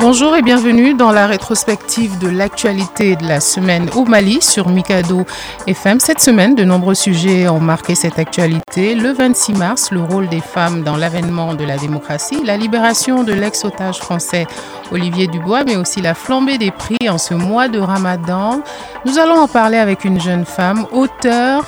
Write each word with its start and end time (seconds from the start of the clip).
Bonjour 0.00 0.36
et 0.36 0.42
bienvenue 0.42 0.94
dans 0.94 1.10
la 1.10 1.26
rétrospective 1.26 2.20
de 2.20 2.28
l'actualité 2.28 3.16
de 3.16 3.26
la 3.26 3.40
semaine 3.40 3.90
au 3.96 4.04
Mali 4.04 4.40
sur 4.40 4.68
Mikado 4.68 5.26
FM. 5.66 5.98
Cette 5.98 6.20
semaine, 6.20 6.54
de 6.54 6.62
nombreux 6.62 6.94
sujets 6.94 7.48
ont 7.48 7.58
marqué 7.58 7.96
cette 7.96 8.16
actualité. 8.16 8.94
Le 8.94 9.10
26 9.10 9.54
mars, 9.54 9.90
le 9.90 10.00
rôle 10.00 10.28
des 10.28 10.40
femmes 10.40 10.84
dans 10.84 10.96
l'avènement 10.96 11.54
de 11.54 11.64
la 11.64 11.76
démocratie, 11.78 12.44
la 12.44 12.56
libération 12.56 13.24
de 13.24 13.32
l'ex-otage 13.32 13.98
français 13.98 14.46
Olivier 14.92 15.26
Dubois, 15.26 15.64
mais 15.64 15.74
aussi 15.74 16.00
la 16.00 16.14
flambée 16.14 16.58
des 16.58 16.70
prix 16.70 17.08
en 17.08 17.18
ce 17.18 17.34
mois 17.34 17.66
de 17.66 17.80
Ramadan. 17.80 18.62
Nous 19.04 19.18
allons 19.18 19.40
en 19.40 19.48
parler 19.48 19.78
avec 19.78 20.04
une 20.04 20.20
jeune 20.20 20.44
femme, 20.44 20.86
auteure, 20.92 21.64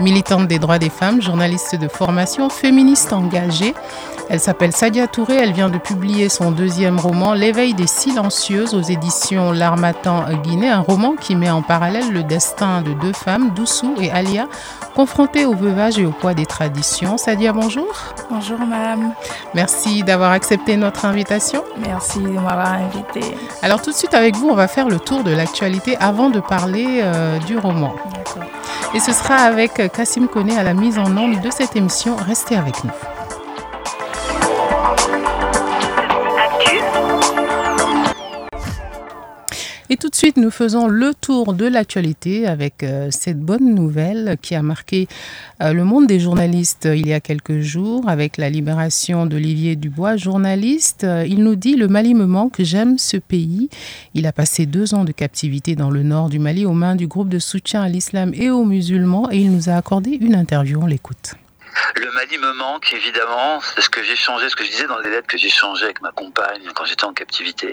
militante 0.00 0.48
des 0.48 0.58
droits 0.58 0.78
des 0.78 0.90
femmes, 0.90 1.22
journaliste 1.22 1.76
de 1.76 1.88
formation, 1.88 2.48
féministe 2.48 3.12
engagée. 3.12 3.74
Elle 4.32 4.38
s'appelle 4.38 4.70
Sadia 4.70 5.08
Touré, 5.08 5.34
elle 5.34 5.52
vient 5.52 5.70
de 5.70 5.78
publier 5.78 6.28
son 6.28 6.52
deuxième 6.52 7.00
roman 7.00 7.34
L'éveil 7.34 7.74
des 7.74 7.88
silencieuses 7.88 8.74
aux 8.74 8.80
éditions 8.80 9.50
L'Armatan 9.50 10.24
Guinée, 10.44 10.68
un 10.68 10.82
roman 10.82 11.16
qui 11.16 11.34
met 11.34 11.50
en 11.50 11.62
parallèle 11.62 12.12
le 12.12 12.22
destin 12.22 12.80
de 12.80 12.92
deux 12.92 13.12
femmes, 13.12 13.50
Doussou 13.56 13.96
et 14.00 14.08
Alia, 14.12 14.46
confrontées 14.94 15.46
au 15.46 15.56
veuvage 15.56 15.98
et 15.98 16.06
au 16.06 16.12
poids 16.12 16.34
des 16.34 16.46
traditions. 16.46 17.18
Sadia, 17.18 17.52
bonjour. 17.52 17.92
Bonjour 18.30 18.60
madame, 18.60 19.14
Merci 19.52 20.04
d'avoir 20.04 20.30
accepté 20.30 20.76
notre 20.76 21.06
invitation. 21.06 21.64
merci 21.84 22.20
de 22.20 22.28
m'avoir 22.28 22.74
invité. 22.74 23.34
Alors 23.62 23.82
tout 23.82 23.90
de 23.90 23.96
suite 23.96 24.14
avec 24.14 24.36
vous, 24.36 24.48
on 24.48 24.54
va 24.54 24.68
faire 24.68 24.88
le 24.88 25.00
tour 25.00 25.24
de 25.24 25.32
l'actualité 25.32 25.96
avant 25.96 26.30
de 26.30 26.38
parler 26.38 27.00
euh, 27.02 27.36
du 27.40 27.58
roman. 27.58 27.96
D'accord. 28.14 28.44
Et 28.94 29.00
ce 29.00 29.12
sera 29.12 29.34
avec 29.34 29.90
Kassim 29.92 30.28
Koné 30.28 30.56
à 30.56 30.62
la 30.62 30.74
mise 30.74 31.00
en 31.00 31.16
onde 31.16 31.40
de 31.40 31.50
cette 31.50 31.74
émission. 31.74 32.14
Restez 32.14 32.54
avec 32.54 32.84
nous. 32.84 32.90
Et 39.92 39.96
tout 39.96 40.08
de 40.08 40.14
suite, 40.14 40.36
nous 40.36 40.52
faisons 40.52 40.86
le 40.86 41.12
tour 41.14 41.52
de 41.52 41.66
l'actualité 41.66 42.46
avec 42.46 42.84
euh, 42.84 43.08
cette 43.10 43.40
bonne 43.40 43.74
nouvelle 43.74 44.36
qui 44.40 44.54
a 44.54 44.62
marqué 44.62 45.08
euh, 45.60 45.72
le 45.72 45.82
monde 45.82 46.06
des 46.06 46.20
journalistes 46.20 46.86
euh, 46.86 46.94
il 46.94 47.08
y 47.08 47.12
a 47.12 47.18
quelques 47.18 47.58
jours 47.58 48.08
avec 48.08 48.36
la 48.36 48.50
libération 48.50 49.26
d'Olivier 49.26 49.74
Dubois, 49.74 50.16
journaliste. 50.16 51.04
Il 51.26 51.42
nous 51.42 51.56
dit 51.56 51.74
Le 51.74 51.88
Mali 51.88 52.14
me 52.14 52.26
manque, 52.26 52.60
j'aime 52.60 52.98
ce 52.98 53.16
pays. 53.16 53.68
Il 54.14 54.28
a 54.28 54.32
passé 54.32 54.64
deux 54.64 54.94
ans 54.94 55.02
de 55.02 55.10
captivité 55.10 55.74
dans 55.74 55.90
le 55.90 56.04
nord 56.04 56.28
du 56.28 56.38
Mali 56.38 56.66
aux 56.66 56.72
mains 56.72 56.94
du 56.94 57.08
groupe 57.08 57.28
de 57.28 57.40
soutien 57.40 57.82
à 57.82 57.88
l'islam 57.88 58.30
et 58.32 58.48
aux 58.48 58.64
musulmans 58.64 59.28
et 59.32 59.38
il 59.38 59.50
nous 59.50 59.70
a 59.70 59.72
accordé 59.72 60.12
une 60.12 60.36
interview. 60.36 60.78
On 60.80 60.86
l'écoute. 60.86 61.34
Le 62.00 62.10
Mali 62.12 62.38
me 62.38 62.54
manque, 62.54 62.94
évidemment. 62.94 63.60
C'est 63.60 63.82
ce 63.82 63.90
que 63.90 64.02
j'ai 64.02 64.16
changé, 64.16 64.48
ce 64.48 64.56
que 64.56 64.64
je 64.64 64.70
disais 64.70 64.86
dans 64.86 64.98
les 65.00 65.10
lettres 65.10 65.26
que 65.26 65.36
j'ai 65.36 65.50
changées 65.50 65.84
avec 65.84 66.00
ma 66.00 66.12
compagne 66.12 66.62
quand 66.74 66.86
j'étais 66.86 67.04
en 67.04 67.12
captivité. 67.12 67.72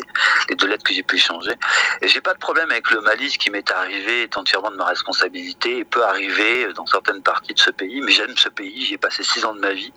Les 0.50 0.56
deux 0.56 0.68
lettres 0.68 0.84
que 0.84 0.94
j'ai 0.94 1.02
pu 1.02 1.16
échanger. 1.16 1.54
Et 2.02 2.10
j'ai 2.10 2.20
pas 2.20 2.34
de 2.34 2.40
problème 2.40 2.70
avec 2.70 2.92
le 2.92 3.00
Mali. 3.00 3.32
Ce 3.32 3.38
qui 3.38 3.50
m'est 3.50 3.72
arrivé 3.72 4.24
est 4.24 4.36
entièrement 4.36 4.70
de 4.70 4.76
ma 4.76 4.84
responsabilité 4.84 5.78
et 5.78 5.86
peut 5.86 6.04
arriver 6.04 6.68
dans 6.76 6.86
certaines 6.86 7.22
parties 7.22 7.54
de 7.54 7.60
ce 7.60 7.72
pays. 7.72 8.02
Mais 8.02 8.12
j'aime 8.12 8.36
ce 8.36 8.50
pays. 8.50 8.86
J'y 8.86 8.96
ai 8.96 8.98
passé 8.98 9.24
six 9.24 9.46
ans 9.46 9.56
de 9.56 9.62
ma 9.62 9.72
vie. 9.72 9.94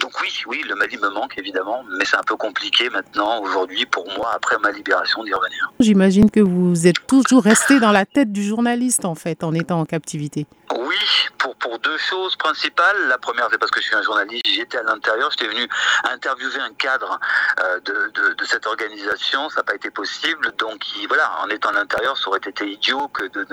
Donc 0.00 0.20
oui, 0.20 0.42
oui, 0.48 0.62
le 0.68 0.74
Mali 0.74 0.98
me 0.98 1.08
manque, 1.08 1.38
évidemment. 1.38 1.82
Mais 1.96 2.04
c'est 2.04 2.16
un 2.16 2.24
peu 2.24 2.36
compliqué 2.36 2.90
maintenant, 2.90 3.40
aujourd'hui, 3.40 3.86
pour 3.86 4.06
moi, 4.18 4.32
après 4.34 4.58
ma 4.58 4.70
libération, 4.70 5.24
d'y 5.24 5.32
revenir. 5.32 5.72
J'imagine 5.80 6.30
que 6.30 6.40
vous 6.40 6.86
êtes 6.86 7.06
toujours 7.06 7.44
resté 7.44 7.80
dans 7.80 7.92
la 7.92 8.04
tête 8.04 8.32
du 8.32 8.42
journaliste 8.42 9.06
en 9.06 9.14
fait 9.14 9.42
en 9.42 9.54
étant 9.54 9.80
en 9.80 9.86
captivité. 9.86 10.46
Oui, 10.74 10.96
pour, 11.38 11.54
pour 11.56 11.78
deux 11.80 11.98
choses 11.98 12.34
principales. 12.36 13.08
La 13.08 13.18
première, 13.18 13.48
c'est 13.50 13.58
parce 13.58 13.70
que 13.70 13.80
je 13.80 13.86
suis 13.86 13.94
un 13.96 14.02
journaliste, 14.02 14.46
j'étais 14.46 14.78
à 14.78 14.82
l'intérieur, 14.82 15.30
j'étais 15.30 15.48
venu 15.48 15.68
interviewer 16.04 16.60
un 16.60 16.72
cadre 16.74 17.20
euh, 17.60 17.78
de, 17.80 18.34
de, 18.34 18.44
cette 18.44 18.66
organisation, 18.66 19.48
ça 19.50 19.56
n'a 19.60 19.64
pas 19.64 19.74
été 19.74 19.90
possible. 19.90 20.52
Donc 20.58 20.80
il- 20.96 21.06
voilà, 21.08 21.30
en 21.42 21.48
étant 21.48 21.70
à 21.70 21.72
l'intérieur, 21.72 22.16
ça 22.16 22.28
aurait 22.28 22.38
été 22.38 22.66
idiot 22.68 23.08
que 23.08 23.24
de 23.28 23.46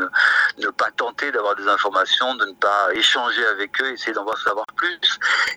ne, 0.59 0.69
pas 0.69 0.91
tenter 0.91 1.31
d'avoir 1.31 1.55
des 1.55 1.67
informations, 1.67 2.35
de 2.35 2.45
ne 2.45 2.53
pas 2.53 2.89
échanger 2.93 3.45
avec 3.47 3.81
eux, 3.81 3.91
essayer 3.91 4.13
d'en 4.13 4.23
voir- 4.23 4.37
savoir 4.37 4.65
plus. 4.75 4.99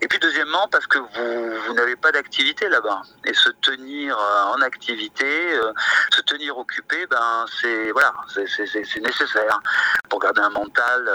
Et 0.00 0.09
puis 0.09 0.19
deuxièmement, 0.19 0.67
parce 0.69 0.87
que 0.87 0.99
vous, 0.99 1.75
n'avez 1.75 1.97
pas 1.97 2.11
d'activité 2.12 2.69
là-bas. 2.69 3.03
Et 3.25 3.34
se 3.34 3.50
tenir 3.50 4.19
euh, 4.19 4.43
en 4.55 4.61
activité, 4.62 5.55
euh, 5.55 5.73
se 6.11 6.21
tenir 6.23 6.59
occupé, 6.59 7.06
ben 7.06 7.47
c'est 7.61 7.91
voilà, 7.93 8.12
c'est- 8.34 9.00
nécessaire 9.00 9.61
pour 10.09 10.21
garder 10.21 10.41
un 10.43 10.50
mental, 10.50 11.09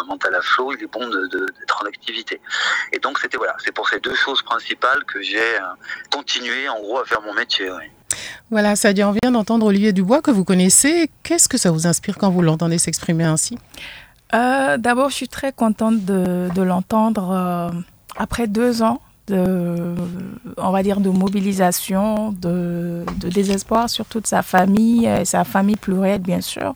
un 0.00 0.04
mental 0.04 0.34
à 0.34 0.40
flot, 0.42 0.72
il 0.76 0.82
est 0.82 0.92
bon 0.92 1.06
de- 1.08 1.26
de- 1.28 1.46
d'être 1.58 1.82
en 1.82 1.86
activité. 1.86 2.40
Et 2.92 2.98
donc 2.98 3.18
c'était 3.18 3.36
voilà, 3.36 3.54
c'est 3.64 3.72
pour 3.72 3.88
ces 3.88 4.00
deux 4.00 4.14
choses 4.14 4.42
principales 4.42 5.04
que 5.04 5.20
j'ai 5.22 5.38
euh, 5.56 5.60
continué 6.10 6.68
en 6.68 6.80
gros 6.80 6.98
à 7.00 7.04
faire 7.04 7.22
mon 7.22 7.34
métier. 7.34 7.70
oui. 7.70 7.84
Voilà, 8.50 8.74
Sadia, 8.76 9.08
on 9.08 9.12
vient 9.22 9.30
d'entendre 9.32 9.66
Olivier 9.66 9.92
Dubois 9.92 10.22
que 10.22 10.30
vous 10.30 10.44
connaissez. 10.44 11.10
Qu'est-ce 11.22 11.48
que 11.48 11.58
ça 11.58 11.70
vous 11.70 11.86
inspire 11.86 12.16
quand 12.16 12.30
vous 12.30 12.40
l'entendez 12.42 12.78
s'exprimer 12.78 13.24
ainsi? 13.24 13.58
Euh, 14.34 14.76
D'abord, 14.78 15.10
je 15.10 15.14
suis 15.16 15.28
très 15.28 15.52
contente 15.52 16.04
de, 16.04 16.48
de 16.54 16.62
l'entendre 16.62 17.30
euh, 17.30 17.70
après 18.16 18.46
deux 18.46 18.82
ans 18.82 19.00
de, 19.26 19.94
on 20.56 20.70
va 20.70 20.82
dire, 20.82 21.00
de 21.00 21.10
mobilisation, 21.10 22.32
de, 22.32 23.04
de 23.20 23.28
désespoir 23.28 23.90
sur 23.90 24.06
toute 24.06 24.26
sa 24.26 24.40
famille, 24.42 25.06
euh, 25.06 25.24
sa 25.26 25.44
famille 25.44 25.76
plurielle, 25.76 26.22
bien 26.22 26.40
sûr, 26.40 26.72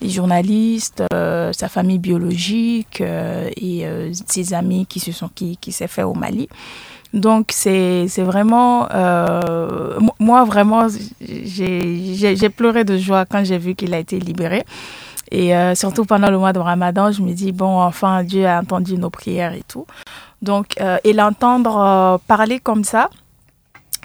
les 0.00 0.10
journalistes, 0.10 1.02
euh, 1.12 1.52
sa 1.52 1.68
famille 1.68 1.98
biologique 1.98 3.00
euh, 3.00 3.48
et 3.56 3.86
euh, 3.86 4.12
ses 4.26 4.54
amis 4.54 4.86
qui 4.86 5.00
se 5.00 5.12
sont 5.12 5.28
qui, 5.34 5.56
qui 5.56 5.72
s'est 5.72 5.88
fait 5.88 6.04
au 6.04 6.14
Mali. 6.14 6.48
Donc 7.14 7.52
c'est 7.52 8.06
vraiment 8.18 8.86
mo- 9.98 10.14
moi 10.18 10.44
vraiment 10.44 10.86
j'ai 11.20 12.48
pleuré 12.50 12.84
de 12.84 12.98
joie 12.98 13.24
quand 13.24 13.44
j'ai 13.44 13.58
vu 13.58 13.74
qu'il 13.74 13.94
a 13.94 13.98
été 13.98 14.20
libéré. 14.20 14.64
Et 15.30 15.52
surtout 15.74 16.04
pendant 16.04 16.30
le 16.30 16.38
mois 16.38 16.52
de 16.52 16.58
Ramadan, 16.58 17.12
je 17.12 17.22
me 17.22 17.32
dis, 17.32 17.52
bon, 17.52 17.80
enfin, 17.80 18.24
Dieu 18.24 18.46
a 18.46 18.60
entendu 18.60 18.96
nos 18.96 19.10
prières 19.10 19.52
et 19.52 19.62
tout. 19.66 19.86
Donc, 20.42 20.76
et 21.04 21.12
l'entendre 21.12 22.18
parler 22.26 22.60
comme 22.60 22.84
ça, 22.84 23.10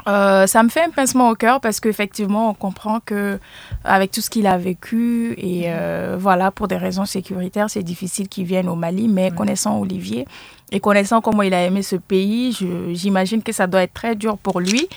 euh, 0.08 0.48
ça 0.48 0.64
me 0.64 0.70
fait 0.70 0.84
un 0.84 0.90
pincement 0.90 1.30
au 1.30 1.36
cœur 1.36 1.62
parce 1.62 1.80
qu'effectivement, 1.80 2.50
on 2.50 2.54
comprend 2.54 3.00
que 3.00 3.40
avec 3.84 4.12
tout 4.12 4.22
ce 4.22 4.30
qu'il 4.30 4.48
a 4.48 4.58
vécu 4.58 5.34
et 5.38 5.64
euh, 5.68 6.18
voilà, 6.20 6.52
pour 6.52 6.68
des 6.68 6.78
raisons 6.78 7.06
sécuritaires, 7.06 7.70
c'est 7.70 7.84
difficile 7.84 8.28
qu'il 8.28 8.46
vienne 8.46 8.68
au 8.68 8.76
Mali. 8.76 9.08
Mais 9.08 9.32
connaissant 9.32 9.80
Olivier 9.80 10.26
et 10.72 10.80
connaissant 10.80 11.22
comment 11.22 11.44
il 11.44 11.53
a 11.53 11.64
aimé 11.64 11.84
ce 11.84 11.96
pays, 11.96 12.58
j'imagine 12.94 13.44
que 13.44 13.52
ça 13.52 13.68
doit 13.68 13.84
être 13.84 13.94
très 13.94 14.16
dur 14.16 14.38
pour 14.38 14.59
lui. 14.59 14.88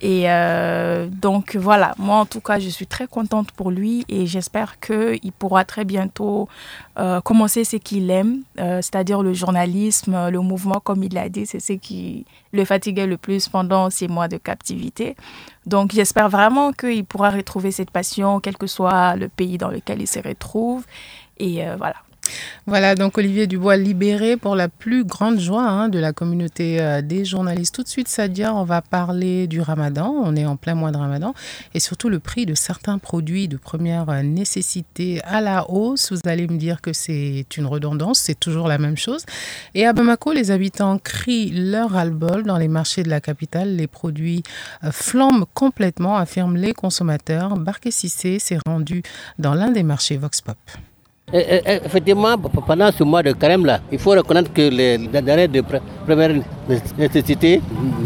Et 0.00 0.24
euh, 0.30 1.08
donc 1.08 1.56
voilà, 1.56 1.94
moi 1.98 2.16
en 2.16 2.26
tout 2.26 2.40
cas, 2.40 2.58
je 2.58 2.68
suis 2.68 2.86
très 2.86 3.06
contente 3.06 3.50
pour 3.52 3.70
lui 3.70 4.04
et 4.08 4.26
j'espère 4.26 4.78
qu'il 4.78 5.32
pourra 5.38 5.64
très 5.64 5.84
bientôt 5.84 6.48
euh, 6.98 7.20
commencer 7.22 7.64
ce 7.64 7.76
qu'il 7.76 8.10
aime, 8.10 8.42
euh, 8.58 8.82
c'est-à-dire 8.82 9.22
le 9.22 9.32
journalisme, 9.32 10.28
le 10.28 10.40
mouvement, 10.40 10.80
comme 10.80 11.02
il 11.02 11.14
l'a 11.14 11.28
dit, 11.28 11.46
c'est 11.46 11.60
ce 11.60 11.72
qui 11.72 12.26
le 12.52 12.64
fatiguait 12.64 13.06
le 13.06 13.16
plus 13.16 13.48
pendant 13.48 13.88
ces 13.88 14.08
mois 14.08 14.28
de 14.28 14.36
captivité. 14.36 15.16
Donc 15.64 15.92
j'espère 15.92 16.28
vraiment 16.28 16.72
qu'il 16.72 17.04
pourra 17.04 17.30
retrouver 17.30 17.70
cette 17.70 17.90
passion, 17.90 18.40
quel 18.40 18.56
que 18.58 18.66
soit 18.66 19.16
le 19.16 19.28
pays 19.28 19.56
dans 19.56 19.70
lequel 19.70 20.00
il 20.02 20.06
se 20.06 20.20
retrouve. 20.20 20.84
Et 21.38 21.62
voilà. 21.76 21.96
Voilà, 22.66 22.96
donc 22.96 23.16
Olivier 23.16 23.46
Dubois 23.46 23.76
libéré 23.76 24.36
pour 24.36 24.56
la 24.56 24.68
plus 24.68 25.04
grande 25.04 25.38
joie 25.38 25.62
hein, 25.62 25.88
de 25.88 26.00
la 26.00 26.12
communauté 26.12 26.80
euh, 26.80 27.00
des 27.00 27.24
journalistes. 27.24 27.74
Tout 27.74 27.84
de 27.84 27.88
suite, 27.88 28.08
Sadia, 28.08 28.54
on 28.54 28.64
va 28.64 28.82
parler 28.82 29.46
du 29.46 29.60
ramadan. 29.60 30.12
On 30.24 30.34
est 30.34 30.46
en 30.46 30.56
plein 30.56 30.74
mois 30.74 30.90
de 30.90 30.96
ramadan. 30.96 31.32
Et 31.74 31.80
surtout 31.80 32.08
le 32.08 32.18
prix 32.18 32.44
de 32.44 32.54
certains 32.54 32.98
produits 32.98 33.46
de 33.46 33.56
première 33.56 34.08
euh, 34.08 34.22
nécessité 34.22 35.20
à 35.22 35.40
la 35.40 35.70
hausse. 35.70 36.10
Vous 36.10 36.28
allez 36.28 36.48
me 36.48 36.56
dire 36.56 36.80
que 36.80 36.92
c'est 36.92 37.46
une 37.56 37.66
redondance, 37.66 38.18
c'est 38.18 38.38
toujours 38.38 38.66
la 38.66 38.78
même 38.78 38.96
chose. 38.96 39.24
Et 39.74 39.86
à 39.86 39.92
Bamako, 39.92 40.32
les 40.32 40.50
habitants 40.50 40.98
crient 40.98 41.52
leur 41.52 41.90
ras-le-bol 41.90 42.42
dans 42.42 42.58
les 42.58 42.68
marchés 42.68 43.04
de 43.04 43.10
la 43.10 43.20
capitale. 43.20 43.76
Les 43.76 43.86
produits 43.86 44.42
euh, 44.82 44.90
flambent 44.90 45.46
complètement, 45.54 46.16
affirment 46.16 46.56
les 46.56 46.72
consommateurs. 46.72 47.56
Barké 47.56 47.92
Sissé 47.92 48.40
s'est 48.40 48.58
rendu 48.66 49.02
dans 49.38 49.54
l'un 49.54 49.70
des 49.70 49.84
marchés 49.84 50.16
Vox 50.16 50.40
Pop. 50.40 50.58
Effectivement, 51.32 52.38
pendant 52.38 52.92
ce 52.92 53.02
mois 53.02 53.20
de 53.20 53.32
carême 53.32 53.66
là, 53.66 53.80
il 53.90 53.98
faut 53.98 54.10
reconnaître 54.12 54.52
que 54.52 54.62
les 54.62 54.96
denrées 54.96 55.48
de 55.48 55.60
première 56.06 56.40
nécessité 56.96 57.60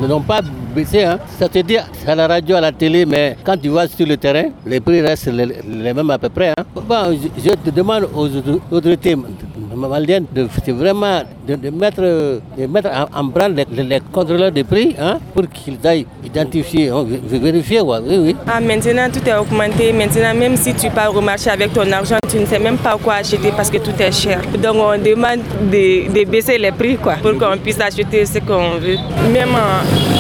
n'ont 0.09 0.23
pas 0.23 0.41
baissé. 0.75 1.05
Hein. 1.05 1.19
Ça 1.39 1.47
te 1.47 1.59
dit 1.59 1.77
à 1.77 2.15
la 2.15 2.27
radio, 2.27 2.57
à 2.57 2.63
la 2.63 2.73
télé, 2.73 3.05
mais 3.05 3.37
quand 3.45 3.59
tu 3.59 3.69
vas 3.69 3.87
sur 3.89 4.07
le 4.07 4.17
terrain, 4.17 4.45
les 4.65 4.81
prix 4.81 5.03
restent 5.03 5.27
les, 5.27 5.93
mêmes 5.93 6.09
à 6.09 6.17
peu 6.17 6.31
près. 6.31 6.55
Hein. 6.57 6.65
Bon, 6.75 7.15
je, 7.37 7.51
te 7.51 7.69
demande 7.69 8.09
aux 8.15 8.29
autorités 8.75 9.15
malienne 9.77 10.27
de, 10.33 10.47
vraiment 10.73 11.23
de, 11.47 11.71
mettre, 11.71 12.03
de 12.03 12.67
mettre 12.67 12.89
en, 13.15 13.25
branle 13.25 13.55
les, 13.55 14.01
contrôleurs 14.13 14.53
de 14.53 14.63
prix 14.63 14.95
hein, 15.01 15.19
pour 15.35 15.45
qu'ils 15.49 15.79
aillent 15.85 16.07
identifier, 16.25 16.91
vérifier. 17.27 17.81
oui, 17.81 18.19
oui. 18.19 18.37
Ah, 18.47 18.61
maintenant, 18.61 19.09
tout 19.13 19.27
est 19.29 19.35
augmenté. 19.35 19.93
Maintenant, 19.93 20.35
même 20.35 20.57
si 20.57 20.75
tu 20.75 20.89
pars 20.91 21.15
au 21.15 21.21
marché 21.21 21.51
avec 21.51 21.73
ton 21.73 21.91
argent, 21.93 22.19
tu 22.29 22.39
ne 22.39 22.47
sais 22.47 22.59
même 22.59 22.77
pas 22.79 22.97
quoi 23.03 23.15
acheter 23.15 23.53
parce 23.57 23.71
que 23.71 23.79
tout 23.79 23.95
est 23.99 24.13
cher. 24.13 24.41
Donc, 24.63 24.77
on 24.77 24.99
demande 24.99 25.41
de, 25.71 26.25
baisser 26.25 26.59
les 26.59 26.73
prix 26.73 26.97
quoi, 26.97 27.15
pour 27.15 27.37
qu'on 27.39 27.57
puisse 27.59 27.81
acheter 27.81 28.25
ce 28.27 28.39
qu'on 28.39 28.79
veut. 28.79 28.97
Même 29.33 29.57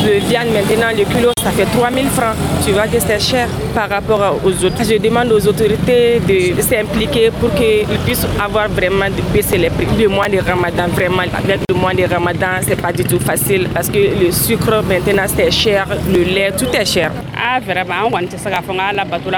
le 0.04 0.18
viande, 0.28 0.48
maintenant, 0.52 0.90
le 0.96 1.04
kilo, 1.04 1.30
ça 1.42 1.50
fait 1.50 1.66
3000 1.78 2.06
francs. 2.08 2.36
Tu 2.64 2.72
vois 2.72 2.86
que 2.86 2.98
c'est 3.00 3.20
cher 3.20 3.48
par 3.74 3.88
rapport 3.88 4.36
aux 4.44 4.64
autres. 4.64 4.82
Je 4.84 4.98
demande 4.98 5.32
aux 5.32 5.46
autorités 5.46 6.20
de 6.20 6.60
s'impliquer 6.62 7.30
pour 7.40 7.52
qu'ils 7.54 7.86
puissent 8.04 8.26
avoir 8.42 8.68
vraiment 8.68 9.06
baissé 9.40 9.50
c'est 9.50 9.58
les 9.58 9.70
prix. 9.70 9.86
Le 9.98 10.08
mois 10.08 10.28
de 10.28 10.38
Ramadan, 10.38 10.88
vraiment, 10.88 11.22
avec 11.22 11.60
le 11.68 11.74
mois 11.74 11.94
de 11.94 12.04
Ramadan, 12.04 12.60
c'est 12.62 12.80
pas 12.80 12.92
du 12.92 13.04
tout 13.04 13.18
facile 13.18 13.68
parce 13.72 13.88
que 13.88 13.98
le 13.98 14.30
sucre 14.30 14.82
maintenant 14.86 15.24
c'est 15.26 15.50
cher, 15.50 15.86
le 16.12 16.22
lait, 16.22 16.52
tout 16.52 16.66
est 16.72 16.84
cher. 16.84 17.12
Ah, 17.36 17.60
vraiment, 17.60 18.06
on 18.06 18.10
va 18.10 18.20
se 18.22 18.36
faire 18.36 18.62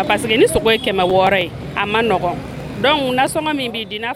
parce 0.06 0.22
que 0.22 0.36
ni 0.36 0.48
sogo 0.48 0.70
est 0.70 0.78
kema 0.78 1.04
wore, 1.04 1.50
amanogo. 1.76 2.30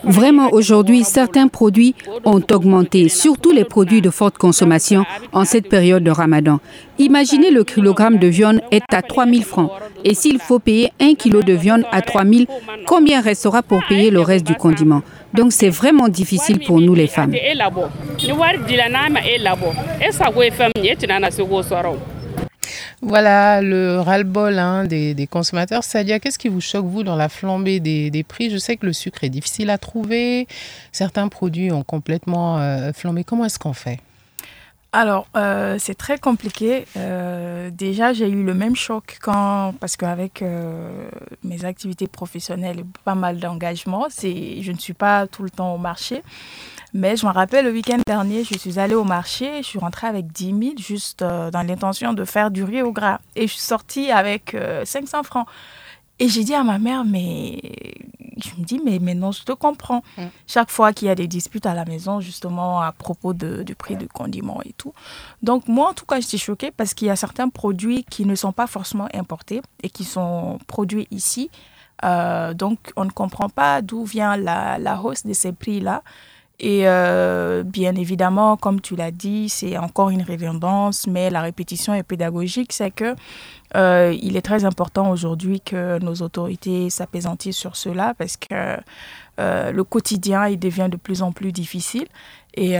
Vraiment, 0.04 0.48
aujourd'hui, 0.52 1.04
certains 1.04 1.46
produits 1.46 1.94
ont 2.24 2.42
augmenté, 2.50 3.08
surtout 3.08 3.52
les 3.52 3.64
produits 3.64 4.02
de 4.02 4.10
forte 4.10 4.38
consommation 4.38 5.04
en 5.32 5.44
cette 5.44 5.68
période 5.68 6.02
de 6.02 6.10
ramadan. 6.10 6.58
Imaginez 6.98 7.50
le 7.50 7.62
kilogramme 7.62 8.18
de 8.18 8.26
viande 8.26 8.60
est 8.72 8.92
à 8.92 9.02
3 9.02 9.26
000 9.26 9.42
francs. 9.42 9.70
Et 10.08 10.14
s'il 10.14 10.38
faut 10.38 10.60
payer 10.60 10.92
un 11.00 11.14
kilo 11.14 11.42
de 11.42 11.52
viande 11.52 11.82
à 11.90 12.00
3 12.00 12.24
000, 12.24 12.44
combien 12.86 13.20
restera 13.20 13.64
pour 13.64 13.84
payer 13.88 14.12
le 14.12 14.20
reste 14.20 14.46
du 14.46 14.54
condiment? 14.54 15.02
Donc 15.34 15.52
c'est 15.52 15.68
vraiment 15.68 16.08
difficile 16.08 16.60
pour 16.60 16.80
nous 16.80 16.94
les 16.94 17.08
femmes. 17.08 17.34
Voilà 23.02 23.60
le 23.60 23.98
ras-le-bol 23.98 24.60
hein, 24.60 24.84
des, 24.84 25.28
consommateurs. 25.28 25.82
Sadia, 25.82 26.20
qu'est-ce 26.20 26.38
qui 26.38 26.48
vous 26.48 26.60
choque, 26.60 26.86
vous, 26.86 27.02
dans 27.02 27.16
la 27.16 27.28
flambée 27.28 27.80
des, 27.80 28.24
prix? 28.28 28.48
Je 28.48 28.58
sais 28.58 28.76
que 28.76 28.86
le 28.86 28.92
sucre 28.92 29.24
est 29.24 29.28
difficile 29.28 29.70
à 29.70 29.78
trouver. 29.78 30.46
Certains 30.92 31.26
produits 31.26 31.72
ont 31.72 31.82
complètement 31.82 32.58
euh, 32.58 32.92
flambé. 32.92 33.24
Comment 33.24 33.44
est-ce 33.46 33.58
qu'on 33.58 33.72
fait? 33.72 33.98
Alors, 34.98 35.26
euh, 35.36 35.76
c'est 35.78 35.94
très 35.94 36.18
compliqué. 36.18 36.86
Euh, 36.96 37.68
déjà, 37.70 38.14
j'ai 38.14 38.28
eu 38.30 38.42
le 38.42 38.54
même 38.54 38.74
choc 38.74 39.18
quand, 39.20 39.74
parce 39.78 39.96
qu'avec 39.96 40.42
mes 41.44 41.64
activités 41.66 42.06
professionnelles 42.06 42.80
et 42.80 42.84
pas 43.04 43.14
mal 43.14 43.38
d'engagement, 43.38 44.06
je 44.10 44.72
ne 44.72 44.78
suis 44.78 44.94
pas 44.94 45.26
tout 45.26 45.42
le 45.42 45.50
temps 45.50 45.74
au 45.74 45.78
marché. 45.78 46.22
Mais 46.96 47.14
je 47.14 47.26
me 47.26 47.30
rappelle 47.30 47.66
le 47.66 47.72
week-end 47.72 47.98
dernier, 48.06 48.42
je 48.42 48.56
suis 48.56 48.78
allée 48.78 48.94
au 48.94 49.04
marché, 49.04 49.58
je 49.58 49.66
suis 49.66 49.78
rentrée 49.78 50.06
avec 50.06 50.32
10 50.32 50.44
000 50.46 50.72
juste 50.78 51.20
euh, 51.20 51.50
dans 51.50 51.62
l'intention 51.62 52.14
de 52.14 52.24
faire 52.24 52.50
du 52.50 52.64
riz 52.64 52.80
au 52.80 52.90
gras. 52.90 53.18
Et 53.34 53.46
je 53.46 53.52
suis 53.52 53.60
sortie 53.60 54.10
avec 54.10 54.56
500 54.84 55.18
euh, 55.18 55.22
francs. 55.22 55.46
Et 56.18 56.28
j'ai 56.28 56.44
dit 56.44 56.54
à 56.54 56.64
ma 56.64 56.78
mère, 56.78 57.04
mais 57.04 57.60
je 58.36 58.50
me 58.58 58.64
dis, 58.64 58.80
mais, 58.82 59.14
non, 59.14 59.32
je 59.32 59.42
te 59.42 59.52
comprends. 59.52 60.02
Mm. 60.16 60.22
Chaque 60.46 60.70
fois 60.70 60.92
qu'il 60.92 61.08
y 61.08 61.10
a 61.10 61.14
des 61.14 61.26
disputes 61.26 61.66
à 61.66 61.74
la 61.74 61.84
maison, 61.84 62.20
justement, 62.20 62.80
à 62.80 62.92
propos 62.92 63.34
de, 63.34 63.62
du 63.62 63.74
prix 63.74 63.96
du 63.96 64.08
condiment 64.08 64.60
et 64.64 64.72
tout. 64.76 64.92
Donc, 65.42 65.68
moi, 65.68 65.90
en 65.90 65.94
tout 65.94 66.06
cas, 66.06 66.20
j'étais 66.20 66.38
choquée 66.38 66.70
parce 66.70 66.94
qu'il 66.94 67.08
y 67.08 67.10
a 67.10 67.16
certains 67.16 67.48
produits 67.48 68.04
qui 68.04 68.24
ne 68.24 68.34
sont 68.34 68.52
pas 68.52 68.66
forcément 68.66 69.08
importés 69.14 69.62
et 69.82 69.90
qui 69.90 70.04
sont 70.04 70.58
produits 70.66 71.06
ici. 71.10 71.50
Euh, 72.04 72.52
donc, 72.54 72.92
on 72.96 73.04
ne 73.04 73.10
comprend 73.10 73.48
pas 73.48 73.82
d'où 73.82 74.04
vient 74.04 74.36
la, 74.36 74.78
la 74.78 75.00
hausse 75.00 75.24
de 75.24 75.32
ces 75.32 75.52
prix-là. 75.52 76.02
Et 76.58 76.88
euh, 76.88 77.62
bien 77.64 77.94
évidemment, 77.96 78.56
comme 78.56 78.80
tu 78.80 78.96
l'as 78.96 79.10
dit, 79.10 79.50
c'est 79.50 79.76
encore 79.76 80.08
une 80.08 80.22
redondance, 80.22 81.06
mais 81.06 81.28
la 81.28 81.42
répétition 81.42 81.92
est 81.92 82.02
pédagogique, 82.02 82.72
c'est 82.72 82.90
que 82.90 83.14
euh, 83.76 84.16
il 84.20 84.36
est 84.36 84.42
très 84.42 84.64
important 84.64 85.10
aujourd'hui 85.10 85.60
que 85.60 85.98
nos 85.98 86.14
autorités 86.16 86.90
s'apaisantissent 86.90 87.56
sur 87.56 87.76
cela 87.76 88.14
parce 88.14 88.36
que 88.36 88.78
euh, 89.38 89.70
le 89.70 89.84
quotidien 89.84 90.46
il 90.46 90.58
devient 90.58 90.88
de 90.90 90.96
plus 90.96 91.22
en 91.22 91.32
plus 91.32 91.52
difficile. 91.52 92.06
Et 92.58 92.78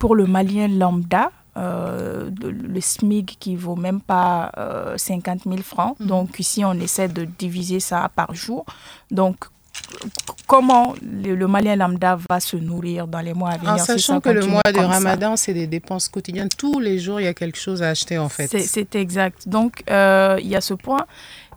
pour 0.00 0.16
le 0.16 0.26
Malien 0.26 0.66
lambda, 0.66 1.30
le, 1.54 2.80
SMIG 2.80 3.36
qui 3.38 3.54
vaut 3.54 3.76
même 3.76 4.00
pas 4.00 4.50
50 4.96 5.44
000 5.44 5.58
francs. 5.58 5.94
Mmh. 6.00 6.06
Donc 6.06 6.40
ici, 6.40 6.64
on 6.64 6.72
essaie 6.72 7.06
de 7.06 7.24
diviser 7.24 7.78
ça 7.78 8.10
par 8.16 8.34
jour. 8.34 8.66
Donc 9.12 9.44
comment 10.46 10.94
le, 11.02 11.46
Malien 11.46 11.76
lambda 11.76 12.18
va 12.28 12.40
se 12.40 12.56
nourrir 12.56 13.06
dans 13.06 13.20
les 13.20 13.32
mois 13.32 13.50
à 13.50 13.56
venir. 13.56 13.72
En 13.72 13.78
sachant 13.78 14.20
que 14.20 14.28
le 14.28 14.44
mois 14.46 14.60
de 14.72 14.78
Ramadan, 14.78 15.36
c'est 15.36 15.54
des 15.54 15.66
dépenses 15.66 16.08
quotidiennes. 16.08 16.48
Tous 16.56 16.80
les 16.80 16.98
jours, 16.98 17.20
il 17.20 17.24
y 17.24 17.28
a 17.28 17.34
quelque 17.34 17.58
chose 17.58 17.82
à 17.82 17.88
acheter 17.90 18.18
en 18.18 18.28
fait. 18.28 18.48
C'est 18.58 18.94
exact. 18.94 19.48
Donc, 19.48 19.82
euh, 19.90 20.38
il 20.40 20.48
y 20.48 20.56
a 20.56 20.60
ce 20.60 20.74
point. 20.74 21.06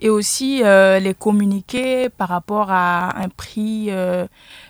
Et 0.02 0.10
aussi, 0.10 0.62
euh, 0.64 1.00
les 1.00 1.14
communiquer 1.14 2.10
par 2.10 2.30
rapport 2.30 2.70
à 2.70 3.18
un 3.18 3.30
prix. 3.30 3.88
Euh, 3.90 4.28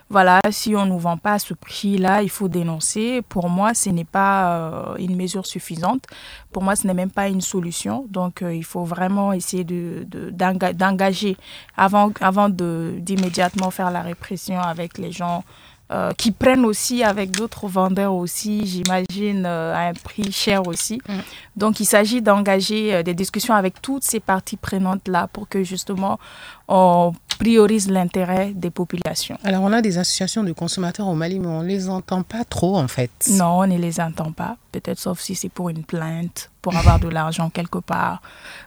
voilà, 0.10 0.40
si 0.52 0.76
on 0.76 0.86
ne 0.86 0.92
nous 0.92 1.00
vend 1.00 1.18
pas 1.18 1.34
à 1.34 1.40
ce 1.40 1.56
prix-là, 1.56 2.22
il 2.22 2.30
faut 2.30 2.48
dénoncer. 2.48 3.24
Pour 3.28 3.50
moi, 3.50 3.74
ce 3.74 3.90
n'est 3.90 4.06
pas 4.06 4.58
euh, 4.58 4.96
une 4.98 5.16
mesure 5.16 5.48
suffisante. 5.48 6.04
Pour 6.52 6.62
moi, 6.62 6.76
ce 6.76 6.86
n'est 6.86 6.94
même 6.94 7.10
pas 7.10 7.28
une 7.28 7.42
solution. 7.42 8.06
Donc, 8.10 8.44
il 8.48 8.64
faut 8.64 8.84
vraiment 8.84 9.34
essayer 9.34 9.64
d'engager 9.64 11.34
de, 11.34 11.38
avant, 11.76 12.12
avant 12.22 12.50
d'immédiatement 12.50 13.72
faire 13.72 13.90
la 13.90 14.02
répression 14.02 14.60
avec 14.60 15.00
les 15.00 15.12
gens 15.12 15.44
euh, 15.92 16.12
qui 16.14 16.32
prennent 16.32 16.66
aussi 16.66 17.04
avec 17.04 17.32
d'autres 17.32 17.68
vendeurs 17.68 18.14
aussi, 18.14 18.66
j'imagine, 18.66 19.46
à 19.46 19.88
un 19.88 19.94
prix 19.94 20.32
cher 20.32 20.68
aussi. 20.68 21.02
Mm. 21.08 21.14
Donc, 21.56 21.80
il 21.80 21.86
s'agit 21.86 22.22
d'engager 22.22 23.04
des 23.04 23.14
discussions 23.14 23.54
avec 23.54 23.82
toutes 23.82 24.04
ces 24.04 24.20
parties 24.20 24.58
prenantes-là 24.58 25.28
pour 25.32 25.48
que 25.48 25.64
justement 25.64 26.20
on 26.68 27.14
priorise 27.38 27.90
l'intérêt 27.90 28.54
des 28.54 28.70
populations. 28.70 29.38
Alors, 29.44 29.62
on 29.64 29.72
a 29.72 29.82
des 29.82 29.98
associations 29.98 30.44
de 30.44 30.52
consommateurs 30.52 31.08
au 31.08 31.16
Mali, 31.16 31.40
mais 31.40 31.48
on 31.48 31.62
ne 31.62 31.68
les 31.68 31.90
entend 31.90 32.24
pas 32.24 32.44
trop, 32.46 32.78
en 32.78 32.88
fait. 32.88 33.12
Non, 33.32 33.60
on 33.60 33.68
ne 33.68 33.78
les 33.78 34.00
entend 34.00 34.32
pas. 34.32 34.58
Peut-être 34.72 35.00
sauf 35.00 35.20
si 35.20 35.36
c'est 35.36 35.50
pour 35.50 35.70
une 35.70 35.84
plainte, 35.84 36.50
pour 36.62 36.76
avoir 36.76 37.00
de 37.00 37.08
l'argent 37.10 37.50
quelque 37.50 37.80
part. 37.80 38.22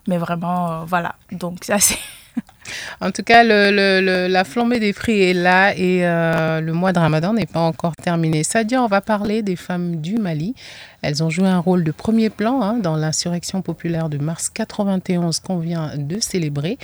Mais 0.06 0.18
vraiment, 0.18 0.70
euh, 0.70 0.84
voilà. 0.86 1.14
Donc, 1.32 1.64
ça, 1.64 1.78
c'est... 1.78 1.98
En 3.00 3.10
tout 3.12 3.22
cas, 3.22 3.44
la 3.44 4.44
flambée 4.44 4.80
des 4.80 4.92
prix 4.92 5.22
est 5.22 5.34
là 5.34 5.74
et 5.74 6.04
euh, 6.04 6.60
le 6.60 6.72
mois 6.72 6.92
de 6.92 6.98
Ramadan 6.98 7.32
n'est 7.32 7.46
pas 7.46 7.60
encore 7.60 7.96
terminé. 7.96 8.42
Sadia, 8.42 8.82
on 8.82 8.86
va 8.86 9.00
parler 9.00 9.42
des 9.42 9.56
femmes 9.56 9.96
du 9.96 10.16
Mali. 10.16 10.54
Elles 11.00 11.22
ont 11.22 11.30
joué 11.30 11.46
un 11.46 11.60
rôle 11.60 11.84
de 11.84 11.92
premier 11.92 12.28
plan 12.28 12.60
hein, 12.60 12.78
dans 12.78 12.96
l'insurrection 12.96 13.62
populaire 13.62 14.08
de 14.08 14.18
mars 14.18 14.50
91 14.50 15.38
qu'on 15.38 15.58
vient 15.58 15.92
de 15.96 16.18
célébrer, 16.20 16.76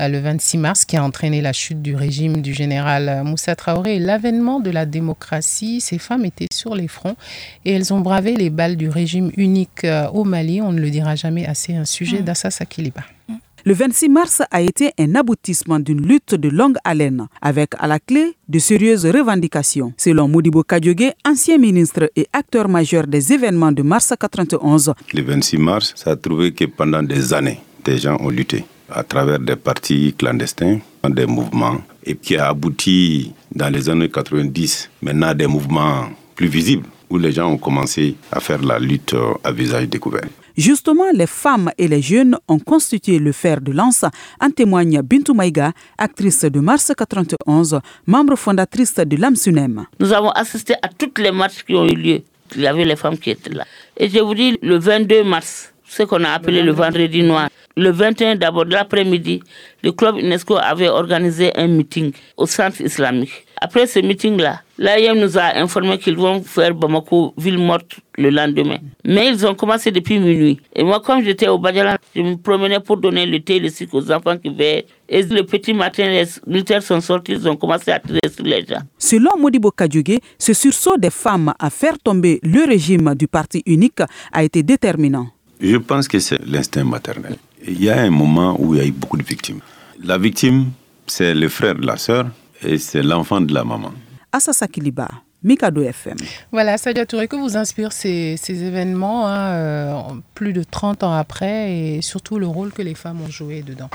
euh, 0.00 0.08
le 0.08 0.18
26 0.20 0.58
mars, 0.58 0.84
qui 0.84 0.96
a 0.96 1.04
entraîné 1.04 1.42
la 1.42 1.52
chute 1.52 1.82
du 1.82 1.94
régime 1.94 2.40
du 2.40 2.54
général 2.54 3.22
Moussa 3.24 3.54
Traoré 3.56 3.96
et 3.96 3.98
l'avènement 3.98 4.60
de 4.60 4.70
la 4.70 4.86
démocratie. 4.86 5.80
Ces 5.80 5.98
femmes 5.98 6.24
étaient 6.24 6.48
sur 6.52 6.74
les 6.74 6.88
fronts 6.88 7.16
et 7.64 7.72
elles 7.72 7.92
ont 7.92 8.00
bravé 8.00 8.36
les 8.36 8.50
balles 8.50 8.76
du 8.76 8.88
régime 8.88 9.30
unique 9.36 9.84
euh, 9.84 10.08
au 10.08 10.24
Mali. 10.24 10.62
On 10.62 10.72
ne 10.72 10.80
le 10.80 10.90
dira 10.90 11.14
jamais 11.14 11.46
assez, 11.46 11.76
un 11.76 11.84
sujet 11.84 12.20
mmh. 12.20 12.24
d'Assas 12.24 12.58
Akiliba. 12.60 13.02
Mmh. 13.28 13.34
Le 13.64 13.74
26 13.74 14.08
mars 14.08 14.42
a 14.50 14.60
été 14.60 14.92
un 14.98 15.14
aboutissement 15.16 15.80
d'une 15.80 16.00
lutte 16.06 16.34
de 16.34 16.48
longue 16.48 16.76
haleine, 16.84 17.26
avec 17.42 17.70
à 17.78 17.86
la 17.88 17.98
clé 17.98 18.36
de 18.48 18.58
sérieuses 18.58 19.04
revendications. 19.04 19.92
Selon 19.96 20.28
Modibo 20.28 20.62
Kadiogue, 20.62 21.12
ancien 21.26 21.58
ministre 21.58 22.10
et 22.14 22.28
acteur 22.32 22.68
majeur 22.68 23.06
des 23.06 23.32
événements 23.32 23.72
de 23.72 23.82
mars 23.82 24.12
91. 24.18 24.94
Le 25.12 25.22
26 25.22 25.58
mars, 25.58 25.92
ça 25.96 26.12
a 26.12 26.16
trouvé 26.16 26.52
que 26.52 26.66
pendant 26.66 27.02
des 27.02 27.34
années, 27.34 27.60
des 27.84 27.98
gens 27.98 28.16
ont 28.20 28.30
lutté 28.30 28.64
à 28.90 29.02
travers 29.02 29.38
des 29.40 29.56
partis 29.56 30.14
clandestins, 30.16 30.78
des 31.08 31.26
mouvements, 31.26 31.78
et 32.04 32.14
qui 32.16 32.36
a 32.36 32.48
abouti 32.48 33.32
dans 33.54 33.68
les 33.70 33.88
années 33.88 34.08
90, 34.08 34.88
maintenant 35.02 35.34
des 35.34 35.46
mouvements 35.46 36.08
plus 36.34 36.46
visibles, 36.48 36.86
où 37.10 37.18
les 37.18 37.32
gens 37.32 37.50
ont 37.50 37.58
commencé 37.58 38.16
à 38.32 38.40
faire 38.40 38.62
la 38.62 38.78
lutte 38.78 39.14
à 39.44 39.52
visage 39.52 39.88
découvert. 39.88 40.28
Justement, 40.56 41.04
les 41.14 41.28
femmes 41.28 41.70
et 41.78 41.86
les 41.86 42.02
jeunes 42.02 42.36
ont 42.48 42.58
constitué 42.58 43.20
le 43.20 43.30
fer 43.30 43.60
de 43.60 43.70
lance, 43.70 44.04
en 44.40 44.50
témoigne 44.50 45.00
Bintou 45.02 45.32
Maïga, 45.32 45.72
actrice 45.96 46.44
de 46.44 46.58
Mars 46.58 46.90
91, 46.96 47.78
membre 48.06 48.34
fondatrice 48.34 48.96
de 48.96 49.16
l'AMSUNEM. 49.16 49.86
Nous 50.00 50.12
avons 50.12 50.30
assisté 50.30 50.74
à 50.82 50.88
toutes 50.88 51.20
les 51.20 51.30
marches 51.30 51.64
qui 51.64 51.76
ont 51.76 51.86
eu 51.86 51.94
lieu. 51.94 52.22
Il 52.56 52.62
y 52.62 52.66
avait 52.66 52.84
les 52.84 52.96
femmes 52.96 53.18
qui 53.18 53.30
étaient 53.30 53.54
là. 53.54 53.64
Et 53.96 54.08
je 54.08 54.18
vous 54.18 54.34
dis, 54.34 54.58
le 54.60 54.78
22 54.78 55.22
mars, 55.22 55.72
ce 55.88 56.02
qu'on 56.02 56.24
a 56.24 56.30
appelé 56.30 56.62
le 56.62 56.72
vendredi 56.72 57.22
noir, 57.22 57.48
le 57.76 57.90
21 57.90 58.34
d'abord 58.34 58.66
de 58.66 58.72
l'après-midi, 58.72 59.40
le 59.84 59.92
club 59.92 60.16
UNESCO 60.16 60.56
avait 60.56 60.88
organisé 60.88 61.56
un 61.56 61.68
meeting 61.68 62.10
au 62.36 62.46
centre 62.46 62.80
islamique 62.80 63.46
Après 63.60 63.86
ce 63.86 63.98
meeting-là, 63.98 64.62
l'AIM 64.78 65.18
nous 65.18 65.36
a 65.36 65.56
informé 65.56 65.98
qu'ils 65.98 66.16
vont 66.16 66.42
faire 66.42 66.74
Bamako 66.74 67.34
ville 67.36 67.58
morte 67.58 67.96
le 68.16 68.30
lendemain. 68.30 68.78
Mais 69.04 69.28
ils 69.30 69.44
ont 69.46 69.54
commencé 69.54 69.90
depuis 69.90 70.18
minuit. 70.20 70.60
Et 70.76 70.84
moi, 70.84 71.00
comme 71.00 71.24
j'étais 71.24 71.48
au 71.48 71.58
Badjalan, 71.58 71.96
je 72.14 72.22
me 72.22 72.36
promenais 72.36 72.78
pour 72.78 72.98
donner 72.98 73.26
le 73.26 73.40
thé 73.40 73.56
et 73.56 73.60
le 73.60 73.68
sucre 73.68 73.94
aux 73.96 74.12
enfants 74.12 74.36
qui 74.38 74.50
veillent. 74.50 74.84
Et 75.08 75.22
le 75.22 75.42
petit 75.42 75.74
matin, 75.74 76.06
les 76.08 76.24
militaires 76.46 76.82
sont 76.82 77.00
sortis, 77.00 77.32
ils 77.32 77.48
ont 77.48 77.56
commencé 77.56 77.90
à 77.90 77.98
tirer 77.98 78.20
sur 78.32 78.44
les 78.44 78.64
gens. 78.64 78.82
Selon 78.98 79.36
Modibo 79.38 79.70
Kadjugé, 79.72 80.20
ce 80.38 80.52
sursaut 80.52 80.96
des 80.96 81.10
femmes 81.10 81.52
à 81.58 81.70
faire 81.70 81.98
tomber 81.98 82.38
le 82.44 82.64
régime 82.66 83.14
du 83.16 83.26
parti 83.26 83.62
unique 83.66 84.00
a 84.32 84.44
été 84.44 84.62
déterminant. 84.62 85.26
Je 85.60 85.76
pense 85.78 86.06
que 86.06 86.20
c'est 86.20 86.38
l'instinct 86.46 86.84
maternel. 86.84 87.36
Il 87.66 87.82
y 87.82 87.90
a 87.90 88.00
un 88.02 88.10
moment 88.10 88.56
où 88.60 88.74
il 88.74 88.80
y 88.80 88.84
a 88.84 88.86
eu 88.86 88.92
beaucoup 88.92 89.16
de 89.16 89.24
victimes. 89.24 89.60
La 90.04 90.16
victime, 90.16 90.66
c'est 91.08 91.34
le 91.34 91.48
frère 91.48 91.74
de 91.74 91.84
la 91.84 91.96
sœur 91.96 92.26
et 92.62 92.78
c'est 92.78 93.02
l'enfant 93.02 93.40
de 93.40 93.52
la 93.54 93.64
maman. 93.64 93.92
Assasa 94.32 94.66
Kiliba, 94.68 95.08
Mikado 95.42 95.82
FM. 95.82 96.16
Voilà, 96.52 96.76
Sadia 96.78 97.06
Touré, 97.06 97.28
que 97.28 97.36
vous 97.36 97.56
inspire 97.56 97.92
ces, 97.92 98.36
ces 98.36 98.62
événements, 98.64 99.26
hein, 99.26 99.46
euh, 99.52 100.00
plus 100.34 100.52
de 100.52 100.62
30 100.62 101.02
ans 101.04 101.12
après, 101.14 101.72
et 101.72 102.02
surtout 102.02 102.38
le 102.38 102.46
rôle 102.46 102.72
que 102.72 102.82
les 102.82 102.94
femmes 102.94 103.20
ont 103.22 103.30
joué 103.30 103.62
dedans? 103.62 103.90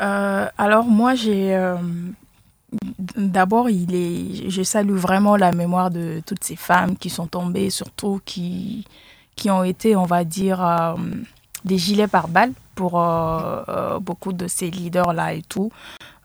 Euh, 0.00 0.46
alors 0.58 0.84
moi, 0.84 1.14
j'ai... 1.14 1.54
euh, 1.54 1.76
D'abord, 3.16 3.68
il 3.68 3.92
est, 3.96 4.48
je 4.48 4.62
salue 4.62 4.92
vraiment 4.94 5.34
la 5.36 5.50
mémoire 5.50 5.90
de 5.90 6.22
toutes 6.24 6.44
ces 6.44 6.54
femmes 6.54 6.96
qui 6.96 7.10
sont 7.10 7.26
tombées, 7.26 7.68
surtout 7.68 8.20
qui, 8.24 8.84
qui 9.34 9.50
ont 9.50 9.64
été, 9.64 9.96
on 9.96 10.04
va 10.04 10.22
dire, 10.22 10.64
euh, 10.64 10.94
des 11.64 11.78
gilets 11.78 12.06
pare-balles 12.06 12.52
pour 12.80 12.98
euh, 12.98 13.62
euh, 13.68 13.98
beaucoup 13.98 14.32
de 14.32 14.48
ces 14.48 14.70
leaders-là 14.70 15.34
et 15.34 15.42
tout, 15.42 15.70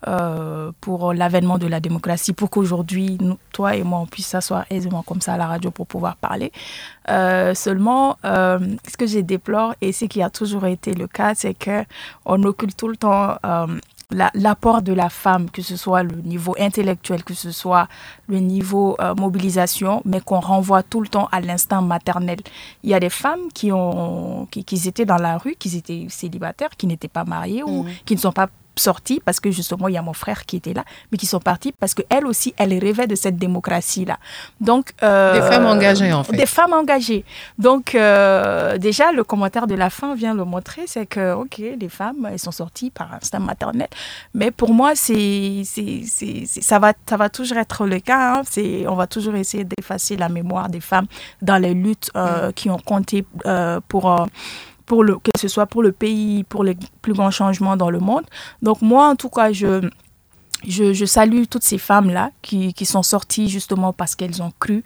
euh, 0.08 0.72
pour 0.80 1.12
l'avènement 1.14 1.58
de 1.58 1.68
la 1.68 1.82
démocratie, 1.82 2.32
pour 2.32 2.50
qu'aujourd'hui, 2.50 3.18
toi 3.52 3.76
et 3.76 3.84
moi, 3.84 4.00
on 4.00 4.06
puisse 4.06 4.28
s'asseoir 4.28 4.64
aisément 4.70 5.04
comme 5.04 5.20
ça 5.20 5.34
à 5.34 5.38
la 5.38 5.48
radio 5.48 5.70
pour 5.70 5.86
pouvoir 5.86 6.16
parler. 6.16 6.54
Seulement, 7.56 8.16
ce 8.24 8.96
que 8.98 9.06
je 9.06 9.20
déplore, 9.20 9.76
et 9.82 9.92
ce 9.92 10.06
qui 10.06 10.22
a 10.22 10.30
toujours 10.30 10.66
été 10.66 10.94
le 10.94 11.08
cas, 11.08 11.36
c'est 11.36 11.56
qu'on 11.62 12.44
occulte 12.44 12.78
tout 12.78 12.88
le 12.88 12.96
temps 12.96 13.36
la- 14.12 14.32
l'apport 14.34 14.82
de 14.82 14.94
la 14.94 15.10
femme, 15.10 15.50
que 15.50 15.62
ce 15.62 15.76
soit 15.76 16.04
le 16.04 16.16
niveau 16.22 16.56
intellectuel, 16.60 17.24
que 17.24 17.34
ce 17.34 17.52
soit 17.52 17.88
le 18.28 18.40
niveau 18.40 18.96
euh, 19.02 19.14
mobilisation, 19.16 20.02
mais 20.06 20.22
qu'on 20.22 20.40
renvoie 20.40 20.84
tout 20.84 21.02
le 21.02 21.08
temps 21.08 21.28
à 21.32 21.42
l'instinct 21.42 21.82
maternel. 21.82 22.40
Il 22.84 22.90
y 22.90 22.94
a 22.94 23.00
des 23.00 23.10
femmes 23.10 23.52
qui, 23.54 23.72
ont, 23.72 24.48
qui, 24.52 24.64
qui 24.64 24.88
étaient 24.88 25.06
dans 25.06 25.18
la 25.18 25.38
rue, 25.38 25.56
qui 25.58 25.76
étaient 25.76 26.06
célibataires, 26.10 26.70
qui 26.78 26.88
n'étaient 26.88 27.08
pas 27.08 27.24
mariées 27.26 27.64
ou 27.64 27.84
Mhm. 27.84 27.90
qui 28.06 28.16
ne 28.16 28.20
sont 28.20 28.32
pas 28.32 28.48
sorties 28.78 29.22
parce 29.24 29.40
que 29.40 29.52
justement 29.52 29.88
il 29.88 29.94
y 29.94 29.98
a 29.98 30.02
mon 30.02 30.14
frère 30.14 30.46
qui 30.46 30.58
était 30.58 30.74
là, 30.74 30.84
mais 31.12 31.18
qui 31.18 31.26
sont 31.26 31.40
parties 31.40 31.72
parce 31.80 31.94
qu'elles 31.94 32.26
aussi, 32.26 32.54
elles 32.58 32.78
rêvaient 32.78 33.08
de 33.08 33.16
cette 33.16 33.38
démocratie-là. 33.38 34.18
Donc, 34.62 34.92
euh, 35.04 35.34
Des 35.34 35.42
femmes 35.42 35.66
engagées, 35.66 36.12
en 36.14 36.24
fait. 36.24 36.36
Des 36.38 36.46
femmes 36.46 36.74
engagées. 36.74 37.24
Donc, 37.58 37.96
euh, 37.96 38.78
déjà, 38.78 39.12
le 39.12 39.24
commentaire 39.24 39.68
de 39.68 39.76
la 39.76 39.90
fin 39.90 40.16
vient 40.16 40.34
le 40.34 40.44
montrer, 40.46 40.84
c'est 40.88 41.06
que, 41.06 41.34
ok, 41.34 41.58
les 41.80 41.90
femmes, 41.90 42.28
elles 42.32 42.40
sont 42.40 42.52
sorties 42.52 42.90
par 42.92 43.14
instinct 43.14 43.40
maternel. 43.40 43.88
Mais 44.34 44.52
pour 44.52 44.74
moi, 44.74 44.92
c'est, 44.96 45.62
c'est, 45.66 46.02
c'est, 46.06 46.44
c'est- 46.46 46.62
ça, 46.62 46.80
va, 46.80 46.94
ça 47.10 47.18
va 47.18 47.30
toujours 47.30 47.58
être 47.58 47.86
le 47.86 48.00
cas. 48.00 48.36
hein. 48.36 48.42
C'est, 48.50 48.86
on 48.88 48.96
va 48.96 49.08
toujours 49.08 49.36
essayer 49.36 49.64
d'effacer 49.66 50.16
la 50.18 50.30
mémoire 50.30 50.70
des 50.70 50.82
femmes 50.82 51.08
dans 51.42 51.58
les 51.58 51.74
luttes 51.74 52.10
euh, 52.16 52.52
qui 52.52 52.70
ont 52.70 52.80
compté 52.80 53.26
pour... 53.88 54.28
pour 54.86 55.04
le, 55.04 55.16
que 55.16 55.32
ce 55.40 55.48
soit 55.48 55.66
pour 55.66 55.84
le 55.84 55.92
pays, 55.92 56.44
pour 56.44 56.64
les 56.64 56.78
plus 57.02 57.14
grands 57.14 57.32
changements 57.32 57.78
dans 57.78 57.90
le 57.90 58.00
monde. 58.00 58.24
Donc 58.62 58.82
moi, 58.82 59.10
en 59.10 59.16
tout 59.16 59.30
cas, 59.30 59.52
je, 59.52 59.90
je, 60.68 60.94
je 60.94 61.06
salue 61.06 61.44
toutes 61.50 61.64
ces 61.64 61.78
femmes-là 61.78 62.32
qui, 62.42 62.74
qui 62.74 62.86
sont 62.86 63.04
sorties 63.04 63.50
justement 63.50 63.94
parce 63.94 64.16
qu'elles 64.16 64.42
ont 64.42 64.52
cru 64.60 64.84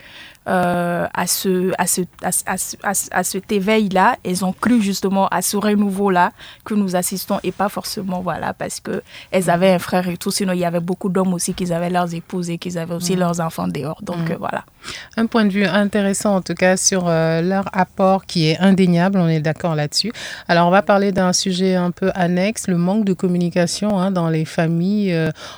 euh, 0.50 1.06
à, 1.14 1.28
ce, 1.28 1.72
à, 1.78 1.86
ce, 1.88 2.02
à, 2.24 2.32
ce- 2.32 2.44
à, 2.48 2.58
ce- 2.58 2.76
à 2.84 2.94
ce- 2.94 3.10
à 3.12 3.24
cet 3.24 3.52
éveil-là. 3.52 4.16
Elles 4.26 4.44
ont 4.44 4.52
cru 4.54 4.82
justement 4.82 5.28
à 5.28 5.42
ce 5.42 5.56
renouveau-là 5.58 6.32
que 6.66 6.74
nous 6.74 6.96
assistons 6.96 7.40
et 7.44 7.52
pas 7.52 7.70
forcément 7.70 8.22
voilà, 8.22 8.54
parce 8.54 8.80
qu'elles 8.80 9.50
avaient 9.50 9.72
un 9.72 9.80
frère 9.80 10.08
et 10.10 10.18
tout. 10.18 10.32
Sinon, 10.32 10.54
il 10.54 10.60
y 10.60 10.66
avait 10.66 10.80
beaucoup 10.80 11.10
d'hommes 11.10 11.34
aussi 11.34 11.54
qui 11.54 11.72
avaient 11.72 11.90
leurs 11.90 12.14
épouses 12.16 12.50
et 12.50 12.58
qui 12.58 12.76
avaient 12.78 12.96
aussi 12.96 13.16
Mm. 13.16 13.20
leurs 13.20 13.40
enfants 13.42 13.68
dehors. 13.68 14.00
Donc 14.02 14.18
Mm. 14.30 14.32
euh, 14.32 14.36
voilà. 14.40 14.64
Un 15.18 15.26
point 15.28 15.46
de 15.46 15.52
vue 15.52 15.66
intéressant 15.66 16.36
en 16.38 16.42
tout 16.42 16.54
cas 16.56 16.78
sur 16.78 17.08
euh, 17.08 17.42
leur 17.42 17.66
apport 17.74 18.26
qui 18.26 18.48
est 18.50 18.58
indéniable, 18.60 19.20
on 19.20 19.28
est 19.28 19.42
d'accord 19.42 19.76
là-dessus. 19.76 20.12
Alors 20.48 20.68
on 20.68 20.72
va 20.72 20.82
parler 20.82 21.12
d'un 21.12 21.34
sujet 21.34 21.76
un 21.76 21.92
peu 21.92 22.12
annexe, 22.16 22.68
le 22.68 22.78
manque 22.78 23.06
de 23.06 23.14
communication 23.14 24.00
hein, 24.00 24.10
dans 24.12 24.30
les 24.30 24.46
familles. 24.46 25.16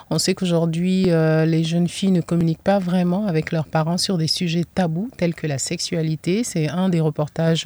On 0.10 0.18
sait 0.18 0.34
qu'aujourd'hui 0.34 1.04
les 1.06 1.64
jeunes 1.64 1.88
filles 1.88 2.12
ne 2.12 2.22
communiquent 2.22 2.64
pas 2.64 2.80
vraiment 2.80 3.28
avec 3.28 3.52
leurs 3.52 3.66
parents 3.66 3.98
sur 3.98 4.18
des 4.18 4.28
sujets 4.28 4.66
tabous 4.82 5.10
tels 5.16 5.36
que 5.36 5.46
la 5.46 5.60
sexualité. 5.60 6.44
C'est 6.44 6.68
un 6.68 6.90
des 6.90 7.02
reportages 7.02 7.66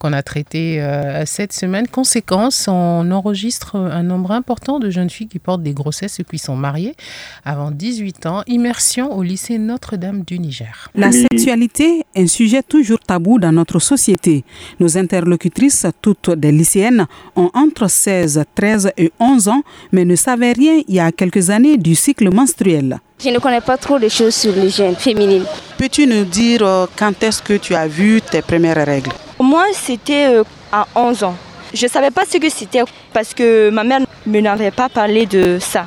qu'on 0.00 0.12
a 0.12 0.22
traité 0.24 0.82
euh, 0.82 1.24
cette 1.24 1.52
semaine. 1.52 1.86
Conséquence, 1.86 2.66
on 2.66 3.08
enregistre 3.12 3.76
un 3.76 4.02
nombre 4.02 4.32
important 4.32 4.80
de 4.80 4.90
jeunes 4.90 5.08
filles 5.08 5.28
qui 5.28 5.38
portent 5.38 5.62
des 5.62 5.72
grossesses 5.72 6.18
ou 6.18 6.24
qui 6.24 6.38
sont 6.38 6.56
mariées 6.56 6.96
avant 7.44 7.70
18 7.70 8.26
ans. 8.26 8.42
Immersion 8.48 9.16
au 9.16 9.22
lycée 9.22 9.58
Notre-Dame 9.58 10.24
du 10.26 10.40
Niger. 10.40 10.90
La 10.96 11.12
sexualité 11.12 12.04
est 12.16 12.22
un 12.22 12.26
sujet 12.26 12.64
toujours 12.64 12.98
tabou 12.98 13.38
dans 13.38 13.52
notre 13.52 13.78
société. 13.78 14.44
Nos 14.80 14.98
interlocutrices, 14.98 15.86
toutes 16.02 16.30
des 16.30 16.50
lycéennes, 16.50 17.06
ont 17.36 17.50
entre 17.54 17.88
16, 17.88 18.42
13 18.56 18.90
et 18.96 19.12
11 19.20 19.46
ans, 19.48 19.62
mais 19.92 20.04
ne 20.04 20.16
savaient 20.16 20.52
rien 20.52 20.82
il 20.88 20.94
y 20.96 21.00
a 21.00 21.12
quelques 21.12 21.50
années 21.50 21.78
du 21.78 21.94
cycle 21.94 22.34
menstruel. 22.34 22.98
Je 23.20 23.30
ne 23.30 23.40
connais 23.40 23.60
pas 23.60 23.76
trop 23.76 23.98
de 23.98 24.08
choses 24.08 24.36
sur 24.36 24.52
l'hygiène 24.52 24.94
féminine. 24.94 25.44
Peux-tu 25.76 26.06
nous 26.06 26.24
dire 26.24 26.62
euh, 26.64 26.86
quand 26.96 27.20
est-ce 27.20 27.42
que 27.42 27.54
tu 27.54 27.74
as 27.74 27.88
vu 27.88 28.22
tes 28.22 28.42
premières 28.42 28.86
règles? 28.86 29.10
Moi, 29.40 29.64
c'était 29.72 30.26
euh, 30.28 30.44
à 30.70 30.86
11 30.94 31.24
ans. 31.24 31.34
Je 31.74 31.86
ne 31.86 31.90
savais 31.90 32.12
pas 32.12 32.22
ce 32.24 32.38
que 32.38 32.48
c'était 32.48 32.82
parce 33.12 33.34
que 33.34 33.70
ma 33.70 33.82
mère 33.82 34.00
ne 34.00 34.32
me 34.32 34.40
n'avait 34.40 34.70
pas 34.70 34.88
parlé 34.88 35.26
de 35.26 35.58
ça. 35.60 35.86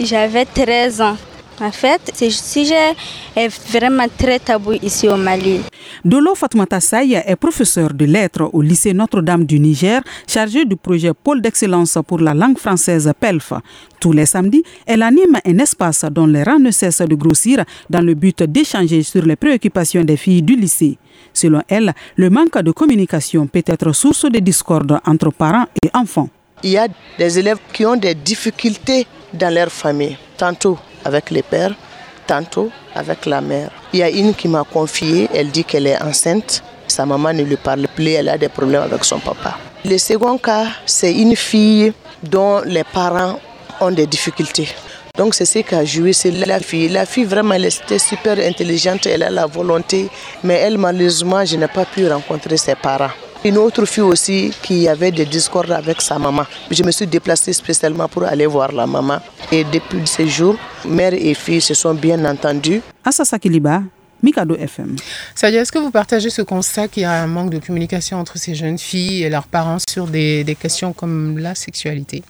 J'avais 0.00 0.44
13 0.44 1.00
ans. 1.02 1.16
En 1.62 1.70
fait, 1.70 2.10
ce 2.12 2.28
sujet 2.28 2.90
est 3.36 3.46
vraiment 3.70 4.06
très 4.18 4.40
tabou 4.40 4.72
ici 4.82 5.08
au 5.08 5.16
Mali. 5.16 5.60
Dolo 6.04 6.34
Fatoumata 6.34 6.80
Saï 6.80 7.14
est 7.14 7.36
professeur 7.36 7.94
de 7.94 8.04
lettres 8.04 8.50
au 8.52 8.60
lycée 8.60 8.92
Notre-Dame 8.92 9.44
du 9.46 9.60
Niger, 9.60 10.02
chargé 10.26 10.64
du 10.64 10.74
projet 10.74 11.12
Pôle 11.14 11.40
d'excellence 11.40 11.96
pour 12.04 12.18
la 12.18 12.34
langue 12.34 12.58
française 12.58 13.12
PELF. 13.20 13.52
Tous 14.00 14.10
les 14.10 14.26
samedis, 14.26 14.64
elle 14.86 15.02
anime 15.02 15.38
un 15.46 15.58
espace 15.58 16.04
dont 16.10 16.26
les 16.26 16.42
rangs 16.42 16.58
ne 16.58 16.72
cessent 16.72 17.02
de 17.06 17.14
grossir 17.14 17.64
dans 17.88 18.00
le 18.00 18.14
but 18.14 18.42
d'échanger 18.42 19.04
sur 19.04 19.24
les 19.24 19.36
préoccupations 19.36 20.02
des 20.02 20.16
filles 20.16 20.42
du 20.42 20.56
lycée. 20.56 20.98
Selon 21.32 21.62
elle, 21.68 21.92
le 22.16 22.28
manque 22.28 22.58
de 22.60 22.72
communication 22.72 23.46
peut 23.46 23.62
être 23.64 23.92
source 23.94 24.24
de 24.28 24.40
discorde 24.40 24.98
entre 25.06 25.30
parents 25.30 25.66
et 25.80 25.90
enfants. 25.94 26.28
Il 26.64 26.70
y 26.70 26.78
a 26.78 26.88
des 27.18 27.38
élèves 27.38 27.58
qui 27.72 27.86
ont 27.86 27.96
des 27.96 28.16
difficultés 28.16 29.06
dans 29.32 29.52
leur 29.52 29.70
famille, 29.70 30.16
tantôt 30.36 30.78
avec 31.04 31.30
les 31.30 31.42
pères, 31.42 31.74
tantôt 32.26 32.70
avec 32.94 33.26
la 33.26 33.40
mère. 33.40 33.70
Il 33.92 34.00
y 34.00 34.02
a 34.02 34.10
une 34.10 34.34
qui 34.34 34.48
m'a 34.48 34.64
confié, 34.64 35.28
elle 35.34 35.50
dit 35.50 35.64
qu'elle 35.64 35.86
est 35.86 36.00
enceinte, 36.02 36.62
sa 36.86 37.06
maman 37.06 37.32
ne 37.32 37.42
lui 37.42 37.56
parle 37.56 37.86
plus, 37.94 38.10
elle 38.10 38.28
a 38.28 38.38
des 38.38 38.48
problèmes 38.48 38.82
avec 38.82 39.04
son 39.04 39.18
papa. 39.18 39.56
Le 39.84 39.98
second 39.98 40.38
cas, 40.38 40.66
c'est 40.86 41.12
une 41.12 41.36
fille 41.36 41.92
dont 42.22 42.60
les 42.64 42.84
parents 42.84 43.38
ont 43.80 43.90
des 43.90 44.06
difficultés. 44.06 44.68
Donc 45.16 45.34
c'est 45.34 45.44
ce 45.44 45.58
qui 45.58 45.74
a 45.74 45.84
joué, 45.84 46.12
c'est 46.12 46.30
la 46.30 46.60
fille. 46.60 46.88
La 46.88 47.04
fille 47.04 47.24
vraiment, 47.24 47.54
elle 47.54 47.66
était 47.66 47.98
super 47.98 48.38
intelligente, 48.38 49.06
elle 49.06 49.22
a 49.22 49.30
la 49.30 49.46
volonté, 49.46 50.08
mais 50.42 50.54
elle 50.54 50.78
malheureusement, 50.78 51.44
je 51.44 51.56
n'ai 51.56 51.68
pas 51.68 51.84
pu 51.84 52.08
rencontrer 52.08 52.56
ses 52.56 52.74
parents. 52.74 53.10
Une 53.44 53.58
autre 53.58 53.84
fille 53.86 54.04
aussi 54.04 54.52
qui 54.62 54.86
avait 54.86 55.10
des 55.10 55.24
discordes 55.24 55.72
avec 55.72 56.00
sa 56.00 56.16
maman. 56.16 56.44
Je 56.70 56.84
me 56.84 56.92
suis 56.92 57.08
déplacée 57.08 57.52
spécialement 57.52 58.06
pour 58.06 58.22
aller 58.22 58.46
voir 58.46 58.70
la 58.70 58.86
maman. 58.86 59.18
Et 59.50 59.64
depuis 59.64 60.06
ce 60.06 60.24
jour, 60.26 60.56
mère 60.84 61.12
et 61.12 61.34
fille 61.34 61.60
se 61.60 61.74
sont 61.74 61.92
bien 61.92 62.24
entendues. 62.24 62.80
Assasa 63.04 63.40
Kiliba, 63.40 63.82
Mikado 64.22 64.54
FM. 64.54 64.94
Sadia, 65.34 65.62
est-ce 65.62 65.72
que 65.72 65.80
vous 65.80 65.90
partagez 65.90 66.30
ce 66.30 66.42
constat 66.42 66.86
qu'il 66.86 67.02
y 67.02 67.06
a 67.06 67.20
un 67.20 67.26
manque 67.26 67.50
de 67.50 67.58
communication 67.58 68.18
entre 68.18 68.38
ces 68.38 68.54
jeunes 68.54 68.78
filles 68.78 69.24
et 69.24 69.28
leurs 69.28 69.48
parents 69.48 69.78
sur 69.90 70.06
des, 70.06 70.44
des 70.44 70.54
questions 70.54 70.92
comme 70.92 71.36
la 71.38 71.56
sexualité? 71.56 72.22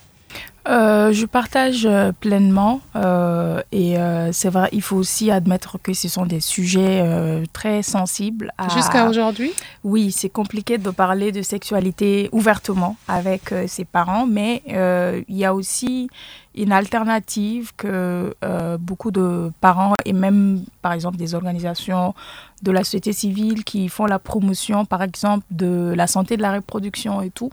Euh, 0.68 1.12
je 1.12 1.26
partage 1.26 1.86
euh, 1.86 2.12
pleinement 2.12 2.80
euh, 2.94 3.60
et 3.72 3.98
euh, 3.98 4.30
c'est 4.32 4.48
vrai, 4.48 4.68
il 4.72 4.80
faut 4.82 4.96
aussi 4.96 5.30
admettre 5.30 5.76
que 5.82 5.92
ce 5.92 6.08
sont 6.08 6.24
des 6.24 6.40
sujets 6.40 7.00
euh, 7.02 7.44
très 7.52 7.82
sensibles. 7.82 8.52
à- 8.58 8.68
Jusqu'à 8.68 9.08
aujourd'hui? 9.08 9.50
Oui, 9.82 10.12
c'est 10.12 10.28
compliqué 10.28 10.78
de 10.78 10.90
parler 10.90 11.32
de 11.32 11.42
sexualité 11.42 12.28
ouvertement 12.32 12.96
avec 13.08 13.52
ses 13.66 13.84
parents, 13.84 14.26
mais 14.26 14.62
euh, 14.70 15.20
il 15.28 15.36
y 15.36 15.44
a 15.44 15.52
aussi 15.54 16.08
une 16.54 16.72
alternative 16.72 17.72
que 17.76 18.34
euh, 18.44 18.76
beaucoup 18.78 19.10
de 19.10 19.52
parents 19.60 19.94
et 20.04 20.12
même 20.12 20.64
par 20.82 20.92
exemple 20.92 21.16
des 21.16 21.34
organisations 21.34 22.14
de 22.62 22.70
la 22.70 22.84
société 22.84 23.12
civile 23.12 23.64
qui 23.64 23.88
font 23.88 24.06
la 24.06 24.18
promotion 24.18 24.84
par 24.84 25.02
exemple 25.02 25.44
de 25.50 25.92
la 25.96 26.06
santé 26.06 26.36
de 26.36 26.42
la 26.42 26.52
reproduction 26.52 27.22
et 27.22 27.30
tout. 27.30 27.50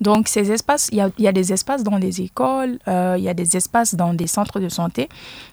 Donc 0.00 0.28
ces 0.28 0.50
espaces, 0.52 0.88
il 0.92 0.98
y 0.98 1.00
a, 1.00 1.10
il 1.16 1.24
y 1.24 1.28
a 1.28 1.32
des 1.32 1.52
espaces 1.52 1.82
dans 1.82 1.96
les 1.96 2.20
écoles 2.20 2.78
euh, 2.88 3.14
il 3.18 3.24
y 3.24 3.28
a 3.28 3.34
des 3.34 3.56
espaces 3.56 3.94
dans 3.94 4.14
des 4.14 4.26
centres 4.26 4.60
de 4.60 4.68
santé, 4.68 5.08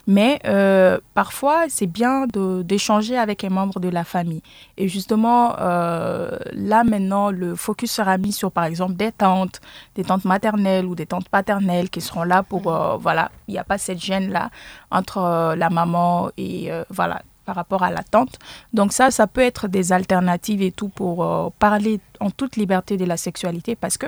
mais 0.07 0.39
euh, 0.45 0.97
parfois 1.13 1.65
c'est 1.69 1.87
bien 1.87 2.25
d'échanger 2.27 3.17
avec 3.17 3.43
un 3.43 3.49
membre 3.49 3.79
de 3.79 3.89
la 3.89 4.03
famille. 4.03 4.41
Et 4.77 4.87
justement, 4.87 5.55
là 5.57 6.83
maintenant, 6.83 7.29
le 7.31 7.55
focus 7.55 7.91
sera 7.91 8.17
mis 8.17 8.31
sur 8.31 8.51
par 8.51 8.65
exemple 8.65 8.95
des 8.95 9.11
tantes, 9.11 9.61
des 9.95 10.03
tantes 10.03 10.25
maternelles 10.25 10.85
ou 10.85 10.95
des 10.95 11.05
tantes 11.05 11.29
paternelles 11.29 11.89
qui 11.89 12.01
seront 12.01 12.23
là 12.23 12.43
pour, 12.43 12.71
euh, 12.87 12.97
voilà, 12.97 13.31
il 13.47 13.51
n'y 13.53 13.59
a 13.59 13.63
pas 13.63 13.77
cette 13.77 13.99
gêne-là 13.99 14.49
entre 14.91 15.17
euh, 15.17 15.55
la 15.55 15.69
maman 15.69 16.29
et 16.37 16.71
euh, 16.71 16.83
voilà 16.89 17.21
par 17.45 17.55
rapport 17.55 17.81
à 17.81 17.91
l'attente. 17.91 18.39
Donc 18.73 18.91
ça, 18.91 19.09
ça 19.09 19.25
peut 19.25 19.39
être 19.39 19.69
des 19.69 19.93
alternatives 19.93 20.61
et 20.61 20.73
tout 20.73 20.89
pour 20.89 21.53
parler 21.59 22.01
en 22.19 22.29
toute 22.29 22.57
liberté 22.57 22.97
de 22.97 23.05
la 23.05 23.15
sexualité 23.15 23.77
parce 23.77 23.97
que 23.97 24.07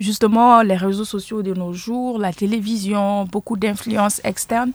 justement, 0.00 0.62
les 0.62 0.74
réseaux 0.74 1.04
sociaux 1.04 1.44
de 1.44 1.54
nos 1.54 1.72
jours, 1.72 2.18
la 2.18 2.32
télévision, 2.32 3.26
beaucoup 3.26 3.56
d'influences 3.56 4.20
externes, 4.24 4.72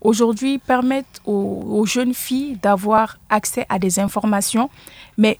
aujourd'hui 0.00 0.56
permettent 0.56 1.20
aux, 1.26 1.62
aux 1.68 1.84
jeunes 1.84 2.14
filles 2.14 2.56
d'avoir 2.62 3.18
accès 3.28 3.66
à 3.68 3.78
des 3.78 4.00
informations, 4.00 4.70
mais 5.18 5.36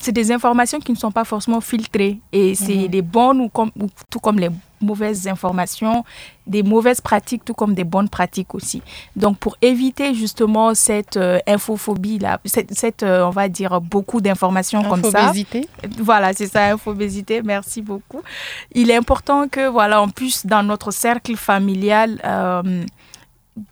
c'est 0.00 0.12
des 0.12 0.32
informations 0.32 0.80
qui 0.80 0.92
ne 0.92 0.96
sont 0.96 1.12
pas 1.12 1.24
forcément 1.24 1.60
filtrées 1.60 2.18
et 2.32 2.54
c'est 2.54 2.74
Mhm. 2.76 2.88
des 2.88 3.02
bonnes 3.02 3.40
ou, 3.40 3.48
comme, 3.48 3.70
ou 3.78 3.86
tout 4.10 4.18
comme 4.18 4.38
les 4.38 4.48
mauvaises 4.80 5.26
informations, 5.28 6.04
des 6.46 6.62
mauvaises 6.62 7.00
pratiques 7.00 7.44
tout 7.44 7.54
comme 7.54 7.72
des 7.74 7.84
bonnes 7.84 8.08
pratiques 8.08 8.54
aussi. 8.54 8.82
Donc 9.14 9.38
pour 9.38 9.56
éviter 9.62 10.12
justement 10.14 10.74
cette 10.74 11.16
euh, 11.16 11.38
infophobie 11.46 12.18
là, 12.18 12.40
cette, 12.44 12.74
cette, 12.74 13.02
euh, 13.02 13.24
on 13.26 13.30
va 13.30 13.48
dire 13.48 13.80
beaucoup 13.80 14.20
d'informations 14.20 14.82
comme 14.82 15.02
ça. 15.12 15.26
Voilà, 15.98 16.32
c'est 16.32 16.46
ça, 16.48 16.64
infobésité. 16.72 17.42
Merci 17.42 17.80
beaucoup. 17.80 18.22
Il 18.72 18.90
est 18.90 18.96
important 18.96 19.48
que 19.48 19.68
voilà, 19.68 20.02
on 20.02 20.08
puisse 20.08 20.44
dans 20.46 20.62
notre 20.62 20.90
cercle 20.90 21.36
familial 21.36 22.20
euh, 22.24 22.84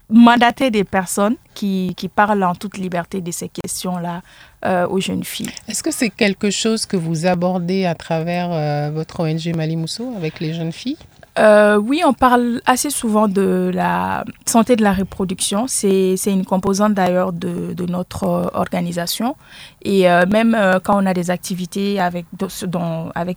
mandater 0.09 0.71
des 0.71 0.85
personnes 0.85 1.37
qui, 1.55 1.93
qui 1.97 2.09
parlent 2.09 2.43
en 2.45 2.55
toute 2.55 2.79
liberté 2.79 3.21
de 3.21 3.31
ces 3.31 3.49
questions-là 3.51 4.23
euh, 4.65 4.87
aux 4.89 5.01
jeunes 5.01 5.25
filles. 5.25 5.51
Est-ce 5.69 5.83
que 5.83 5.91
c'est 5.91 6.11
quelque 6.11 6.51
chose 6.51 6.87
que 6.87 6.97
vous 6.97 7.27
abordez 7.27 7.85
à 7.85 7.95
travers 7.95 8.51
euh, 8.53 8.91
votre 8.93 9.21
ONG 9.21 9.55
Malimousso 9.55 10.13
avec 10.17 10.41
les 10.41 10.55
jeunes 10.55 10.73
filles? 10.73 10.99
Euh, 11.37 11.77
oui, 11.77 12.03
on 12.07 12.13
parle 12.13 12.61
assez 12.65 12.91
souvent 12.91 13.27
de 13.27 13.71
la 13.75 14.25
santé 14.47 14.77
de 14.77 14.83
la 14.83 14.93
reproduction. 14.93 15.67
C'est 15.67 16.17
une 16.27 16.45
composante 16.45 16.95
d'ailleurs 16.95 17.33
de, 17.33 17.73
de 17.73 17.87
notre 17.87 18.51
organisation. 18.55 19.37
Et 19.83 20.09
euh, 20.09 20.27
même 20.27 20.55
euh, 20.55 20.79
quand 20.83 21.03
on 21.03 21.07
a 21.07 21.15
des 21.15 21.31
activités 21.31 21.99
avec, 21.99 22.27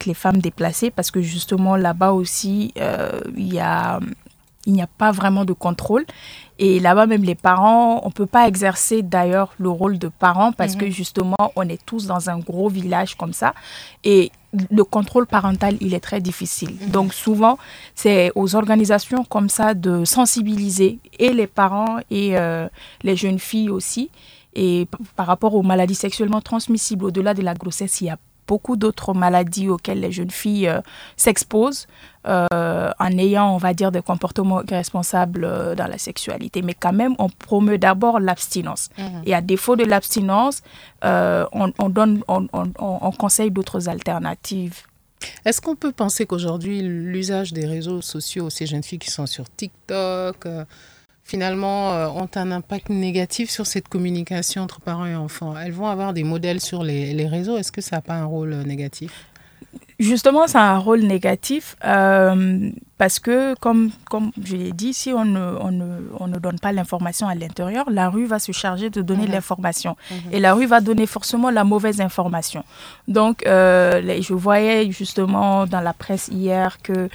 les 0.06 0.14
femmes 0.14 0.38
déplacées, 0.38 0.92
parce 0.92 1.10
que 1.10 1.22
justement 1.22 1.76
là-bas 1.76 2.12
aussi, 2.12 2.74
il 3.36 3.54
y 3.54 3.60
a 3.60 4.00
il 4.68 4.74
n'y 4.74 4.82
a 4.82 4.88
pas 4.88 5.12
vraiment 5.12 5.46
de 5.46 5.54
contrôle. 5.54 6.06
Et 6.60 6.80
là-bas, 6.80 7.06
même 7.06 7.24
les 7.24 7.36
parents, 7.36 8.02
on 8.04 8.08
ne 8.08 8.12
peut 8.14 8.26
pas 8.26 8.48
exercer 8.48 9.04
d'ailleurs 9.04 9.54
le 9.60 9.70
rôle 9.70 10.00
de 10.00 10.08
parent 10.08 10.52
parce 10.52 10.74
Mhm. 10.74 10.80
que 10.82 10.90
justement, 10.90 11.36
on 11.56 11.68
est 11.70 11.84
tous 11.86 12.08
dans 12.08 12.30
un 12.30 12.40
gros 12.40 12.68
village 12.70 13.16
comme 13.16 13.34
ça. 13.34 13.54
Et 14.04 14.32
le 14.72 14.84
contrôle 14.84 15.28
parental, 15.28 15.78
il 15.82 15.94
est 15.94 16.00
très 16.00 16.20
difficile. 16.20 16.76
Donc 16.90 17.14
souvent, 17.14 17.58
c'est 17.94 18.32
aux 18.34 18.56
organisations 18.56 19.24
comme 19.24 19.50
ça 19.50 19.74
de 19.76 20.04
sensibiliser 20.06 21.00
et 21.20 21.32
les 21.34 21.48
parents 21.48 21.98
et 22.10 22.38
euh, 22.38 22.68
les 23.04 23.16
jeunes 23.16 23.40
filles 23.40 23.70
aussi. 23.70 24.10
Et 24.56 24.88
par 25.16 25.28
rapport 25.28 25.54
aux 25.54 25.62
maladies 25.62 25.94
sexuellement 25.96 26.42
transmissibles, 26.42 27.06
au-delà 27.06 27.36
de 27.36 27.44
la 27.44 27.54
grossesse, 27.54 28.02
il 28.02 28.06
y 28.06 28.10
a 28.10 28.18
beaucoup 28.48 28.76
d'autres 28.78 29.14
maladies 29.14 29.70
auxquelles 29.70 30.00
les 30.00 30.12
jeunes 30.12 30.32
filles 30.32 30.68
euh, 30.68 30.82
s'exposent 31.18 31.88
euh, 32.28 32.90
en 33.00 33.18
ayant, 33.18 33.54
on 33.54 33.58
va 33.58 33.74
dire, 33.74 33.92
des 33.92 34.02
comportements 34.02 34.62
responsables 34.68 35.44
euh, 35.46 35.76
dans 35.76 35.88
la 35.88 35.98
sexualité. 35.98 36.62
Mais 36.62 36.74
quand 36.74 36.94
même, 36.94 37.16
on 37.20 37.30
promeut 37.30 37.78
d'abord 37.78 38.20
l'abstinence. 38.20 38.90
Mhm. 38.98 39.22
Et 39.26 39.34
à 39.34 39.42
défaut 39.42 39.76
de 39.76 39.84
l'abstinence, 39.86 40.62
on, 41.04 41.72
on 41.80 41.90
donne, 41.90 42.22
on, 42.28 42.48
on- 42.54 42.72
on- 42.80 43.00
on 43.02 43.12
conseille 43.12 43.52
d'autres 43.52 43.88
alternatives. 43.90 44.82
Est-ce 45.46 45.62
qu'on 45.62 45.76
peut 45.76 45.92
penser 45.92 46.26
qu'aujourd'hui, 46.26 46.82
l'usage 46.84 47.52
des 47.54 47.66
réseaux 47.66 48.02
sociaux, 48.02 48.50
ces 48.50 48.66
jeunes 48.68 48.84
filles 48.84 49.00
qui 49.00 49.10
sont 49.12 49.26
sur 49.26 49.46
TikTok, 49.50 50.48
finalement, 51.28 51.94
euh, 51.94 52.08
ont 52.08 52.30
un 52.36 52.52
impact 52.52 52.90
négatif 52.90 53.50
sur 53.50 53.68
cette 53.68 53.90
communication 53.90 54.64
entre 54.64 54.80
parents 54.80 55.06
et 55.06 55.16
enfants 55.16 55.56
Elles 55.58 55.74
vont 55.74 55.88
avoir 55.88 56.14
des 56.14 56.24
modèles 56.24 56.62
sur 56.62 56.84
les, 56.84 57.14
les 57.14 57.28
réseaux. 57.28 57.58
Est-ce 57.58 57.72
que 57.72 57.82
ça 57.82 57.98
n'a 57.98 58.02
pas 58.02 58.16
un 58.16 58.26
rôle 58.26 58.54
euh, 58.54 58.64
négatif? 58.64 59.28
Justement, 60.00 60.46
ça 60.48 60.62
a 60.62 60.74
un 60.74 60.78
rôle 60.78 61.02
négatif 61.02 61.76
euh, 61.84 62.70
parce 63.00 63.18
que, 63.20 63.56
comme, 63.56 63.90
comme 64.06 64.32
je 64.44 64.56
l'ai 64.56 64.72
dit, 64.72 64.94
si 64.94 65.12
on 65.12 65.26
ne, 65.26 65.40
on, 65.60 65.72
ne, 65.72 65.86
on 66.20 66.28
ne 66.28 66.38
donne 66.38 66.60
pas 66.60 66.72
l'information 66.72 67.28
à 67.28 67.34
l'intérieur, 67.34 67.90
la 67.90 68.08
rue 68.10 68.26
va 68.28 68.38
se 68.38 68.52
charger 68.52 68.92
de 68.92 69.02
donner 69.02 69.26
Mhm. 69.26 69.32
l'information. 69.32 69.96
Mhm. 70.12 70.18
Et 70.34 70.40
la 70.40 70.54
rue 70.54 70.68
va 70.68 70.82
donner 70.82 71.08
forcément 71.08 71.50
la 71.50 71.64
mauvaise 71.64 72.00
information. 72.00 72.64
Donc, 73.08 73.46
euh, 73.48 74.00
les- 74.02 74.22
je 74.22 74.34
voyais 74.36 74.92
justement 74.92 75.66
dans 75.66 75.82
la 75.82 75.94
presse 75.94 76.28
hier 76.32 76.78
que 76.84 77.10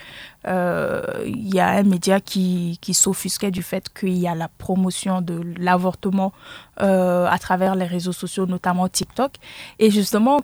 euh, 0.48 1.02
il 1.24 1.54
y 1.54 1.60
a 1.60 1.68
un 1.68 1.84
média 1.84 2.18
qui, 2.18 2.76
qui 2.80 2.94
s'offusquait 2.94 3.52
du 3.52 3.62
fait 3.62 3.88
qu'il 3.96 4.18
y 4.18 4.26
a 4.26 4.34
la 4.34 4.48
promotion 4.48 5.20
de 5.20 5.40
l'avortement 5.56 6.32
euh, 6.80 7.28
à 7.30 7.38
travers 7.38 7.76
les 7.76 7.84
réseaux 7.84 8.10
sociaux, 8.12 8.46
notamment 8.46 8.88
TikTok. 8.88 9.30
Et 9.78 9.92
justement, 9.92 10.40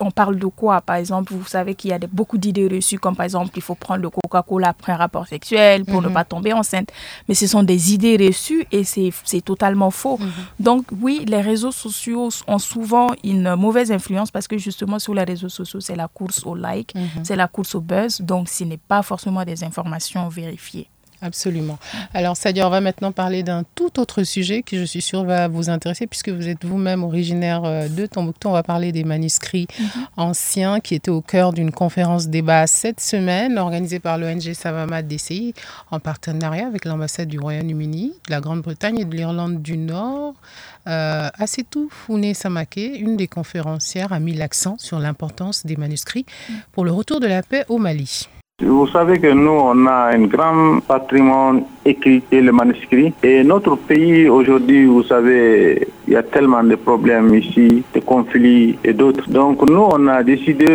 on 0.00 0.10
parle 0.10 0.36
de 0.40 0.46
quoi? 0.46 0.80
Par 0.80 0.96
exemple, 0.96 1.32
vous 1.32 1.46
savez 1.46 1.75
qu'il 1.76 1.90
y 1.90 1.92
a 1.92 1.98
beaucoup 2.10 2.38
d'idées 2.38 2.66
reçues, 2.68 2.98
comme 2.98 3.14
par 3.14 3.24
exemple, 3.24 3.52
il 3.56 3.62
faut 3.62 3.74
prendre 3.74 4.02
le 4.02 4.10
Coca-Cola 4.10 4.68
après 4.68 4.92
un 4.92 4.96
rapport 4.96 5.26
sexuel 5.26 5.84
pour 5.84 6.02
ne 6.02 6.08
Mhm. 6.08 6.14
pas 6.14 6.24
tomber 6.24 6.52
enceinte. 6.52 6.88
Mais 7.28 7.34
ce 7.34 7.46
sont 7.46 7.62
des 7.62 7.94
idées 7.94 8.16
reçues 8.16 8.66
et 8.72 8.82
c'est 8.84 9.40
totalement 9.44 9.90
faux. 9.90 10.18
Donc 10.58 10.86
oui, 11.00 11.24
les 11.26 11.40
réseaux 11.40 11.72
sociaux 11.72 12.30
ont 12.48 12.58
souvent 12.58 13.08
une 13.22 13.54
mauvaise 13.54 13.92
influence 13.92 14.30
parce 14.30 14.48
que 14.48 14.58
justement 14.58 14.98
sur 14.98 15.14
les 15.14 15.24
réseaux 15.24 15.48
sociaux, 15.48 15.80
c'est 15.80 15.96
la 15.96 16.08
course 16.08 16.44
au 16.44 16.54
like, 16.54 16.94
Mhm. 16.94 17.24
c'est 17.24 17.36
la 17.36 17.48
course 17.48 17.74
au 17.74 17.80
buzz. 17.80 18.20
Donc 18.20 18.48
ce 18.48 18.64
n'est 18.64 18.78
pas 18.78 19.02
forcément 19.02 19.44
des 19.44 19.62
informations 19.62 20.28
vérifiées. 20.28 20.88
Absolument. 21.22 21.78
Alors, 22.12 22.36
Sadia, 22.36 22.66
on 22.66 22.70
va 22.70 22.80
maintenant 22.80 23.12
parler 23.12 23.42
d'un 23.42 23.64
tout 23.74 23.98
autre 23.98 24.22
sujet 24.22 24.62
qui, 24.62 24.78
je 24.78 24.84
suis 24.84 25.00
sûre, 25.00 25.24
va 25.24 25.48
vous 25.48 25.70
intéresser 25.70 26.06
puisque 26.06 26.28
vous 26.28 26.48
êtes 26.48 26.64
vous-même 26.64 27.04
originaire 27.04 27.64
euh, 27.64 27.88
de 27.88 28.06
Tombouctou. 28.06 28.48
On 28.48 28.52
va 28.52 28.62
parler 28.62 28.92
des 28.92 29.04
manuscrits 29.04 29.66
anciens 30.16 30.80
qui 30.80 30.94
étaient 30.94 31.10
au 31.10 31.22
cœur 31.22 31.52
d'une 31.52 31.72
conférence 31.72 32.28
débat 32.28 32.66
cette 32.66 33.00
semaine 33.00 33.58
organisée 33.58 33.98
par 33.98 34.18
l'ONG 34.18 34.52
Savama 34.52 35.02
DCI 35.02 35.54
en 35.90 36.00
partenariat 36.00 36.66
avec 36.66 36.84
l'ambassade 36.84 37.28
du 37.28 37.38
Royaume-Uni, 37.38 38.12
de 38.26 38.30
la 38.30 38.40
Grande-Bretagne 38.40 38.98
et 38.98 39.04
de 39.04 39.14
l'Irlande 39.14 39.62
du 39.62 39.78
Nord. 39.78 40.34
Euh, 40.86 41.28
Asetou 41.38 41.88
Founé 41.90 42.34
Samake, 42.34 42.76
une 42.76 43.16
des 43.16 43.26
conférencières, 43.26 44.12
a 44.12 44.20
mis 44.20 44.34
l'accent 44.34 44.76
sur 44.78 44.98
l'importance 44.98 45.66
des 45.66 45.76
manuscrits 45.76 46.26
pour 46.72 46.84
le 46.84 46.92
retour 46.92 47.20
de 47.20 47.26
la 47.26 47.42
paix 47.42 47.64
au 47.68 47.78
Mali. 47.78 48.28
Vous 48.64 48.86
savez 48.86 49.18
que 49.18 49.30
nous, 49.34 49.50
on 49.50 49.86
a 49.86 50.12
un 50.14 50.26
grand 50.26 50.80
patrimoine 50.80 51.64
écrit 51.84 52.22
et 52.32 52.40
le 52.40 52.52
manuscrit. 52.52 53.12
Et 53.22 53.44
notre 53.44 53.76
pays, 53.76 54.30
aujourd'hui, 54.30 54.86
vous 54.86 55.02
savez, 55.02 55.86
il 56.08 56.14
y 56.14 56.16
a 56.16 56.22
tellement 56.22 56.64
de 56.64 56.74
problèmes 56.76 57.34
ici, 57.34 57.82
de 57.94 58.00
conflits 58.00 58.78
et 58.82 58.94
d'autres. 58.94 59.28
Donc, 59.28 59.68
nous, 59.68 59.86
on 59.92 60.06
a 60.08 60.22
décidé 60.22 60.66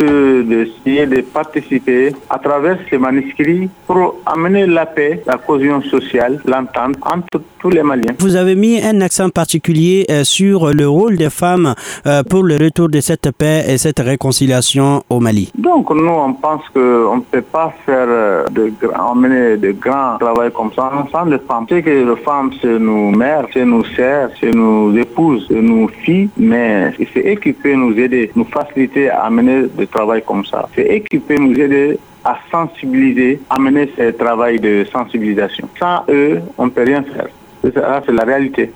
d'essayer 0.43 1.07
de 1.07 1.21
participer 1.21 2.13
à 2.29 2.37
travers 2.37 2.77
ces 2.87 2.99
manuscrits 2.99 3.67
pour 3.87 4.15
amener 4.27 4.67
la 4.67 4.85
paix, 4.85 5.23
la 5.25 5.37
cohésion 5.37 5.81
sociale, 5.81 6.39
l'entente 6.45 6.97
entre 7.01 7.41
tous 7.59 7.69
les 7.71 7.81
Maliens. 7.81 8.13
Vous 8.19 8.35
avez 8.35 8.55
mis 8.55 8.79
un 8.81 9.01
accent 9.01 9.29
particulier 9.29 10.05
euh, 10.09 10.23
sur 10.23 10.73
le 10.73 10.87
rôle 10.87 11.17
des 11.17 11.29
femmes 11.29 11.73
euh, 12.05 12.23
pour 12.23 12.43
le 12.43 12.57
retour 12.57 12.89
de 12.89 12.99
cette 12.99 13.31
paix 13.31 13.63
et 13.67 13.77
cette 13.77 13.99
réconciliation 13.99 15.03
au 15.09 15.19
Mali. 15.19 15.51
Donc 15.57 15.89
nous, 15.91 16.09
on 16.09 16.33
pense 16.33 16.63
qu'on 16.73 17.17
ne 17.17 17.21
peut 17.21 17.41
pas 17.41 17.70
faire 17.85 18.07
euh, 18.07 18.47
de 18.49 18.71
grands, 18.81 19.15
mener 19.15 19.57
de 19.57 19.71
grands 19.71 20.17
travail 20.19 20.51
comme 20.51 20.71
ça 20.73 20.91
sans 21.11 21.25
les 21.25 21.39
femmes. 21.39 21.65
C'est 21.69 21.81
que 21.81 21.89
les 21.89 22.15
femmes, 22.17 22.51
c'est 22.61 22.79
nos 22.79 23.11
mères, 23.11 23.45
c'est 23.53 23.65
nos 23.65 23.83
sœurs, 23.83 24.29
c'est 24.39 24.53
nos 24.53 24.95
épouses, 24.95 25.45
c'est 25.49 25.61
nos 25.61 25.87
filles, 25.87 26.29
mais 26.37 26.93
c'est 27.13 27.31
eux 27.31 27.35
qui 27.35 27.53
peuvent 27.53 27.75
nous 27.75 27.97
aider, 27.97 28.31
nous 28.35 28.45
faciliter 28.45 29.09
à 29.09 29.29
mener 29.29 29.67
des 29.67 29.87
travail 29.87 30.23
comme 30.25 30.45
ça. 30.45 30.67
C'est 30.75 30.87
eux 30.95 31.03
qui 31.09 31.19
peuvent 31.19 31.39
nous 31.39 31.59
aider 31.59 31.99
à 32.23 32.37
sensibiliser, 32.51 33.39
à 33.49 33.57
mener 33.59 33.91
ce 33.97 34.11
travail 34.11 34.59
de 34.59 34.85
sensibilisation. 34.91 35.67
Sans 35.79 36.03
eux, 36.09 36.41
on 36.57 36.65
ne 36.65 36.69
peut 36.69 36.83
rien 36.83 37.03
faire. 37.03 37.27
C'est 37.63 38.11
la 38.11 38.23
réalité. 38.23 38.71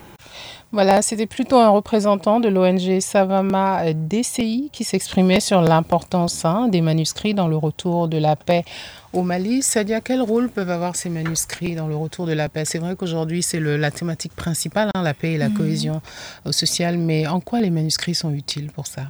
Voilà, 0.76 1.02
c'était 1.02 1.26
plutôt 1.26 1.56
un 1.58 1.70
représentant 1.70 2.42
de 2.42 2.50
l'ONG 2.50 3.00
Savama 3.00 3.94
DCI 3.94 4.70
qui 4.74 4.84
s'exprimait 4.84 5.40
sur 5.40 5.62
l'importance 5.62 6.44
hein, 6.44 6.68
des 6.68 6.82
manuscrits 6.82 7.34
dans 7.34 7.48
le 7.48 7.56
retour 7.56 8.10
de 8.10 8.18
la 8.18 8.36
paix 8.36 8.66
au 9.14 9.22
Mali. 9.24 9.62
Sadia, 9.62 10.02
quel 10.02 10.22
rôle 10.22 10.50
peuvent 10.50 10.70
avoir 10.70 10.98
ces 10.98 11.10
manuscrits 11.10 11.76
dans 11.76 11.88
le 11.88 11.96
retour 11.96 12.26
de 12.26 12.34
la 12.34 12.50
paix? 12.50 12.66
C'est 12.66 12.80
vrai 12.80 12.98
qu'aujourd'hui, 12.98 13.42
c'est 13.42 13.62
la 13.62 13.90
thématique 13.90 14.36
principale, 14.36 14.90
hein, 14.96 15.02
la 15.02 15.14
paix 15.14 15.32
et 15.32 15.38
la 15.38 15.48
Mhm. 15.48 15.56
cohésion 15.56 16.02
euh, 16.46 16.52
sociale, 16.52 16.98
mais 16.98 17.26
en 17.26 17.40
quoi 17.40 17.62
les 17.62 17.70
manuscrits 17.70 18.14
sont 18.14 18.34
utiles 18.34 18.70
pour 18.70 18.86
ça? 18.86 19.04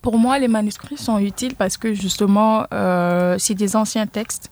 Pour 0.00 0.16
moi, 0.16 0.38
les 0.38 0.48
manuscrits 0.48 0.96
sont 0.96 1.18
utiles 1.18 1.54
parce 1.54 1.76
que 1.76 1.92
justement, 1.92 2.64
euh, 2.72 3.36
c'est 3.38 3.54
des 3.54 3.76
anciens 3.76 4.06
textes 4.06 4.50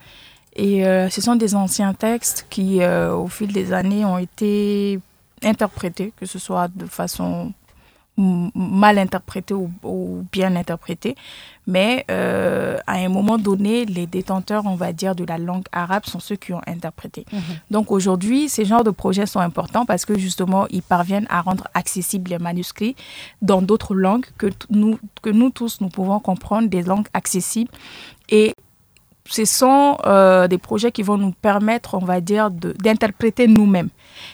Et 0.54 0.84
euh, 0.86 1.08
ce 1.08 1.22
sont 1.22 1.34
des 1.34 1.54
anciens 1.54 1.94
textes 1.94 2.44
qui, 2.50 2.82
euh, 2.82 3.14
au 3.16 3.26
fil 3.26 3.50
des 3.54 3.72
années, 3.72 4.04
ont 4.04 4.18
été 4.18 5.00
interprétés, 5.44 6.12
que 6.16 6.26
ce 6.26 6.38
soit 6.38 6.68
de 6.68 6.87
façon 6.87 7.52
mal 8.16 8.98
interprétée 8.98 9.55
ou, 9.55 9.70
ou 9.83 10.24
bien 10.33 10.55
interprétée. 10.57 11.16
Mais 11.66 12.05
euh, 12.11 12.76
à 12.87 12.94
un 12.94 13.09
moment 13.09 13.38
donné, 13.38 13.87
les 13.87 14.07
détenteurs, 14.07 14.66
on 14.66 14.74
va 14.74 14.92
dire, 14.92 15.14
de 15.14 15.24
la 15.24 15.38
langue 15.38 15.64
arabe 15.72 16.05
sont 16.05 16.20
ceux 16.20 16.37
qui 16.37 16.52
ont 16.52 16.61
interprété. 16.66 17.24
Donc 17.70 17.90
aujourd'hui, 17.90 18.48
ces 18.48 18.64
genres 18.64 18.85
de 18.85 18.90
projets 18.90 19.26
sont 19.26 19.40
importants 19.40 19.87
parce 19.87 20.05
que 20.05 20.18
justement, 20.18 20.66
ils 20.68 20.83
parviennent 20.83 21.26
à 21.31 21.40
rendre 21.40 21.68
accessibles 21.74 22.31
les 22.31 22.38
manuscrits 22.38 22.96
dans 23.40 23.62
d'autres 23.62 23.94
langues 23.94 24.26
que, 24.37 24.48
nous, 24.70 24.98
que 25.22 25.31
nous 25.31 25.50
tous, 25.50 25.81
nous 25.81 25.88
pouvons 25.88 26.20
comprendre, 26.20 26.68
des 26.68 26.83
langues 26.83 27.09
accessibles. 27.14 27.70
Et 28.28 28.55
ce 29.28 29.44
sont 29.44 29.98
euh, 30.04 30.48
des 30.48 30.58
projets 30.58 30.90
qui 30.90 31.02
vont 31.02 31.16
nous 31.16 31.32
permettre, 31.32 31.94
on 31.94 32.04
va 32.04 32.20
dire, 32.20 32.50
d'interpréter 32.50 33.46
nous-mêmes. 33.46 33.88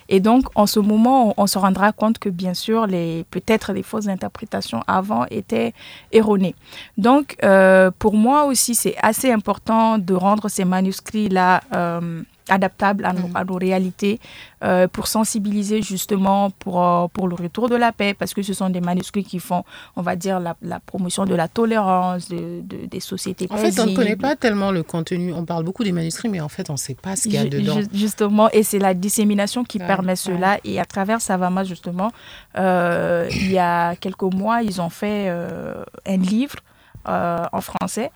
Et 0.08 0.20
donc, 0.20 0.46
en 0.54 0.66
ce 0.66 0.80
moment, 0.80 1.34
on, 1.36 1.46
se 1.46 1.58
rendra 1.58 1.92
compte 1.92 2.18
que, 2.18 2.28
bien 2.28 2.54
sûr, 2.54 2.86
peut-être 3.30 3.72
les 3.72 3.82
fausses 3.82 4.08
interprétations 4.08 4.82
avant 4.86 5.26
étaient 5.30 5.72
erronées. 6.12 6.54
Donc, 6.96 7.36
euh, 7.44 7.90
pour 7.98 8.14
moi 8.14 8.44
aussi, 8.44 8.74
c'est 8.74 8.96
assez 9.02 9.30
important 9.30 9.98
de 9.98 10.14
rendre 10.14 10.48
ces 10.48 10.64
manuscrits-là 10.64 11.62
euh, 11.74 12.22
adaptables 12.48 13.04
à 13.04 13.12
nos, 13.12 13.28
à 13.34 13.44
nos 13.44 13.56
réalités 13.56 14.18
euh, 14.64 14.88
pour 14.88 15.06
sensibiliser 15.06 15.82
justement 15.82 16.50
pour, 16.50 16.82
euh, 16.82 17.06
pour 17.12 17.28
le 17.28 17.34
retour 17.34 17.68
de 17.68 17.76
la 17.76 17.92
paix, 17.92 18.14
parce 18.14 18.34
que 18.34 18.42
ce 18.42 18.54
sont 18.54 18.70
des 18.70 18.80
manuscrits 18.80 19.24
qui 19.24 19.38
font, 19.38 19.64
on 19.96 20.02
va 20.02 20.16
dire, 20.16 20.40
la, 20.40 20.56
la 20.62 20.80
promotion 20.80 21.24
de 21.26 21.34
la 21.34 21.48
tolérance, 21.48 22.28
de, 22.28 22.60
de- 22.62 22.86
des 22.86 23.00
sociétés 23.00 23.46
En 23.50 23.56
fait, 23.56 23.78
on 23.80 23.86
ne 23.86 23.94
connaît 23.96 24.16
pas 24.16 24.36
tellement 24.36 24.70
le 24.70 24.82
contenu. 24.82 25.32
On 25.32 25.44
parle 25.44 25.64
beaucoup 25.64 25.84
des 25.84 25.92
manuscrits, 25.92 26.28
mais 26.28 26.40
en 26.40 26.48
fait, 26.48 26.70
on 26.70 26.74
ne 26.74 26.78
sait 26.78 26.94
pas 26.94 27.16
ce 27.16 27.22
qu'il 27.22 27.34
y 27.34 27.38
a 27.38 27.44
dedans. 27.44 27.80
ju- 27.80 27.86
Justement, 27.92 28.48
et 28.50 28.62
c'est 28.62 28.78
la 28.78 28.94
dissémination 28.94 29.64
qui 29.64 29.78
Ouais, 29.78 29.86
permet 29.86 30.16
cela. 30.16 30.58
Et 30.64 30.80
à 30.80 30.84
travers 30.84 31.20
Savama, 31.20 31.64
justement, 31.64 32.10
euh, 32.56 33.28
il 33.30 33.52
y 33.52 33.58
a 33.58 33.94
quelques 33.96 34.22
mois, 34.22 34.62
ils 34.62 34.80
ont 34.80 34.90
fait 34.90 35.28
un 35.28 36.16
livre 36.16 36.56
en 37.04 37.60
français 37.60 38.10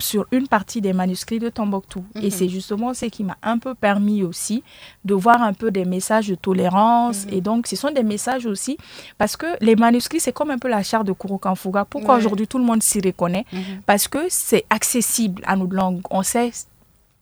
sur 0.00 0.26
une 0.30 0.46
partie 0.46 0.80
des 0.80 0.92
manuscrits 0.92 1.40
de 1.40 1.48
Tombouctou. 1.48 2.04
Et 2.14 2.26
Mhm. 2.26 2.30
c'est 2.30 2.48
justement 2.48 2.94
ce 2.94 3.06
qui 3.06 3.24
m'a 3.24 3.36
un 3.42 3.58
peu 3.58 3.74
permis 3.74 4.22
aussi 4.22 4.62
de 5.04 5.14
voir 5.14 5.42
un 5.42 5.52
peu 5.52 5.72
des 5.72 5.84
messages 5.84 6.28
de 6.28 6.36
tolérance. 6.36 7.26
Et 7.32 7.40
donc, 7.40 7.66
ce 7.66 7.74
sont 7.74 7.90
des 7.90 8.04
messages 8.04 8.46
aussi, 8.46 8.78
parce 9.18 9.36
que 9.36 9.46
les 9.60 9.74
manuscrits, 9.74 10.20
c'est 10.20 10.32
comme 10.32 10.50
un 10.52 10.58
peu 10.58 10.68
la 10.68 10.84
charte 10.84 11.04
de 11.06 11.12
Kurukanfuga. 11.12 11.84
Pourquoi 11.84 12.14
Ouais. 12.14 12.20
aujourd'hui 12.20 12.46
tout 12.46 12.58
le 12.58 12.64
monde 12.64 12.82
s'y 12.82 13.00
reconnaît? 13.00 13.44
Mhm. 13.52 13.60
Parce 13.86 14.06
que 14.06 14.18
c'est 14.28 14.64
accessible 14.70 15.42
à 15.46 15.56
nos 15.56 15.66
langues. 15.66 16.00
On 16.10 16.22
sait 16.22 16.52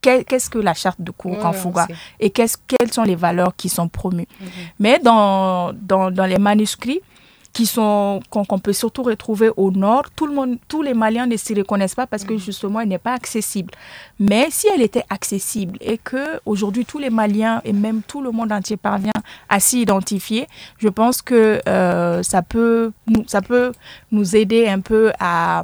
qu'est- 0.03 0.25
qu'est-ce 0.25 0.51
que 0.51 0.59
la 0.59 0.75
charte 0.75 1.01
de 1.01 1.11
Ouais, 1.11 1.17
Kurukanfuga 1.19 1.85
on 1.85 1.95
sait. 1.95 1.99
et 2.21 2.29
qu'est-ce- 2.31 2.59
quelles 2.69 2.93
sont 2.93 3.05
les 3.05 3.17
valeurs 3.17 3.57
qui 3.57 3.71
sont 3.71 3.89
promues. 3.89 4.29
Mais 4.79 4.99
dans, 4.99 5.73
dans, 5.73 6.11
dans 6.11 6.27
les 6.27 6.39
manuscrits 6.39 7.01
qui 7.57 7.65
sont 7.65 8.21
qu'on 8.29 8.59
peut 8.59 8.75
surtout 8.75 9.03
retrouver 9.03 9.49
au 9.57 9.71
nord, 9.71 10.11
tout 10.15 10.27
le 10.27 10.35
monde, 10.35 10.59
tous 10.69 10.83
les 10.83 10.93
Maliens 10.93 11.25
ne 11.25 11.39
s'y 11.39 11.55
reconnaissent 11.55 11.95
pas 11.95 12.07
parce 12.07 12.23
que 12.23 12.37
justement, 12.37 12.81
elle 12.81 12.89
n'est 12.89 12.99
pas 12.99 13.15
accessible. 13.15 13.73
Mais 14.21 14.49
si 14.51 14.67
elle 14.75 14.83
était 14.83 15.05
accessible 15.09 15.79
et 15.81 15.97
que 15.97 16.39
aujourd'hui 16.45 16.85
tous 16.85 16.99
les 16.99 17.09
Maliens 17.09 17.63
et 17.65 17.73
même 17.73 18.03
tout 18.03 18.21
le 18.21 18.31
monde 18.31 18.53
entier 18.53 18.77
parvient 18.77 19.23
à 19.49 19.59
s'y 19.59 19.81
identifier, 19.81 20.49
je 20.77 20.89
pense 20.89 21.23
que 21.23 21.63
euh, 21.67 22.23
ça 22.23 22.43
peut 22.43 22.93
ça 23.27 23.41
peut 23.41 23.73
nous 24.13 24.37
aider 24.37 24.69
un 24.69 24.81
peu 24.81 25.13
à 25.19 25.63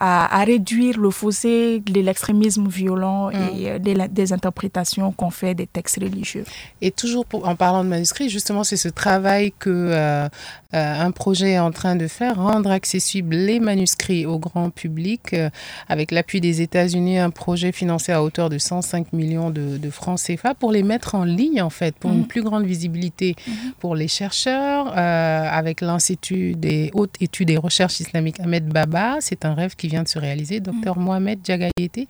à, 0.00 0.40
à 0.40 0.44
réduire 0.44 0.98
le 0.98 1.10
fossé 1.10 1.80
de 1.80 2.00
l'extrémisme 2.00 2.68
violent 2.68 3.30
et 3.30 3.70
euh, 3.70 3.78
des, 3.78 3.94
des 4.08 4.32
interprétations 4.32 5.12
qu'on 5.12 5.30
fait 5.30 5.54
des 5.54 5.66
textes 5.66 5.98
religieux. 6.00 6.44
Et 6.80 6.90
toujours 6.90 7.24
pour- 7.26 7.46
en 7.48 7.56
parlant 7.56 7.82
de 7.84 7.88
manuscrits, 7.88 8.28
justement, 8.30 8.64
c'est 8.64 8.76
ce 8.76 8.88
travail 8.88 9.52
que 9.58 9.70
euh, 9.70 10.26
euh, 10.26 10.28
un 10.74 11.10
projet 11.10 11.52
est 11.52 11.58
en 11.58 11.70
train 11.72 11.96
de 11.96 12.06
faire, 12.08 12.36
rendre 12.36 12.70
accessibles 12.70 13.34
les 13.34 13.58
manuscrits 13.58 14.26
au 14.26 14.38
grand 14.38 14.70
public, 14.70 15.32
euh, 15.34 15.50
avec 15.88 16.10
l'appui 16.10 16.40
des 16.40 16.60
États-Unis, 16.60 17.18
un 17.18 17.30
projet 17.30 17.72
financé 17.72 18.12
à 18.12 18.22
hauteur 18.22 18.50
de 18.50 18.58
105 18.58 19.12
millions 19.12 19.50
de, 19.50 19.78
de 19.78 19.90
francs 19.90 20.20
CFA 20.20 20.54
pour 20.54 20.70
les 20.72 20.82
mettre 20.82 21.14
en 21.14 21.24
ligne, 21.24 21.62
en 21.62 21.70
fait, 21.70 21.94
pour 21.96 22.12
une 22.12 22.26
plus 22.26 22.42
grande 22.42 22.64
visibilité 22.64 23.34
pour 23.80 23.96
les 23.96 24.08
chercheurs, 24.08 24.92
euh, 24.96 25.48
avec 25.50 25.80
l'Institut 25.80 26.54
des 26.54 26.90
hautes 26.94 27.16
études 27.20 27.50
et 27.50 27.56
recherches 27.56 28.00
islamiques 28.00 28.38
Ahmed 28.40 28.66
Baba. 28.68 29.16
C'est 29.20 29.44
un 29.44 29.54
rêve 29.54 29.74
qui 29.74 29.87
vient 29.88 30.02
de 30.02 30.08
se 30.08 30.18
réaliser. 30.18 30.60
Docteur 30.60 30.96
Mohamed 30.98 31.38
Djagayete 31.44 32.06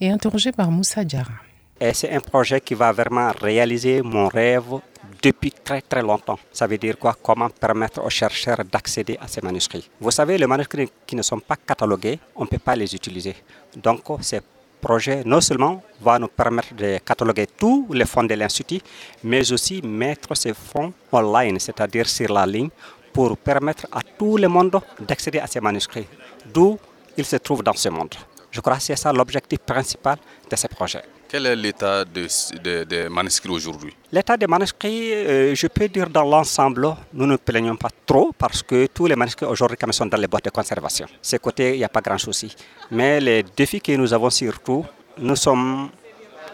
est 0.00 0.10
interrogé 0.10 0.50
par 0.52 0.70
Moussa 0.70 1.04
Diarra. 1.04 1.32
Et 1.80 1.94
c'est 1.94 2.10
un 2.10 2.20
projet 2.20 2.60
qui 2.60 2.74
va 2.74 2.90
vraiment 2.90 3.30
réaliser 3.40 4.02
mon 4.02 4.26
rêve 4.26 4.80
depuis 5.22 5.52
très 5.52 5.80
très 5.80 6.02
longtemps. 6.02 6.38
Ça 6.52 6.66
veut 6.66 6.78
dire 6.78 6.98
quoi? 6.98 7.14
Comment 7.22 7.50
permettre 7.50 8.04
aux 8.04 8.10
chercheurs 8.10 8.62
d'accéder 8.72 9.16
à 9.20 9.28
ces 9.28 9.40
manuscrits? 9.40 9.88
Vous 10.00 10.10
savez, 10.10 10.36
les 10.36 10.46
manuscrits 10.46 10.90
qui 11.06 11.14
ne 11.14 11.22
sont 11.22 11.38
pas 11.38 11.56
catalogués, 11.56 12.18
on 12.34 12.42
ne 12.42 12.48
peut 12.48 12.58
pas 12.58 12.74
les 12.74 12.92
utiliser. 12.92 13.36
Donc, 13.76 14.00
ces 14.22 14.40
projets, 14.80 15.22
non 15.24 15.40
seulement 15.40 15.82
va 16.00 16.18
nous 16.18 16.28
permettre 16.28 16.74
de 16.74 16.98
cataloguer 16.98 17.46
tous 17.46 17.86
les 17.92 18.06
fonds 18.06 18.24
de 18.24 18.34
l'Institut, 18.34 18.80
mais 19.22 19.52
aussi 19.52 19.80
mettre 19.82 20.36
ces 20.36 20.54
fonds 20.54 20.92
online, 21.12 21.58
c'est-à-dire 21.60 22.08
sur 22.08 22.32
la 22.32 22.44
ligne, 22.44 22.70
pour 23.12 23.36
permettre 23.36 23.86
à 23.92 24.00
tout 24.18 24.36
le 24.36 24.48
monde 24.48 24.80
d'accéder 25.06 25.38
à 25.38 25.46
ces 25.46 25.60
manuscrits, 25.60 26.06
d'où 26.52 26.78
ils 27.18 27.24
se 27.26 27.36
trouvent 27.36 27.62
dans 27.64 27.74
ce 27.74 27.88
monde. 27.88 28.14
Je 28.50 28.60
crois 28.60 28.76
que 28.76 28.82
c'est 28.82 28.96
ça 28.96 29.12
l'objectif 29.12 29.58
principal 29.58 30.16
de 30.50 30.56
ce 30.56 30.66
projet. 30.68 31.02
Quel 31.28 31.44
est 31.44 31.56
l'état 31.56 32.04
des 32.06 32.26
de, 32.64 32.84
de 32.84 33.08
manuscrits 33.08 33.50
aujourd'hui? 33.50 33.94
L'état 34.10 34.36
des 34.38 34.46
manuscrits, 34.46 35.12
euh, 35.12 35.54
je 35.54 35.66
peux 35.66 35.88
dire 35.88 36.08
dans 36.08 36.24
l'ensemble, 36.24 36.88
nous 37.12 37.26
ne 37.26 37.36
plaignons 37.36 37.76
pas 37.76 37.90
trop 38.06 38.32
parce 38.38 38.62
que 38.62 38.86
tous 38.86 39.06
les 39.06 39.16
manuscrits 39.16 39.44
aujourd'hui 39.44 39.76
sont 39.90 40.06
dans 40.06 40.16
les 40.16 40.26
boîtes 40.26 40.46
de 40.46 40.50
conservation. 40.50 41.06
Ce 41.20 41.36
côté, 41.36 41.74
il 41.74 41.78
n'y 41.78 41.84
a 41.84 41.90
pas 41.90 42.00
grand 42.00 42.16
souci. 42.16 42.54
Mais 42.90 43.20
les 43.20 43.42
défis 43.42 43.80
que 43.82 43.92
nous 43.92 44.14
avons 44.14 44.30
surtout, 44.30 44.86
nous 45.18 45.36
sommes 45.36 45.90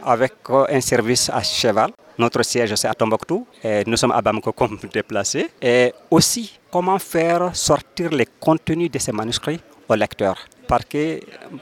avec 0.03 0.33
euh, 0.51 0.67
un 0.69 0.81
service 0.81 1.31
à 1.31 1.43
cheval. 1.43 1.93
Notre 2.19 2.43
siège 2.43 2.75
c'est 2.75 2.89
à 2.89 2.95
Tombouctou 2.95 3.47
et 3.63 3.83
nous 3.87 3.97
sommes 3.97 4.13
à 4.13 4.21
Bamako 4.23 4.53
comme 4.53 4.79
déplacés. 4.93 5.51
Et 5.63 5.93
aussi, 6.11 6.59
comment 6.73 6.99
faire 6.99 7.55
sortir 7.55 8.11
les 8.11 8.27
contenus 8.41 8.91
de 8.91 8.99
ces 8.99 9.13
manuscrits 9.13 9.61
au 9.89 9.95
lecteur? 9.95 10.37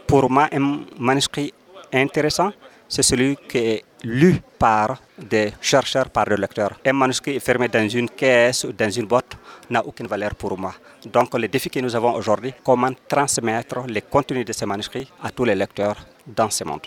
Pour 0.06 0.30
moi, 0.30 0.48
un 0.52 0.80
manuscrit 0.98 1.52
intéressant, 1.92 2.52
c'est 2.88 3.02
celui 3.02 3.36
qui 3.48 3.58
est 3.58 3.84
lu 4.04 4.40
par 4.58 4.98
des 5.18 5.52
chercheurs, 5.60 6.10
par 6.10 6.26
des 6.26 6.36
lecteurs. 6.36 6.78
Un 6.84 6.92
manuscrit 6.92 7.38
fermé 7.40 7.68
dans 7.68 7.88
une 7.88 8.10
caisse 8.10 8.64
ou 8.64 8.72
dans 8.72 8.90
une 8.90 9.06
boîte 9.06 9.36
n'a 9.70 9.84
aucune 9.84 10.06
valeur 10.06 10.34
pour 10.34 10.58
moi. 10.58 10.74
Donc 11.06 11.34
le 11.34 11.48
défi 11.48 11.70
que 11.70 11.80
nous 11.80 11.94
avons 11.94 12.14
aujourd'hui, 12.14 12.52
comment 12.64 12.90
transmettre 13.08 13.86
les 13.86 14.02
contenus 14.02 14.44
de 14.44 14.52
ces 14.52 14.66
manuscrits 14.66 15.10
à 15.22 15.30
tous 15.30 15.44
les 15.44 15.54
lecteurs? 15.54 15.96
Dans 16.26 16.50
ce 16.50 16.64
monde. 16.64 16.80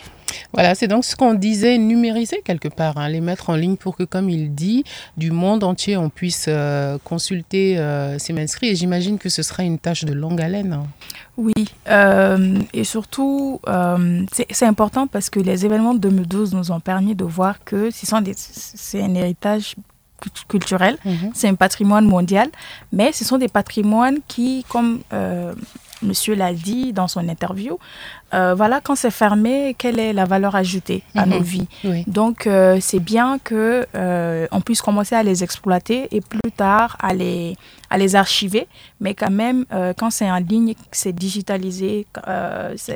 Voilà, 0.52 0.74
c'est 0.74 0.88
donc 0.88 1.04
ce 1.04 1.14
qu'on 1.16 1.34
disait, 1.34 1.76
numériser 1.78 2.40
quelque 2.44 2.68
part, 2.68 2.96
hein, 2.96 3.08
les 3.08 3.20
mettre 3.20 3.50
en 3.50 3.54
ligne 3.56 3.76
pour 3.76 3.96
que, 3.96 4.02
comme 4.04 4.28
il 4.30 4.54
dit, 4.54 4.84
du 5.16 5.30
monde 5.30 5.62
entier, 5.64 5.96
on 5.96 6.08
puisse 6.08 6.46
euh, 6.48 6.98
consulter 7.04 7.78
euh, 7.78 8.18
ces 8.18 8.32
manuscrits. 8.32 8.68
Et 8.68 8.74
j'imagine 8.76 9.18
que 9.18 9.28
ce 9.28 9.42
sera 9.42 9.62
une 9.62 9.78
tâche 9.78 10.04
de 10.04 10.12
longue 10.12 10.40
haleine. 10.40 10.72
hein. 10.72 10.86
Oui, 11.36 11.52
euh, 11.88 12.58
et 12.72 12.84
surtout, 12.84 13.60
euh, 13.68 14.24
c'est 14.50 14.64
important 14.66 15.06
parce 15.06 15.28
que 15.28 15.38
les 15.38 15.66
événements 15.66 15.92
de 15.94 15.98
2012 16.00 16.54
nous 16.54 16.70
ont 16.72 16.80
permis 16.80 17.14
de 17.14 17.24
voir 17.24 17.62
que 17.64 17.90
ce 17.90 18.06
sont 18.06 18.22
des- 18.22 18.32
c'est 18.36 19.02
un 19.02 19.14
héritage 19.14 19.74
cult- 20.22 20.46
culturel, 20.48 20.96
c'est 21.34 21.48
un 21.48 21.54
patrimoine 21.56 22.06
mondial, 22.06 22.48
mais 22.90 23.12
ce 23.12 23.22
sont 23.26 23.36
des 23.36 23.48
patrimoines 23.48 24.20
qui, 24.26 24.64
comme 24.70 25.00
euh, 25.12 25.54
monsieur 26.02 26.34
l'a 26.34 26.54
dit 26.54 26.94
dans 26.94 27.06
son 27.08 27.28
interview, 27.28 27.78
euh, 28.34 28.54
voilà, 28.54 28.80
quand 28.80 28.94
c'est 28.96 29.10
fermé, 29.10 29.74
quelle 29.78 29.98
est 29.98 30.12
la 30.12 30.24
valeur 30.24 30.54
ajoutée 30.56 31.02
à 31.14 31.26
nos 31.26 31.38
Mhm. 31.38 31.42
vies? 31.42 31.68
Oui. 31.84 32.04
Donc, 32.06 32.46
euh, 32.46 32.78
c'est 32.80 32.98
bien 33.00 33.38
que 33.38 33.86
euh, 33.94 34.46
on 34.50 34.60
puisse 34.60 34.82
commencer 34.82 35.14
à 35.14 35.22
les 35.22 35.42
exploiter 35.44 36.08
et 36.10 36.20
plus 36.20 36.50
tard 36.56 36.96
à 37.00 37.14
les, 37.14 37.56
à 37.90 37.98
les 37.98 38.16
archiver. 38.16 38.66
Mais 39.00 39.14
quand 39.14 39.30
même, 39.30 39.64
quand 39.96 40.10
c'est 40.10 40.30
en 40.30 40.38
ligne, 40.38 40.74
c'est 40.90 41.12
digitalisé, 41.12 42.06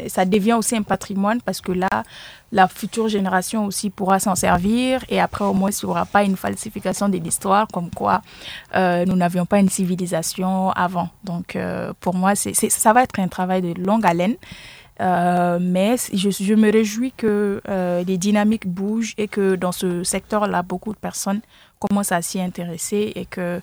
ça 0.08 0.24
devient 0.24 0.54
aussi 0.54 0.76
un 0.76 0.82
patrimoine 0.82 1.40
parce 1.42 1.60
que 1.60 1.72
là, 1.72 1.88
la 2.52 2.66
future 2.66 3.08
génération 3.08 3.66
aussi 3.66 3.90
pourra 3.90 4.18
s'en 4.18 4.34
servir 4.34 5.04
et 5.08 5.20
après, 5.20 5.44
au 5.44 5.52
moins, 5.52 5.70
il 5.70 5.84
n'y 5.86 5.90
aura 5.90 6.04
pas 6.06 6.24
une 6.24 6.36
falsification 6.36 7.08
de 7.08 7.18
l'histoire 7.18 7.68
comme 7.68 7.90
quoi 7.90 8.22
euh, 8.74 9.04
nous 9.06 9.14
n'avions 9.14 9.46
pas 9.46 9.58
une 9.60 9.68
civilisation 9.68 10.70
avant. 10.72 11.08
Donc, 11.22 11.54
euh, 11.54 11.92
pour 12.00 12.14
moi, 12.14 12.34
c'est- 12.34 12.54
ça 12.70 12.92
va 12.92 13.02
être 13.04 13.18
un 13.20 13.28
travail 13.28 13.62
de 13.62 13.80
longue 13.80 14.04
haleine. 14.04 14.34
Euh, 15.00 15.58
mais 15.60 15.96
je, 16.12 16.54
me 16.54 16.70
réjouis 16.70 17.12
que 17.12 17.62
euh, 17.68 18.04
les 18.04 18.18
dynamiques 18.18 18.66
bougent 18.66 19.14
et 19.16 19.28
que 19.28 19.54
dans 19.56 19.72
ce 19.72 20.04
secteur-là, 20.04 20.62
beaucoup 20.62 20.92
de 20.92 20.98
personnes 20.98 21.40
commencent 21.78 22.12
à 22.12 22.20
s'y 22.20 22.40
intéresser 22.40 23.12
et 23.14 23.24
que 23.24 23.62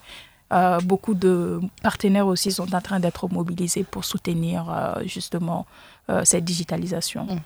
euh, 0.53 0.79
beaucoup 0.79 1.13
de 1.13 1.59
partenaires 1.83 2.25
aussi 2.25 2.51
sont 2.51 2.73
en 2.73 2.81
train 2.81 2.99
d'être 2.99 3.27
mobilisés 3.27 3.83
pour 3.83 4.03
soutenir 4.03 4.97
euh, 6.09 6.21
cette 6.23 6.45
digitalisation. 6.45 7.23
Mmh. 7.23 7.39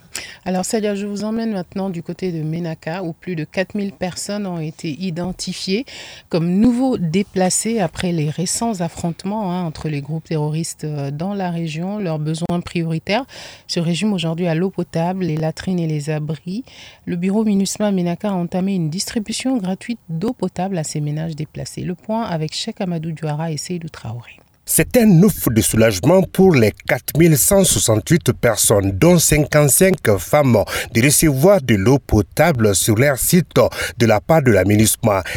Alors 0.46 0.66
Sadia, 0.66 0.96
je 0.96 1.06
vous 1.06 1.24
emmène 1.24 1.54
maintenant 1.54 1.90
du 1.90 2.04
côté 2.04 2.32
de 2.32 2.44
Menaka 2.44 3.04
où 3.04 3.14
plus 3.14 3.36
de 3.36 3.44
4000 3.44 3.92
personnes 3.92 4.46
ont 4.46 4.60
été 4.60 4.90
identifiées 4.90 5.86
comme 6.30 6.48
nouveaux 6.48 6.98
déplacés 6.98 7.80
après 7.80 8.12
les 8.12 8.30
récents 8.30 8.82
affrontements 8.82 9.52
hein, 9.52 9.64
entre 9.64 9.90
les 9.90 10.02
groupes 10.02 10.26
terroristes 10.26 10.86
dans 10.86 11.34
la 11.34 11.50
région. 11.50 12.00
Leurs 12.00 12.20
besoins 12.20 12.62
prioritaires 12.64 13.26
se 13.68 13.80
résument 13.80 14.14
aujourd'hui 14.14 14.48
à 14.48 14.56
l'eau 14.56 14.70
potable, 14.70 15.26
les 15.26 15.38
latrines 15.38 15.80
et 15.80 15.88
les 15.88 16.10
abris. 16.10 16.64
Le 17.06 17.16
bureau 17.16 17.44
MINUSMA 17.44 17.92
Menaka 17.92 18.30
a 18.30 18.34
entamé 18.34 18.76
une 18.76 18.90
distribution 18.90 19.58
gratuite 19.58 20.00
d'eau 20.10 20.34
potable 20.34 20.78
à 20.78 20.84
ces 20.84 21.02
ménages 21.02 21.36
déplacés. 21.36 21.82
Le 21.82 21.96
point 21.96 22.24
avec 22.24 22.54
Cheikh 22.54 22.82
Amadou 22.82 23.12
Douara 23.12 23.52
et 23.52 23.58
Seydou 23.58 23.90
Traoré. 23.90 24.40
C'est 24.74 24.96
un 24.96 25.22
ouf 25.22 25.50
de 25.50 25.60
soulagement 25.62 26.22
pour 26.24 26.56
les 26.56 26.72
4168 26.88 28.32
personnes, 28.32 28.92
dont 28.94 29.20
55 29.20 30.18
femmes, 30.18 30.64
de 30.94 31.04
recevoir 31.04 31.62
de 31.62 31.76
l'eau 31.76 32.00
potable 32.00 32.74
sur 32.74 32.96
leur 32.96 33.18
site 33.18 33.60
de 33.98 34.06
la 34.06 34.22
part 34.22 34.42
de 34.42 34.52
la 34.52 34.64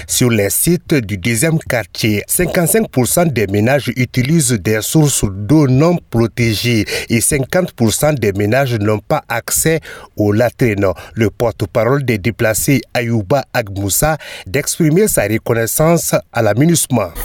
Sur 0.07 0.31
les 0.31 0.51
sites 0.51 0.94
du 0.94 1.18
deuxième 1.18 1.59
quartier, 1.59 2.23
55% 2.29 3.33
des 3.33 3.49
ménages 3.49 3.90
utilisent 3.97 4.53
des 4.53 4.81
sources 4.83 5.25
d'eau 5.25 5.66
non 5.66 5.99
protégées 6.11 6.85
et 7.09 7.18
50% 7.18 8.14
des 8.14 8.33
ménages 8.35 8.79
n'ont 8.79 9.01
pas 9.01 9.25
accès 9.29 9.81
aux 10.16 10.31
latrines. 10.31 10.87
Le 11.14 11.31
porte-parole 11.31 12.05
des 12.05 12.18
déplacés 12.18 12.83
Ayouba 12.94 13.42
Agmoussa 13.53 14.16
d'exprimer 14.47 15.09
sa 15.09 15.25
reconnaissance 15.25 16.14
à 16.33 16.40
la 16.40 16.55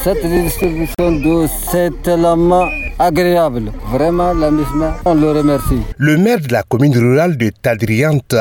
Cette 0.04 0.26
distribution 0.26 1.12
d'eau, 1.22 1.48
c'est 1.72 1.98
tellement 2.03 2.67
agréable. 2.97 3.71
Vraiment, 3.91 4.33
la 4.33 4.49
on 5.05 5.15
le 5.15 5.31
remercie. 5.31 5.81
Le 5.97 6.17
maire 6.17 6.39
de 6.39 6.51
la 6.51 6.63
commune 6.63 6.97
rurale 6.97 7.38
de 7.38 7.49
Tadriante, 7.62 8.35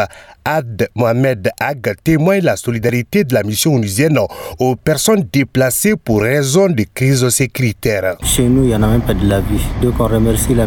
Ad 0.51 0.89
Mohamed 0.95 1.51
Ag, 1.61 1.95
témoigne 2.03 2.41
la 2.41 2.57
solidarité 2.57 3.23
de 3.23 3.35
la 3.35 3.43
mission 3.43 3.75
onusienne 3.75 4.19
aux 4.59 4.77
personnes 4.77 5.23
déplacées 5.31 5.95
pour 5.95 6.23
raison 6.23 6.69
de 6.69 6.87
crise 6.95 7.29
sécuritaire. 7.29 8.17
Chez 8.23 8.49
nous, 8.49 8.63
il 8.63 8.69
n'y 8.69 8.75
en 8.75 8.83
a 8.83 8.87
même 8.87 9.03
pas 9.03 9.13
de 9.13 9.29
la 9.29 9.41
vie. 9.41 9.61
Donc, 9.83 10.01
on 10.01 10.07
remercie 10.07 10.55
la 10.55 10.65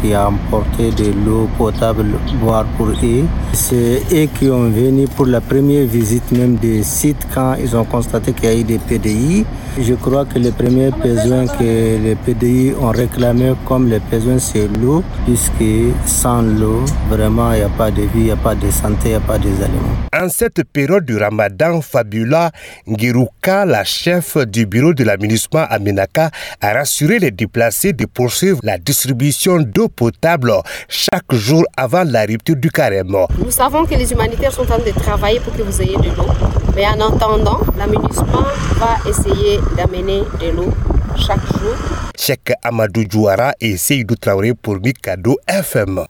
qui 0.00 0.14
a 0.14 0.28
emporté 0.28 0.92
de 0.92 1.10
l'eau 1.26 1.48
potable 1.58 2.06
boire 2.40 2.64
pour 2.76 2.90
eux. 2.90 3.24
C'est 3.52 4.02
eux 4.12 4.28
qui 4.38 4.48
ont 4.50 4.70
venu 4.70 5.08
pour 5.08 5.26
la 5.26 5.40
première 5.40 5.86
visite 5.86 6.30
même 6.30 6.54
des 6.54 6.84
sites 6.84 7.26
quand 7.34 7.54
ils 7.60 7.74
ont 7.76 7.84
constaté 7.84 8.32
qu'il 8.32 8.48
y 8.48 8.52
a 8.52 8.54
eu 8.54 8.62
des 8.62 8.78
PDI. 8.78 9.44
Je 9.80 9.94
crois 9.94 10.24
que 10.26 10.38
les 10.38 10.50
premiers 10.50 10.90
besoins 10.90 11.46
que 11.46 11.62
les 11.62 12.16
PDI 12.16 12.74
ont 12.80 12.90
réclamé 12.90 13.52
comme 13.64 13.88
les 13.88 14.00
besoins, 14.00 14.38
c'est 14.38 14.68
l'eau, 14.80 15.04
puisque 15.24 15.94
sans 16.04 16.42
l'eau, 16.42 16.84
vraiment, 17.08 17.52
il 17.52 17.58
n'y 17.58 17.64
a 17.64 17.68
pas 17.68 17.90
de 17.90 18.02
vie, 18.02 18.08
il 18.14 18.24
n'y 18.24 18.30
a 18.32 18.36
pas 18.36 18.54
de 18.56 18.68
santé, 18.70 19.07
il 19.08 19.12
n'y 19.12 19.16
a 19.16 19.20
pas 19.20 19.38
des 19.38 19.62
aliments. 19.62 19.96
En 20.14 20.28
cette 20.28 20.62
période 20.64 21.04
du 21.04 21.16
ramadan, 21.16 21.80
Fabula 21.80 22.50
Ngiruka, 22.86 23.64
la 23.64 23.82
chef 23.84 24.36
du 24.46 24.66
bureau 24.66 24.92
de 24.92 25.02
l'aménagement 25.04 25.64
à 25.68 25.78
Menaka, 25.78 26.30
a 26.60 26.72
rassuré 26.74 27.18
les 27.18 27.30
déplacés 27.30 27.92
de 27.94 28.04
poursuivre 28.04 28.60
la 28.62 28.76
distribution 28.76 29.60
d'eau 29.60 29.88
potable 29.88 30.52
chaque 30.88 31.32
jour 31.32 31.64
avant 31.76 32.04
la 32.04 32.26
rupture 32.26 32.56
du 32.56 32.70
carême. 32.70 33.16
Nous 33.38 33.50
savons 33.50 33.86
que 33.86 33.94
les 33.94 34.12
humanitaires 34.12 34.52
sont 34.52 34.62
en 34.62 34.66
train 34.66 34.78
de 34.78 34.90
travailler 34.90 35.40
pour 35.40 35.56
que 35.56 35.62
vous 35.62 35.80
ayez 35.82 35.96
de 35.96 36.14
l'eau. 36.16 36.28
Mais 36.76 36.86
en 36.86 37.00
attendant, 37.00 37.60
l'aménagement 37.78 38.44
va 38.76 38.98
essayer 39.08 39.58
d'amener 39.76 40.20
de 40.40 40.50
l'eau 40.54 40.72
chaque 41.16 41.44
jour. 41.58 41.74
Cheikh 42.16 42.52
Amadou 42.62 43.04
Djouara 43.08 43.52
et 43.60 43.76
Seydou 43.78 44.16
Traoré 44.16 44.52
pour 44.54 44.76
Mikado 44.80 45.36
FM. 45.46 46.04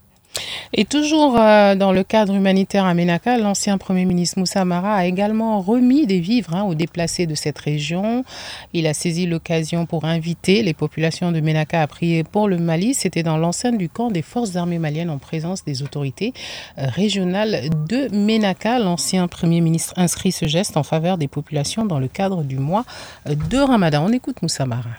Et 0.72 0.84
toujours 0.84 1.38
euh, 1.38 1.74
dans 1.74 1.92
le 1.92 2.04
cadre 2.04 2.34
humanitaire 2.34 2.84
à 2.84 2.94
Ménaka, 2.94 3.38
l'ancien 3.38 3.78
Premier 3.78 4.04
ministre 4.04 4.38
Moussa 4.38 4.64
Mara 4.64 4.94
a 4.94 5.06
également 5.06 5.60
remis 5.60 6.06
des 6.06 6.20
vivres 6.20 6.54
hein, 6.54 6.64
aux 6.64 6.74
déplacés 6.74 7.26
de 7.26 7.34
cette 7.34 7.58
région. 7.58 8.24
Il 8.72 8.86
a 8.86 8.94
saisi 8.94 9.26
l'occasion 9.26 9.86
pour 9.86 10.04
inviter 10.04 10.62
les 10.62 10.74
populations 10.74 11.32
de 11.32 11.40
Ménaka 11.40 11.82
à 11.82 11.86
prier 11.86 12.24
pour 12.24 12.48
le 12.48 12.58
Mali. 12.58 12.94
C'était 12.94 13.22
dans 13.22 13.38
l'enceinte 13.38 13.78
du 13.78 13.88
camp 13.88 14.10
des 14.10 14.22
forces 14.22 14.56
armées 14.56 14.78
maliennes 14.78 15.10
en 15.10 15.18
présence 15.18 15.64
des 15.64 15.82
autorités 15.82 16.34
euh, 16.78 16.86
régionales 16.86 17.70
de 17.88 18.08
Ménaka. 18.14 18.78
L'ancien 18.78 19.26
Premier 19.28 19.60
ministre 19.60 19.94
inscrit 19.96 20.32
ce 20.32 20.46
geste 20.46 20.76
en 20.76 20.82
faveur 20.82 21.18
des 21.18 21.28
populations 21.28 21.86
dans 21.86 21.98
le 21.98 22.08
cadre 22.08 22.42
du 22.42 22.58
mois 22.58 22.84
euh, 23.28 23.34
de 23.50 23.58
Ramadan. 23.58 24.04
On 24.06 24.12
écoute 24.12 24.42
Moussa 24.42 24.66
Mara. 24.66 24.90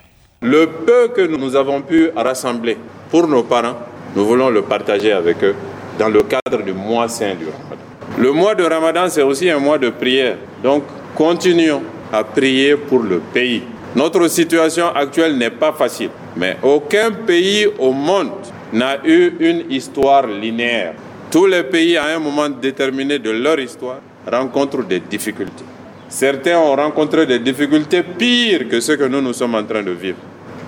Le 0.42 0.66
peu 0.86 1.08
que 1.14 1.20
nous 1.20 1.54
avons 1.54 1.82
pu 1.82 2.08
rassembler 2.16 2.78
pour 3.10 3.28
nos 3.28 3.42
parents, 3.42 3.76
nous 4.16 4.24
voulons 4.24 4.50
le 4.50 4.62
partager 4.62 5.12
avec 5.12 5.42
eux 5.44 5.54
dans 5.98 6.08
le 6.08 6.22
cadre 6.22 6.62
du 6.64 6.72
mois 6.72 7.08
saint 7.08 7.34
du 7.34 7.44
Ramadan. 7.44 7.82
Le 8.18 8.32
mois 8.32 8.54
de 8.54 8.64
Ramadan, 8.64 9.08
c'est 9.08 9.22
aussi 9.22 9.48
un 9.48 9.58
mois 9.58 9.78
de 9.78 9.90
prière. 9.90 10.36
Donc, 10.62 10.82
continuons 11.14 11.82
à 12.12 12.24
prier 12.24 12.76
pour 12.76 13.00
le 13.00 13.20
pays. 13.20 13.62
Notre 13.94 14.26
situation 14.28 14.88
actuelle 14.94 15.36
n'est 15.36 15.50
pas 15.50 15.72
facile, 15.72 16.10
mais 16.36 16.56
aucun 16.62 17.10
pays 17.12 17.66
au 17.78 17.92
monde 17.92 18.30
n'a 18.72 18.98
eu 19.04 19.32
une 19.40 19.64
histoire 19.70 20.26
linéaire. 20.26 20.94
Tous 21.30 21.46
les 21.46 21.62
pays, 21.62 21.96
à 21.96 22.06
un 22.16 22.18
moment 22.18 22.48
déterminé 22.48 23.18
de 23.18 23.30
leur 23.30 23.58
histoire, 23.58 24.00
rencontrent 24.30 24.84
des 24.84 25.00
difficultés. 25.00 25.64
Certains 26.08 26.58
ont 26.58 26.74
rencontré 26.74 27.26
des 27.26 27.38
difficultés 27.38 28.02
pires 28.02 28.68
que 28.68 28.80
ce 28.80 28.92
que 28.92 29.04
nous, 29.04 29.20
nous 29.20 29.32
sommes 29.32 29.54
en 29.54 29.62
train 29.62 29.82
de 29.82 29.92
vivre. 29.92 30.18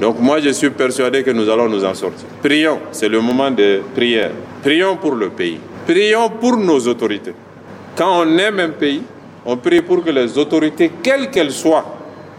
Donc 0.00 0.18
moi, 0.18 0.40
je 0.40 0.50
suis 0.50 0.70
persuadé 0.70 1.22
que 1.22 1.30
nous 1.30 1.48
allons 1.48 1.68
nous 1.68 1.84
en 1.84 1.94
sortir. 1.94 2.26
Prions, 2.42 2.80
c'est 2.90 3.08
le 3.08 3.20
moment 3.20 3.50
de 3.50 3.82
prière. 3.94 4.30
Prions 4.62 4.96
pour 4.96 5.14
le 5.14 5.28
pays. 5.30 5.58
Prions 5.86 6.30
pour 6.30 6.56
nos 6.56 6.80
autorités. 6.88 7.34
Quand 7.96 8.22
on 8.22 8.38
aime 8.38 8.60
un 8.60 8.70
pays, 8.70 9.02
on 9.44 9.56
prie 9.56 9.82
pour 9.82 10.04
que 10.04 10.10
les 10.10 10.38
autorités, 10.38 10.90
quelles 11.02 11.30
qu'elles 11.30 11.52
soient, 11.52 11.84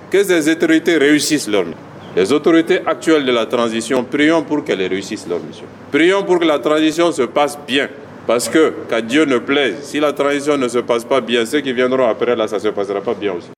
que 0.09 0.23
ces 0.23 0.49
autorités 0.49 0.97
réussissent 0.97 1.47
leur 1.47 1.65
mission. 1.65 1.77
Les 2.15 2.31
autorités 2.31 2.79
actuelles 2.85 3.25
de 3.25 3.31
la 3.31 3.45
transition, 3.45 4.03
prions 4.03 4.43
pour 4.43 4.63
qu'elles 4.63 4.87
réussissent 4.87 5.27
leur 5.27 5.39
mission. 5.39 5.65
Prions 5.91 6.23
pour 6.23 6.39
que 6.39 6.45
la 6.45 6.59
transition 6.59 7.11
se 7.11 7.23
passe 7.23 7.57
bien. 7.67 7.89
Parce 8.25 8.47
que, 8.47 8.73
qu'à 8.87 9.01
Dieu 9.01 9.25
ne 9.25 9.37
plaise, 9.37 9.75
si 9.81 9.99
la 9.99 10.13
transition 10.13 10.57
ne 10.57 10.67
se 10.67 10.79
passe 10.79 11.03
pas 11.03 11.19
bien, 11.19 11.45
ceux 11.45 11.59
qui 11.59 11.73
viendront 11.73 12.07
après, 12.07 12.35
là, 12.35 12.47
ça 12.47 12.55
ne 12.55 12.61
se 12.61 12.67
passera 12.69 13.01
pas 13.01 13.13
bien 13.13 13.33
aussi. 13.33 13.49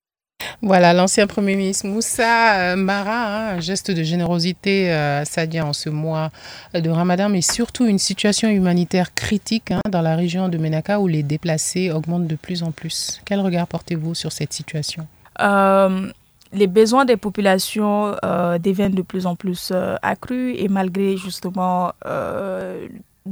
Voilà, 0.62 0.94
l'ancien 0.94 1.26
Premier 1.26 1.54
ministre 1.54 1.86
Moussa 1.86 2.54
euh, 2.54 2.76
Mara, 2.76 3.26
hein, 3.26 3.56
un 3.56 3.60
geste 3.60 3.90
de 3.90 4.02
générosité 4.02 4.90
euh, 4.90 5.24
Sadia 5.24 5.66
en 5.66 5.72
ce 5.72 5.90
mois 5.90 6.30
de 6.74 6.88
Ramadan, 6.88 7.28
mais 7.28 7.42
surtout 7.42 7.84
une 7.86 7.98
situation 7.98 8.48
humanitaire 8.48 9.14
critique 9.14 9.70
hein, 9.70 9.80
dans 9.90 10.00
la 10.00 10.16
région 10.16 10.48
de 10.48 10.56
Menaka 10.56 10.98
où 10.98 11.08
les 11.08 11.22
déplacés 11.22 11.90
augmentent 11.90 12.26
de 12.26 12.36
plus 12.36 12.62
en 12.62 12.72
plus. 12.72 13.20
Quel 13.26 13.40
regard 13.40 13.66
portez-vous 13.66 14.14
sur 14.14 14.32
cette 14.32 14.52
situation? 14.52 15.06
Euh, 15.40 16.10
les 16.52 16.66
besoins 16.66 17.04
des 17.04 17.18
populations 17.18 18.16
deviennent 18.58 18.94
de 18.94 19.02
plus 19.02 19.26
en 19.26 19.36
plus 19.36 19.72
accrus 20.00 20.54
et 20.58 20.68
malgré 20.68 21.16
justement 21.18 21.92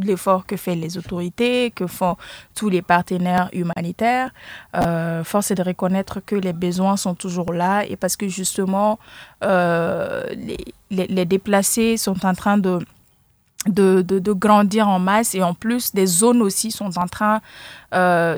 l'effort 0.00 0.46
que 0.46 0.56
font 0.56 0.74
les 0.74 0.98
autorités, 0.98 1.70
que 1.70 1.86
font 1.86 2.16
tous 2.54 2.68
les 2.68 2.82
partenaires 2.82 3.48
humanitaires. 3.52 4.30
Euh, 4.76 5.24
force 5.24 5.50
est 5.50 5.54
de 5.54 5.62
reconnaître 5.62 6.20
que 6.24 6.36
les 6.36 6.52
besoins 6.52 6.96
sont 6.96 7.14
toujours 7.14 7.52
là 7.52 7.84
et 7.84 7.96
parce 7.96 8.16
que 8.16 8.28
justement, 8.28 8.98
euh, 9.42 10.24
les, 10.90 11.06
les, 11.06 11.24
déplacés 11.24 11.96
sont 11.96 12.24
en 12.24 12.34
train 12.34 12.58
de 12.58 12.78
de, 13.66 14.02
de, 14.02 14.32
grandir 14.32 14.88
en 14.88 14.98
masse 14.98 15.34
et 15.34 15.42
en 15.42 15.54
plus 15.54 15.94
des 15.94 16.06
zones 16.06 16.42
aussi 16.42 16.70
sont 16.70 16.98
en 16.98 17.06
train 17.06 17.40
euh, 17.94 18.36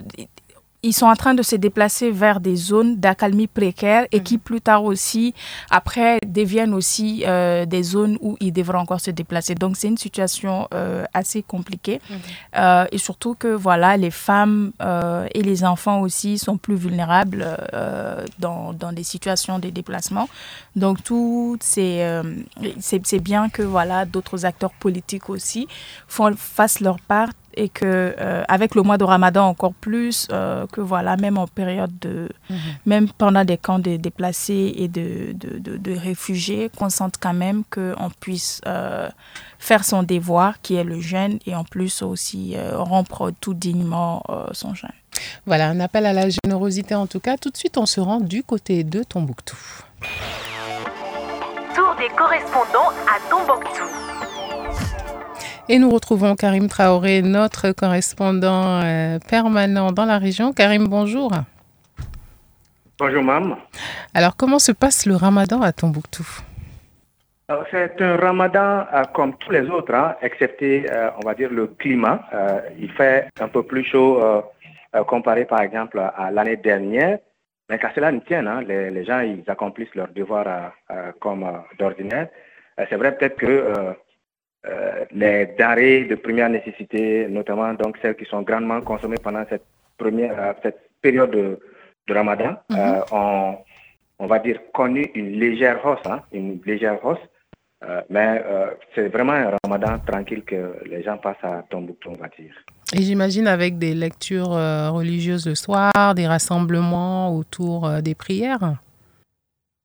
ils 0.86 0.92
sont 0.92 1.06
en 1.06 1.16
train 1.16 1.34
de 1.34 1.42
se 1.42 1.56
déplacer 1.56 2.10
vers 2.10 2.38
des 2.38 2.54
zones 2.54 2.96
d'accalmie 2.96 3.48
précaire 3.48 4.06
et 4.12 4.20
qui 4.20 4.38
plus 4.38 4.60
tard 4.60 4.84
aussi, 4.84 5.34
après, 5.68 6.20
deviennent 6.24 6.74
aussi 6.74 7.24
euh, 7.26 7.66
des 7.66 7.82
zones 7.82 8.18
où 8.20 8.36
ils 8.40 8.52
devront 8.52 8.78
encore 8.78 9.00
se 9.00 9.10
déplacer. 9.10 9.56
Donc 9.56 9.76
c'est 9.76 9.88
une 9.88 9.98
situation 9.98 10.68
euh, 10.72 11.04
assez 11.12 11.42
compliquée 11.42 12.00
mhm. 12.08 12.16
euh, 12.56 12.84
et 12.92 12.98
surtout 12.98 13.34
que 13.34 13.48
voilà, 13.48 13.96
les 13.96 14.12
femmes 14.12 14.72
et 15.34 15.42
les 15.42 15.64
enfants 15.64 16.00
aussi 16.00 16.38
sont 16.38 16.56
plus 16.56 16.76
vulnérables 16.76 17.44
dans, 18.38 18.72
dans 18.72 18.92
des 18.92 19.02
situations 19.02 19.58
de 19.58 19.70
déplacement. 19.70 20.28
Donc 20.76 21.02
tout 21.02 21.56
c'est 21.60 22.22
c'est 22.80 23.18
bien 23.18 23.48
que 23.48 23.62
voilà 23.62 24.04
d'autres 24.04 24.44
acteurs 24.44 24.72
politiques 24.72 25.28
aussi 25.30 25.66
font, 26.06 26.34
fassent 26.36 26.80
leur 26.80 27.00
part 27.00 27.30
et 27.56 27.68
que 27.68 28.14
euh, 28.18 28.44
avec 28.48 28.74
le 28.74 28.82
mois 28.82 28.98
de 28.98 29.04
Ramadan 29.04 29.48
encore 29.48 29.72
plus 29.74 30.28
euh, 30.30 30.66
que 30.66 30.80
voilà 30.80 31.16
même 31.16 31.38
en 31.38 31.46
période 31.46 31.92
de 32.00 32.28
mhm. 32.50 32.58
même 32.84 33.08
pendant 33.08 33.44
des 33.44 33.56
camps 33.56 33.78
de 33.78 33.96
déplacés 33.96 34.74
et 34.76 34.88
de, 34.88 35.32
de, 35.32 35.76
de, 35.76 35.96
réfugiés 35.96 36.70
qu'on 36.76 36.90
sente 36.90 37.14
quand 37.18 37.32
même 37.32 37.64
qu'on 37.70 38.10
puisse 38.20 38.60
euh, 38.66 39.08
faire 39.58 39.84
son 39.84 40.02
devoir 40.02 40.60
qui 40.60 40.74
est 40.74 40.84
le 40.84 41.00
jeûne 41.00 41.38
et 41.46 41.54
en 41.54 41.64
plus 41.64 42.02
aussi 42.02 42.54
rompre 42.74 43.32
tout 43.40 43.54
dignement 43.54 44.22
son 44.52 44.74
jeûne. 44.74 44.90
Voilà 45.46 45.68
un 45.68 45.80
appel 45.80 46.04
à 46.04 46.12
la 46.12 46.28
générosité 46.28 46.94
en 46.94 47.06
tout 47.06 47.20
cas. 47.20 47.36
Tout 47.38 47.50
de 47.50 47.56
suite 47.56 47.78
on 47.78 47.86
se 47.86 48.00
rend 48.00 48.20
du 48.20 48.42
côté 48.42 48.84
de 48.84 49.02
Tombouctou. 49.02 49.56
Tour 51.74 51.94
des 51.98 52.08
correspondants 52.14 52.92
à 53.06 53.30
Tombouctou. 53.30 54.15
Et 55.68 55.78
nous 55.78 55.90
retrouvons 55.90 56.36
Karim 56.36 56.68
Traoré, 56.68 57.22
notre 57.22 57.72
correspondant 57.72 58.80
euh, 58.82 59.18
permanent 59.28 59.90
dans 59.90 60.04
la 60.04 60.18
région. 60.18 60.52
Karim, 60.52 60.86
bonjour. 60.86 61.32
Bonjour, 62.98 63.22
maman. 63.22 63.58
Alors, 64.14 64.36
comment 64.36 64.58
se 64.60 64.72
passe 64.72 65.06
le 65.06 65.16
ramadan 65.16 65.60
à 65.62 65.72
Tombouctou? 65.72 66.26
C'est 67.70 68.00
un 68.00 68.16
ramadan 68.16 68.86
euh, 68.92 69.02
comme 69.12 69.36
tous 69.38 69.50
les 69.50 69.68
autres, 69.68 69.94
hein, 69.94 70.14
excepté, 70.22 70.86
euh, 70.90 71.10
on 71.16 71.26
va 71.26 71.34
dire, 71.34 71.50
le 71.50 71.66
climat. 71.66 72.20
Il 72.78 72.90
fait 72.92 73.28
un 73.40 73.48
peu 73.48 73.62
plus 73.62 73.84
chaud 73.84 74.22
comparé, 75.06 75.44
par 75.44 75.60
exemple, 75.60 75.98
à 75.98 76.30
l'année 76.30 76.56
dernière. 76.56 77.18
Mais 77.68 77.78
qu'à 77.78 77.92
cela 77.94 78.12
ne 78.12 78.20
tienne, 78.20 78.46
hein, 78.46 78.62
les, 78.62 78.90
les 78.90 79.04
gens, 79.04 79.20
ils 79.20 79.42
accomplissent 79.48 79.94
leur 79.96 80.08
devoir 80.08 80.46
euh, 80.46 80.68
euh, 80.92 81.12
comme 81.20 81.44
d'ordinaire. 81.78 82.28
C'est 82.90 82.96
vrai 82.96 83.16
peut-être 83.16 83.36
que 83.36 83.96
les 85.12 85.54
denrées 85.58 86.04
de 86.04 86.14
première 86.16 86.48
nécessité, 86.48 87.28
notamment 87.28 87.72
donc 87.74 87.98
celles 88.02 88.16
qui 88.16 88.24
sont 88.24 88.42
grandement 88.42 88.80
consommées 88.80 89.18
pendant 89.22 89.44
cette 89.48 89.64
première 89.96 90.38
euh, 90.38 90.52
cette 90.62 90.80
période 91.00 91.30
de, 91.30 91.58
de 92.08 92.14
Ramadan, 92.14 92.56
euh, 92.72 93.00
ont, 93.12 93.58
on 94.18 94.26
va 94.26 94.38
dire, 94.38 94.60
connu 94.72 95.10
une 95.14 95.38
légère 95.38 95.84
hausse, 95.84 96.06
hein, 96.06 96.22
une 96.32 96.60
légère 96.64 97.04
hausse. 97.04 97.18
Euh, 97.84 98.00
mais 98.08 98.42
euh, 98.44 98.70
c'est 98.94 99.08
vraiment 99.08 99.34
un 99.34 99.52
Ramadan 99.62 99.98
tranquille 99.98 100.42
que 100.44 100.76
les 100.86 101.02
gens 101.02 101.18
passent 101.18 101.42
à 101.42 101.62
Tombouctou, 101.68 102.08
on 102.10 102.20
va 102.20 102.28
dire. 102.28 102.54
Et 102.94 103.02
j'imagine 103.02 103.46
avec 103.46 103.78
des 103.78 103.94
lectures 103.94 104.54
euh, 104.54 104.90
religieuses 104.90 105.46
le 105.46 105.54
soir, 105.54 105.92
des 106.14 106.26
rassemblements 106.26 107.36
autour 107.36 107.86
euh, 107.86 108.00
des 108.00 108.14
prières. 108.14 108.76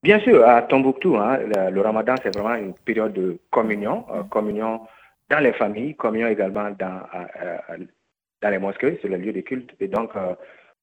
Bien 0.03 0.19
sûr, 0.19 0.43
à 0.47 0.63
Tombouctou, 0.63 1.15
hein, 1.17 1.37
le, 1.37 1.69
le 1.71 1.81
Ramadan, 1.81 2.15
c'est 2.23 2.35
vraiment 2.35 2.55
une 2.55 2.73
période 2.73 3.13
de 3.13 3.37
communion, 3.51 4.05
euh, 4.11 4.23
communion 4.23 4.81
dans 5.29 5.39
les 5.39 5.53
familles, 5.53 5.95
communion 5.95 6.27
également 6.27 6.71
dans, 6.71 7.01
euh, 7.13 7.77
dans 8.41 8.49
les 8.49 8.57
mosquées, 8.57 8.97
sur 8.99 9.09
les 9.09 9.17
lieux 9.17 9.31
de 9.33 9.41
culte. 9.41 9.75
Et 9.79 9.87
donc, 9.87 10.15
euh, 10.15 10.33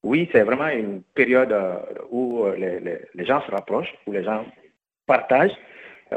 oui, 0.03 0.29
c'est 0.31 0.43
vraiment 0.43 0.69
une 0.69 1.01
période 1.13 1.51
euh, 1.51 1.75
où 2.09 2.45
les, 2.57 2.79
les, 2.79 2.99
les 3.13 3.25
gens 3.25 3.41
se 3.41 3.51
rapprochent, 3.51 3.93
où 4.07 4.13
les 4.13 4.23
gens 4.23 4.45
partagent, 5.05 5.57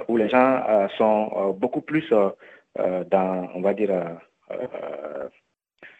où 0.09 0.17
les 0.17 0.29
gens 0.29 0.89
sont 0.97 1.55
beaucoup 1.59 1.81
plus 1.83 2.09
dans, 2.11 3.49
on 3.55 3.61
va 3.61 3.75
dire, 3.75 3.91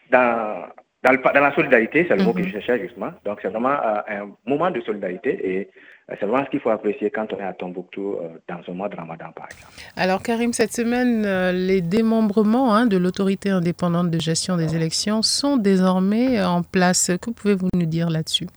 dans, 0.09 0.67
dans, 1.03 1.11
le- 1.11 1.33
dans 1.33 1.41
la 1.41 1.53
solidarité, 1.53 2.05
c'est 2.07 2.15
le 2.15 2.23
mot 2.23 2.33
que 2.33 2.43
je 2.43 2.49
cherchais 2.49 2.79
justement. 2.79 3.11
Donc, 3.25 3.39
c'est 3.41 3.49
vraiment 3.49 3.77
un 4.07 4.31
moment 4.45 4.71
de 4.71 4.79
solidarité 4.81 5.31
et 5.57 5.69
c'est 6.09 6.25
vraiment 6.25 6.45
ce 6.45 6.49
qu'il 6.49 6.59
faut 6.59 6.69
apprécier 6.69 7.09
quand 7.09 7.31
on 7.33 7.39
est 7.39 7.43
à 7.43 7.53
Tombouctou 7.53 8.15
euh, 8.15 8.29
dans 8.47 8.59
un 8.71 8.75
mois 8.75 8.89
de 8.89 8.95
Ramadan, 8.95 9.31
par 9.35 9.45
exemple. 9.45 9.73
Alors 9.95 10.21
Karim, 10.21 10.53
cette 10.53 10.73
semaine, 10.73 11.23
euh, 11.25 11.51
les 11.51 11.81
démembrements 11.81 12.75
hein, 12.75 12.85
de 12.85 12.97
l'autorité 12.97 13.49
indépendante 13.49 14.09
de 14.11 14.19
gestion 14.19 14.57
des 14.57 14.75
élections 14.75 15.21
sont 15.21 15.57
désormais 15.57 16.43
en 16.43 16.61
place. 16.61 17.11
Que 17.21 17.31
pouvez-vous 17.31 17.69
nous 17.75 17.85
dire 17.85 18.09
là-dessus? 18.09 18.47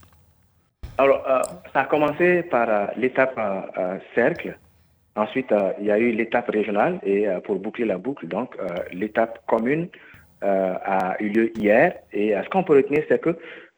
Alors, 0.99 1.23
euh, 1.29 1.41
ça 1.73 1.81
a 1.81 1.85
commencé 1.85 2.43
par 2.43 2.69
euh, 2.69 2.87
l'étape 2.97 3.35
euh, 3.39 3.61
euh, 3.79 3.99
cercle. 4.15 4.57
Ensuite, 5.15 5.53
euh, 5.53 5.73
il 5.79 5.87
y 5.87 5.91
a 5.91 5.99
eu 5.99 6.13
l'étape 6.13 6.49
régionale 6.49 6.99
et 7.03 7.29
euh, 7.29 7.41
pour 7.41 7.57
boucler 7.57 7.85
la 7.85 7.99
boucle, 7.99 8.27
donc 8.27 8.55
euh, 8.59 8.67
l'étape 8.93 9.41
commune 9.47 9.89
euh, 10.43 10.75
a 10.85 11.17
eu 11.23 11.29
lieu 11.29 11.53
hier. 11.59 11.95
Et 12.13 12.35
euh, 12.35 12.43
ce 12.43 12.49
qu'on 12.49 12.65
peut 12.65 12.77
retenir, 12.77 13.03
c'est 13.09 13.21
que 13.21 13.37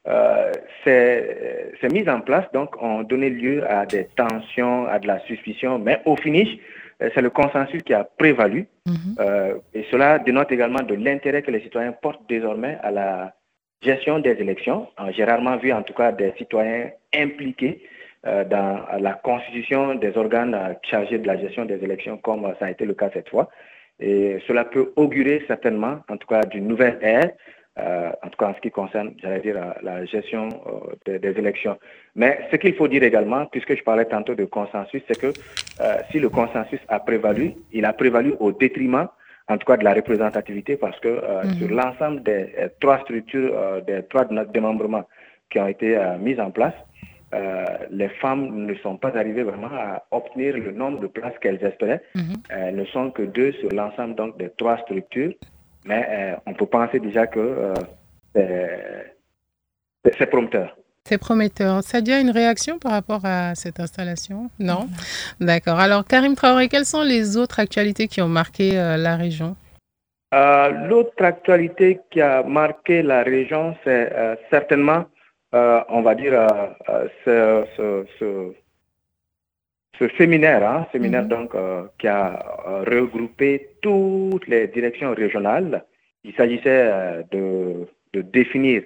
euh, 0.08 0.52
ces, 0.84 1.72
ces 1.80 1.88
mises 1.88 2.08
en 2.08 2.20
place 2.20 2.46
donc 2.52 2.80
ont 2.82 3.02
donné 3.02 3.30
lieu 3.30 3.68
à 3.70 3.86
des 3.86 4.08
tensions, 4.16 4.86
à 4.86 4.98
de 4.98 5.06
la 5.06 5.18
suspicion, 5.20 5.78
mais 5.78 6.00
au 6.06 6.16
finish, 6.16 6.58
euh, 7.02 7.10
c'est 7.14 7.22
le 7.22 7.30
consensus 7.30 7.82
qui 7.82 7.94
a 7.94 8.04
prévalu. 8.04 8.66
Euh, 9.20 9.54
et 9.74 9.84
cela 9.90 10.18
dénote 10.18 10.50
également 10.50 10.82
de 10.82 10.94
l'intérêt 10.94 11.42
que 11.42 11.50
les 11.50 11.60
citoyens 11.60 11.92
portent 11.92 12.26
désormais 12.28 12.78
à 12.82 12.90
la 12.90 13.34
gestion 13.82 14.18
des 14.18 14.32
élections. 14.32 14.88
J'ai 15.10 15.24
rarement 15.24 15.56
vu 15.56 15.72
en 15.72 15.82
tout 15.82 15.94
cas 15.94 16.10
des 16.10 16.32
citoyens 16.38 16.90
impliqués 17.14 17.82
euh, 18.26 18.44
dans 18.44 18.80
la 18.98 19.12
constitution 19.12 19.94
des 19.94 20.16
organes 20.16 20.76
chargés 20.82 21.18
de 21.18 21.26
la 21.26 21.36
gestion 21.38 21.64
des 21.64 21.82
élections 21.84 22.16
comme 22.16 22.52
ça 22.58 22.66
a 22.66 22.70
été 22.70 22.84
le 22.84 22.94
cas 22.94 23.10
cette 23.12 23.28
fois. 23.28 23.48
Et 24.00 24.38
cela 24.46 24.64
peut 24.64 24.92
augurer 24.96 25.42
certainement, 25.46 25.98
en 26.08 26.16
tout 26.16 26.28
cas, 26.28 26.42
d'une 26.42 26.68
nouvelle 26.68 26.98
ère, 27.02 27.30
euh, 27.78 28.10
en 28.22 28.28
tout 28.28 28.36
cas 28.38 28.48
en 28.48 28.54
ce 28.54 28.60
qui 28.60 28.70
concerne, 28.70 29.12
j'allais 29.22 29.40
dire, 29.40 29.56
la 29.82 30.04
gestion 30.04 30.48
euh, 30.66 30.94
des, 31.06 31.18
des 31.18 31.38
élections. 31.38 31.76
Mais 32.16 32.40
ce 32.50 32.56
qu'il 32.56 32.74
faut 32.74 32.88
dire 32.88 33.02
également, 33.02 33.46
puisque 33.46 33.76
je 33.76 33.82
parlais 33.82 34.04
tantôt 34.06 34.34
de 34.34 34.44
consensus, 34.44 35.02
c'est 35.06 35.18
que 35.18 35.32
euh, 35.80 35.96
si 36.10 36.18
le 36.18 36.28
consensus 36.28 36.80
a 36.88 36.98
prévalu, 37.00 37.52
il 37.72 37.84
a 37.84 37.92
prévalu 37.92 38.34
au 38.40 38.52
détriment 38.52 39.08
en 39.50 39.56
tout 39.56 39.66
cas 39.66 39.78
de 39.78 39.84
la 39.84 39.94
représentativité, 39.94 40.76
parce 40.76 40.98
que 41.00 41.08
Mhm. 41.08 41.54
sur 41.58 41.68
l'ensemble 41.70 42.22
des 42.22 42.48
trois 42.80 42.98
structures, 42.98 43.80
des 43.86 44.02
trois 44.10 44.26
démembrements 44.52 45.04
qui 45.50 45.58
ont 45.58 45.66
été 45.66 45.96
euh, 45.96 46.18
mis 46.18 46.38
en 46.38 46.50
place, 46.50 46.74
euh, 47.34 47.64
les 47.90 48.08
femmes 48.08 48.66
ne 48.66 48.74
sont 48.76 48.96
pas 48.96 49.16
arrivées 49.16 49.42
vraiment 49.44 49.68
à 49.72 50.02
obtenir 50.10 50.54
le 50.56 50.72
nombre 50.72 51.00
de 51.00 51.06
places 51.06 51.38
qu'elles 51.40 51.62
espéraient. 51.64 52.02
Elles 52.50 52.76
ne 52.76 52.84
sont 52.86 53.10
que 53.10 53.22
deux 53.22 53.52
sur 53.52 53.70
l'ensemble 53.70 54.14
donc 54.14 54.36
des 54.38 54.50
trois 54.50 54.78
structures, 54.78 55.32
mais 55.84 56.06
euh, 56.10 56.36
on 56.46 56.54
peut 56.54 56.66
penser 56.66 57.00
déjà 57.00 57.26
que 57.26 57.38
euh, 57.40 57.74
c'est- 58.34 59.14
c'est 60.04 60.14
c'est 60.18 60.26
prometteur. 60.26 60.76
C'est 61.04 61.18
prometteur. 61.18 61.82
Sadia, 61.82 62.20
une 62.20 62.30
réaction 62.30 62.78
par 62.78 62.92
rapport 62.92 63.20
à 63.24 63.54
cette 63.54 63.80
installation? 63.80 64.50
Non? 64.58 64.88
D'accord. 65.40 65.78
Alors 65.78 66.04
Karim 66.04 66.34
Traoré, 66.34 66.68
quelles 66.68 66.84
sont 66.84 67.02
les 67.02 67.36
autres 67.38 67.60
actualités 67.60 68.08
qui 68.08 68.20
ont 68.20 68.28
marqué 68.28 68.78
euh, 68.78 68.96
la 68.98 69.16
région? 69.16 69.56
Euh, 70.34 70.68
L'autre 70.88 71.24
actualité 71.24 72.00
qui 72.10 72.20
a 72.20 72.42
marqué 72.42 73.02
la 73.02 73.22
région, 73.22 73.74
c'est 73.84 74.12
euh, 74.12 74.36
certainement, 74.50 75.06
on 75.52 76.02
va 76.02 76.14
dire, 76.14 76.34
ce, 77.24 77.64
ce, 77.76 78.04
ce- 78.18 78.52
ce 79.98 80.08
séminaire, 80.16 80.68
hein, 80.68 80.86
séminaire 80.92 81.26
donc 81.26 81.54
euh, 81.54 81.82
qui 81.98 82.06
a 82.06 82.38
euh, 82.68 82.84
regroupé 82.86 83.70
toutes 83.82 84.46
les 84.46 84.68
directions 84.68 85.12
régionales. 85.14 85.84
Il 86.24 86.34
s'agissait 86.34 86.90
euh, 86.92 87.22
de, 87.32 87.86
de 88.12 88.20
définir 88.22 88.82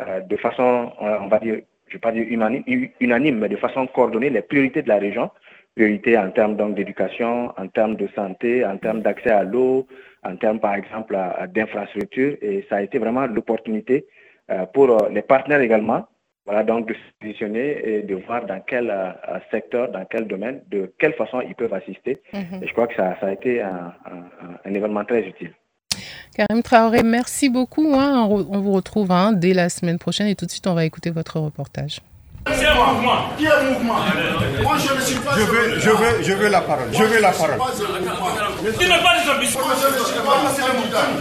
euh, 0.00 0.20
de 0.20 0.36
façon, 0.36 0.92
on 1.00 1.28
va 1.28 1.38
dire, 1.38 1.60
je 1.88 1.90
ne 1.90 1.92
vais 1.94 1.98
pas 1.98 2.12
dire 2.12 2.26
unanime, 2.28 2.64
unanime, 3.00 3.38
mais 3.38 3.48
de 3.48 3.56
façon 3.56 3.86
coordonnée 3.86 4.30
les 4.30 4.42
priorités 4.42 4.82
de 4.82 4.88
la 4.88 4.98
région. 4.98 5.30
Priorités 5.74 6.18
en 6.18 6.30
termes 6.30 6.56
donc 6.56 6.74
d'éducation, 6.74 7.52
en 7.56 7.66
termes 7.68 7.96
de 7.96 8.06
santé, 8.14 8.64
en 8.64 8.76
termes 8.76 9.00
d'accès 9.00 9.30
à 9.30 9.42
l'eau, 9.42 9.86
en 10.22 10.36
termes 10.36 10.60
par 10.60 10.74
exemple 10.74 11.16
d'infrastructures. 11.54 12.36
Et 12.42 12.64
ça 12.68 12.76
a 12.76 12.82
été 12.82 12.98
vraiment 12.98 13.26
l'opportunité 13.26 14.06
euh, 14.50 14.66
pour 14.66 15.08
les 15.10 15.22
partenaires 15.22 15.60
également, 15.60 16.06
voilà, 16.46 16.64
donc 16.64 16.88
de 16.88 16.94
se 16.94 16.98
positionner 17.20 17.80
et 17.88 18.02
de 18.02 18.14
voir 18.26 18.44
dans 18.46 18.60
quel 18.66 18.90
euh, 18.90 19.10
secteur, 19.50 19.90
dans 19.90 20.04
quel 20.04 20.26
domaine, 20.26 20.60
de 20.70 20.92
quelle 20.98 21.14
façon 21.14 21.40
ils 21.40 21.54
peuvent 21.54 21.72
assister. 21.74 22.20
Mhm. 22.32 22.62
Et 22.62 22.66
je 22.66 22.72
crois 22.72 22.86
que 22.88 22.94
ça, 22.96 23.16
ça 23.20 23.26
a 23.26 23.32
été 23.32 23.62
un, 23.62 23.92
un- 24.06 24.58
un 24.70 24.74
événement 24.74 25.04
très 25.04 25.20
utile. 25.22 25.52
Karim 26.36 26.62
Traoré, 26.62 27.02
merci 27.02 27.48
beaucoup. 27.50 27.92
hein. 27.94 28.26
On, 28.28 28.38
re- 28.38 28.46
on 28.50 28.58
vous 28.60 28.72
retrouve 28.72 29.12
hein, 29.12 29.32
dès 29.32 29.52
la 29.52 29.68
semaine 29.68 29.98
prochaine 29.98 30.26
et 30.28 30.34
tout 30.34 30.46
de 30.46 30.50
suite, 30.50 30.66
on 30.66 30.74
va 30.74 30.84
écouter 30.84 31.10
votre 31.10 31.38
reportage. 31.38 32.00
C'est 32.50 32.66
un 32.66 32.74
mouvement. 32.74 33.18
Qui 33.38 33.44
est 33.44 33.72
mouvement? 33.72 33.94
Moi, 34.64 34.76
je 34.78 34.94
ne 34.96 35.00
suis 35.00 35.20
pas. 35.20 35.30
Je 35.36 35.42
veux, 35.44 35.78
je 35.78 35.90
veux, 35.90 36.22
je 36.24 36.32
veux 36.32 36.48
la 36.48 36.60
parole. 36.62 36.88
Je 36.92 37.04
veux 37.04 37.20
la 37.20 37.30
parole. 37.30 37.58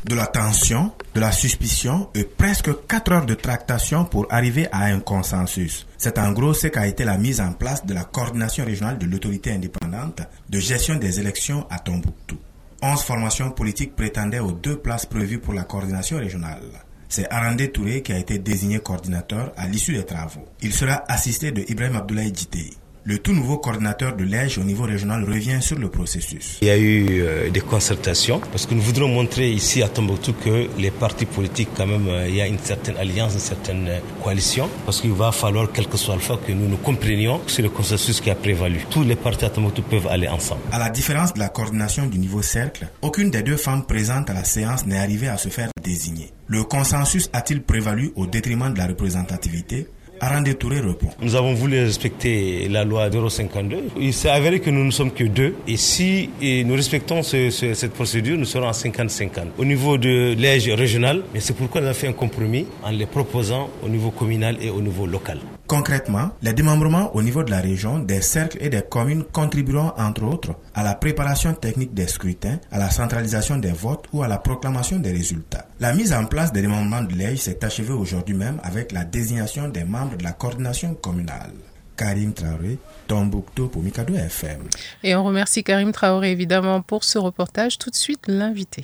De 0.06 0.16
la 0.16 0.28
tension, 0.28 0.92
de 1.16 1.20
la 1.20 1.32
suspicion 1.32 2.08
et 2.14 2.24
presque 2.24 2.70
4 2.88 3.12
heures 3.12 3.26
de 3.26 3.34
tractation 3.34 4.06
pour 4.06 4.28
arriver 4.30 4.68
à 4.72 4.84
un 4.84 5.00
consensus. 5.00 5.88
C'est 5.98 6.20
en 6.20 6.34
gros 6.34 6.54
ce 6.54 6.68
qu'a 6.68 6.86
été 6.86 7.04
la 7.04 7.18
mise 7.18 7.42
en 7.42 7.54
place 7.54 7.84
de 7.84 7.96
la 7.96 8.04
coordination 8.04 8.64
régionale 8.64 9.00
de 9.00 9.08
l'autorité 9.08 9.52
indépendante 9.52 10.22
de 10.50 10.60
gestion 10.60 10.98
des 10.98 11.20
élections 11.20 11.66
à 11.72 11.80
Tombouctou. 11.80 12.38
11 12.84 13.02
formations 13.02 13.50
politiques 13.50 13.96
prétendaient 13.96 14.40
aux 14.40 14.52
deux 14.52 14.78
places 14.78 15.08
prévues 15.08 15.40
pour 15.40 15.56
la 15.56 15.64
coordination 15.64 16.18
régionale. 16.18 16.62
C'est 17.10 17.28
Arandé 17.34 17.72
Touré 17.72 18.04
qui 18.04 18.14
a 18.14 18.20
été 18.20 18.38
désigné 18.38 18.80
coordinateur 18.80 19.52
à 19.58 19.68
l'issue 19.68 19.94
des 19.94 20.06
travaux. 20.06 20.48
Il 20.62 20.74
sera 20.74 21.04
assisté 21.08 21.52
de 21.52 21.64
Ibrahim 21.68 21.96
Abdoulaye 21.96 22.34
Djité. 22.34 22.70
Le 23.04 23.18
tout 23.18 23.34
nouveau 23.34 23.58
coordinateur 23.58 24.16
de 24.16 24.24
l'EJ 24.24 24.60
au 24.60 24.64
niveau 24.64 24.84
régional 24.84 25.24
revient 25.24 25.60
sur 25.60 25.80
le 25.80 25.90
processus. 25.90 26.60
Il 26.62 26.68
y 26.68 26.70
a 26.70 26.78
eu 26.78 27.22
euh, 27.22 27.50
des 27.50 27.60
concertations 27.60 28.40
parce 28.52 28.68
que 28.68 28.76
nous 28.76 28.82
voudrons 28.82 29.08
montrer 29.08 29.50
ici 29.52 29.82
à 29.82 29.88
Tombouctou 29.88 30.34
que 30.34 30.68
les 30.78 30.92
partis 30.92 31.26
politiques, 31.26 31.70
quand 31.76 31.88
même, 31.88 32.08
euh, 32.08 32.28
il 32.30 32.36
y 32.36 32.42
a 32.42 32.46
une 32.48 32.60
certaine 32.60 32.98
alliance, 32.98 33.34
une 33.34 33.40
certaine 33.40 33.88
euh, 33.88 34.00
coalition 34.24 34.70
parce 34.86 35.02
qu'il 35.02 35.14
va 35.14 35.32
falloir, 35.32 35.72
quel 35.74 35.88
que 35.88 35.98
soit 35.98 36.14
le 36.14 36.22
fait, 36.22 36.38
que 36.46 36.52
nous 36.52 36.68
nous 36.68 36.78
comprenions 36.78 37.42
sur 37.48 37.64
le 37.64 37.70
consensus 37.70 38.22
qui 38.22 38.30
a 38.30 38.36
prévalu. 38.36 38.86
Tous 38.92 39.02
les 39.04 39.16
partis 39.16 39.46
à 39.46 39.50
Tombouctou 39.50 39.82
peuvent 39.82 40.08
aller 40.08 40.28
ensemble. 40.28 40.62
À 40.72 40.78
la 40.78 40.92
différence 40.92 41.34
de 41.34 41.40
la 41.40 41.50
coordination 41.50 42.06
du 42.06 42.20
niveau 42.20 42.44
cercle, 42.44 42.88
aucune 43.02 43.32
des 43.32 43.42
deux 43.42 43.58
femmes 43.58 43.84
présentes 43.84 44.30
à 44.30 44.34
la 44.34 44.44
séance 44.44 44.86
n'est 44.86 45.00
arrivée 45.00 45.28
à 45.28 45.38
se 45.38 45.50
faire 45.50 45.72
désigner. 45.84 46.32
Le 46.46 46.64
consensus 46.64 47.32
a-t-il 47.34 47.64
prévalu 47.64 48.12
au 48.16 48.28
détriment 48.28 48.72
de 48.72 48.78
la 48.78 48.86
représentativité? 48.86 49.88
Répond. 50.22 51.08
Nous 51.20 51.36
avons 51.36 51.56
voulu 51.56 51.80
respecter 51.80 52.68
la 52.70 52.84
loi 52.84 53.10
052. 53.10 53.86
Il 54.00 54.14
s'est 54.14 54.30
avéré 54.30 54.60
que 54.60 54.70
nous 54.70 54.84
ne 54.84 54.92
sommes 54.92 55.12
que 55.12 55.24
deux. 55.24 55.56
Et 55.68 55.78
si 55.78 56.30
nous 56.42 56.76
respectons 56.76 57.24
cette 57.24 57.94
procédure, 57.94 58.38
nous 58.38 58.46
serons 58.46 58.68
à 58.68 58.72
50-50. 58.72 59.30
Au 59.58 59.66
niveau 59.66 59.98
de 59.98 60.36
l'âge 60.40 60.70
régional, 60.70 61.24
mais 61.34 61.40
c'est 61.40 61.54
pourquoi 61.54 61.82
nous 61.82 61.88
avons 61.88 61.98
fait 61.98 62.08
un 62.08 62.14
compromis 62.14 62.68
en 62.84 62.92
les 62.92 63.08
proposant 63.08 63.72
au 63.84 63.90
niveau 63.90 64.12
communal 64.12 64.58
et 64.62 64.70
au 64.70 64.82
niveau 64.82 65.08
local. 65.08 65.40
Concrètement, 65.72 66.32
les 66.42 66.52
démembrements 66.52 67.16
au 67.16 67.22
niveau 67.22 67.44
de 67.44 67.50
la 67.50 67.62
région, 67.62 68.00
des 68.00 68.20
cercles 68.20 68.58
et 68.60 68.68
des 68.68 68.82
communes 68.82 69.24
contribueront 69.24 69.94
entre 69.98 70.24
autres 70.24 70.54
à 70.76 70.84
la 70.84 70.96
préparation 70.96 71.54
technique 71.54 71.94
des 71.94 72.08
scrutins, 72.08 72.60
à 72.74 72.78
la 72.78 72.90
centralisation 72.90 73.56
des 73.56 73.72
votes 73.72 74.04
ou 74.12 74.22
à 74.22 74.28
la 74.28 74.38
proclamation 74.38 75.00
des 75.00 75.14
résultats. 75.14 75.66
La 75.80 75.94
mise 75.94 76.12
en 76.12 76.26
place 76.26 76.52
des 76.52 76.62
démembrements 76.62 77.04
de 77.04 77.14
l'EIGE 77.14 77.40
s'est 77.40 77.64
achevée 77.64 77.94
aujourd'hui 77.94 78.36
même 78.36 78.60
avec 78.66 78.92
la 78.92 79.06
désignation 79.06 79.70
des 79.70 79.86
membres 79.86 80.18
de 80.18 80.26
la 80.26 80.34
coordination 80.34 80.94
communale. 80.94 81.54
Karim 81.96 82.34
Traoré, 82.34 82.78
Tombouctou 83.08 83.70
pour 83.70 83.82
Mikado 83.82 84.14
FM. 84.14 84.64
Et 85.04 85.16
on 85.16 85.24
remercie 85.24 85.64
Karim 85.64 85.94
Traoré 85.94 86.32
évidemment 86.34 86.82
pour 86.82 87.06
ce 87.06 87.18
reportage. 87.18 87.78
Tout 87.78 87.92
de 87.92 87.96
suite, 87.96 88.26
l'invité. 88.28 88.84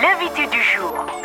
L'invité 0.00 0.46
du 0.50 0.62
jour. 0.62 1.23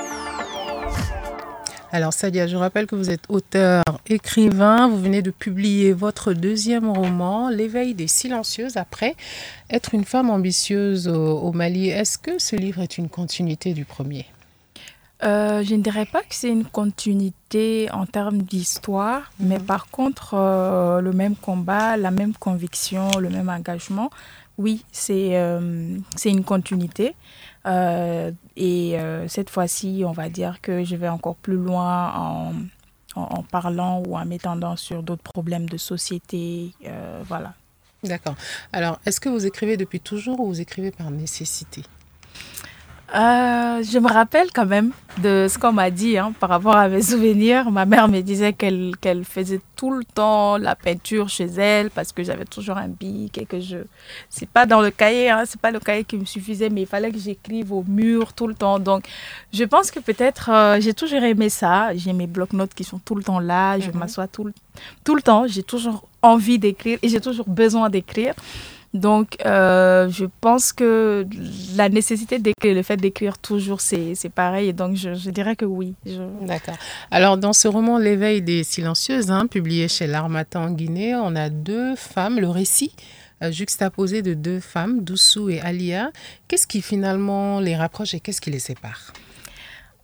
Alors 1.91 2.13
Sadia, 2.13 2.45
je 2.45 2.55
rappelle 2.55 2.85
que 2.85 2.95
vous 2.95 3.09
êtes 3.09 3.23
auteur, 3.29 3.83
écrivain, 4.07 4.87
vous 4.87 4.99
venez 4.99 5.23
de 5.23 5.31
publier 5.31 5.91
votre 5.91 6.33
deuxième 6.33 6.87
roman, 6.87 7.49
L'éveil 7.49 7.95
des 7.95 8.05
silencieuses, 8.05 8.77
après 8.77 9.15
être 9.71 9.95
une 9.95 10.05
femme 10.05 10.29
ambitieuse 10.29 11.07
au, 11.07 11.51
Mali. 11.51 11.89
Est-ce 11.89 12.19
que 12.19 12.37
ce 12.37 12.55
livre 12.55 12.81
est 12.81 12.99
une 12.99 13.09
continuité 13.09 13.73
du 13.73 13.85
premier? 13.85 14.27
Euh, 15.23 15.63
je 15.63 15.73
ne 15.73 15.81
dirais 15.81 16.05
pas 16.05 16.21
que 16.21 16.35
c'est 16.35 16.49
une 16.49 16.63
continuité 16.63 17.89
en 17.91 18.05
termes 18.05 18.43
d'histoire, 18.43 19.31
mais 19.39 19.57
mhm. 19.57 19.65
par 19.65 19.87
contre, 19.87 20.35
euh, 20.35 21.01
le 21.01 21.11
même 21.11 21.35
combat, 21.35 21.97
la 21.97 22.11
même 22.11 22.33
conviction, 22.33 23.09
le 23.19 23.29
même 23.29 23.49
engagement, 23.49 24.11
oui, 24.59 24.85
c'est 24.91 25.37
euh, 25.37 25.97
c'est 26.15 26.29
une 26.29 26.43
continuité. 26.43 27.15
Euh, 27.65 28.31
et 28.55 28.99
euh, 28.99 29.27
cette 29.27 29.49
fois-ci, 29.49 30.03
on 30.05 30.11
va 30.11 30.29
dire 30.29 30.61
que 30.61 30.83
je 30.83 30.95
vais 30.95 31.09
encore 31.09 31.35
plus 31.35 31.57
loin 31.57 32.13
en, 32.15 32.53
en, 33.15 33.43
parlant 33.43 34.01
ou 34.05 34.15
en 34.15 34.25
m'étendant 34.25 34.75
sur 34.75 35.03
d'autres 35.03 35.23
problèmes 35.23 35.67
de 35.67 35.77
société. 35.77 36.73
Euh, 36.85 37.21
voilà. 37.25 37.53
D'accord. 38.03 38.35
Alors, 38.71 38.99
est-ce 39.05 39.19
que 39.19 39.29
vous 39.29 39.45
écrivez 39.45 39.75
depuis 39.75 39.99
toujours 39.99 40.39
ou 40.39 40.47
vous 40.47 40.61
écrivez 40.61 40.91
par 40.91 41.11
nécessité? 41.11 41.83
Euh, 43.15 43.81
je 43.81 43.97
me 43.97 44.07
rappelle 44.07 44.51
quand 44.53 44.67
même 44.67 44.91
de 45.17 45.47
ce 45.49 45.57
qu'on 45.57 45.71
m'a 45.71 45.89
dit 45.89 46.17
hein, 46.17 46.31
par 46.39 46.49
rapport 46.49 46.75
à 46.75 46.87
mes 46.87 47.01
souvenirs. 47.01 47.71
Ma 47.71 47.85
mère 47.85 48.07
me 48.07 48.21
disait 48.21 48.53
qu'elle 48.53 49.23
faisait 49.23 49.61
tout 49.75 49.91
le 49.91 50.03
temps 50.05 50.57
la 50.57 50.75
peinture 50.75 51.27
chez 51.27 51.45
elle 51.45 51.89
parce 51.89 52.11
que 52.11 52.23
j'avais 52.23 52.45
toujours 52.45 52.77
un 52.77 52.87
bic 52.87 53.37
et 53.39 53.45
que 53.45 53.59
je. 53.59 53.77
C'est 54.29 54.47
pas 54.47 54.67
dans 54.67 54.81
le 54.81 54.91
cahier, 54.91 55.31
hein, 55.31 55.43
c'est 55.45 55.59
pas 55.59 55.71
le 55.71 55.79
cahier 55.79 56.03
qui 56.03 56.17
me 56.17 56.25
suffisait, 56.25 56.69
mais 56.69 56.81
il 56.81 56.87
fallait 56.87 57.11
que 57.11 57.17
j'écrive 57.17 57.71
au 57.71 57.83
mur 57.87 58.33
tout 58.33 58.47
le 58.47 58.53
temps. 58.53 58.77
Donc, 58.77 59.05
je 59.51 59.63
pense 59.63 59.89
que 59.89 59.99
peut-être 59.99 60.49
euh, 60.51 60.79
j'ai 60.79 60.93
toujours 60.93 61.23
aimé 61.23 61.49
ça. 61.49 61.95
J'ai 61.95 62.13
mes 62.13 62.27
blocs-notes 62.27 62.75
qui 62.75 62.83
sont 62.83 62.99
tout 62.99 63.15
le 63.15 63.23
temps 63.23 63.39
là. 63.39 63.79
Je 63.79 63.89
mhm. 63.89 63.97
m'assois 63.97 64.27
tout, 64.27 64.51
tout 65.03 65.15
le 65.15 65.21
temps. 65.23 65.47
J'ai 65.47 65.63
toujours 65.63 66.07
envie 66.21 66.59
d'écrire 66.59 66.99
et 67.01 67.09
j'ai 67.09 67.21
toujours 67.21 67.49
besoin 67.49 67.89
d'écrire. 67.89 68.35
Donc, 68.93 69.37
euh, 69.45 70.09
je 70.09 70.25
pense 70.41 70.73
que 70.73 71.27
la 71.75 71.89
nécessité 71.89 72.39
d'écrire, 72.39 72.73
le 72.73 72.81
fait 72.81 72.97
d'écrire 72.97 73.37
toujours, 73.37 73.81
c'est 73.81 74.15
pareil. 74.33 74.69
Et 74.69 74.73
donc, 74.73 74.95
je, 74.95 75.29
dirais 75.29 75.55
que 75.55 75.65
oui. 75.65 75.93
D'accord. 76.41 76.75
Alors, 77.11 77.37
dans 77.37 77.53
ce 77.53 77.67
roman 77.67 77.99
L'éveil 77.99 78.41
des 78.41 78.63
silencieuses, 78.63 79.29
hein, 79.29 79.45
publié 79.45 79.87
chez 79.87 80.07
l'Armatan 80.07 80.63
en 80.63 80.71
Guinée, 80.71 81.15
on 81.15 81.35
a 81.35 81.49
deux 81.49 81.95
femmes, 81.95 82.39
le 82.39 82.49
récit 82.49 82.91
euh, 83.43 83.51
juxtaposé 83.51 84.21
de 84.21 84.33
deux 84.33 84.59
femmes, 84.59 85.03
Doussou 85.03 85.49
et 85.49 85.61
Alia. 85.61 86.11
Qu'est-ce 86.47 86.67
qui 86.67 86.81
finalement 86.81 87.59
les 87.59 87.75
rapproche 87.75 88.15
et 88.15 88.19
qu'est-ce 88.19 88.41
qui 88.41 88.49
les 88.49 88.59
sépare? 88.59 89.13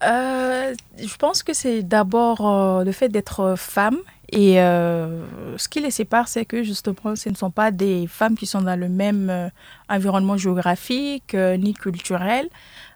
Euh, 0.03 0.73
je 0.97 1.15
pense 1.15 1.41
que 1.41 1.53
c'est 1.53 1.81
d'abord 1.81 2.83
le 2.83 2.91
fait 2.91 3.09
d'être 3.09 3.55
femme 3.57 3.97
et 4.35 4.59
euh, 4.59 5.23
ce 5.55 5.69
qui 5.69 5.79
les 5.79 5.91
sépare, 5.91 6.27
c'est 6.27 6.43
que 6.43 6.61
justement, 6.61 7.15
ce 7.15 7.29
ne 7.29 7.35
sont 7.35 7.51
pas 7.51 7.71
des 7.71 8.05
femmes 8.05 8.35
qui 8.35 8.45
sont 8.45 8.61
dans 8.61 8.77
le 8.77 8.89
même 8.89 9.29
euh, 9.29 9.47
environnement 9.89 10.35
géographique 10.35 11.33
euh, 11.33 11.55
ni 11.55 11.73
culturel. 11.73 12.49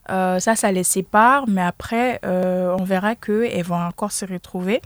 ça, 0.09 0.55
ça 0.55 0.71
les 0.71 0.83
sépare, 0.83 1.47
mais 1.47 1.61
après, 1.61 2.19
on 2.23 2.83
verra 2.83 3.15
qu'elles 3.15 3.63
vont 3.63 3.81
encore 3.81 4.11
se 4.11 4.25
retrouver. 4.25 4.81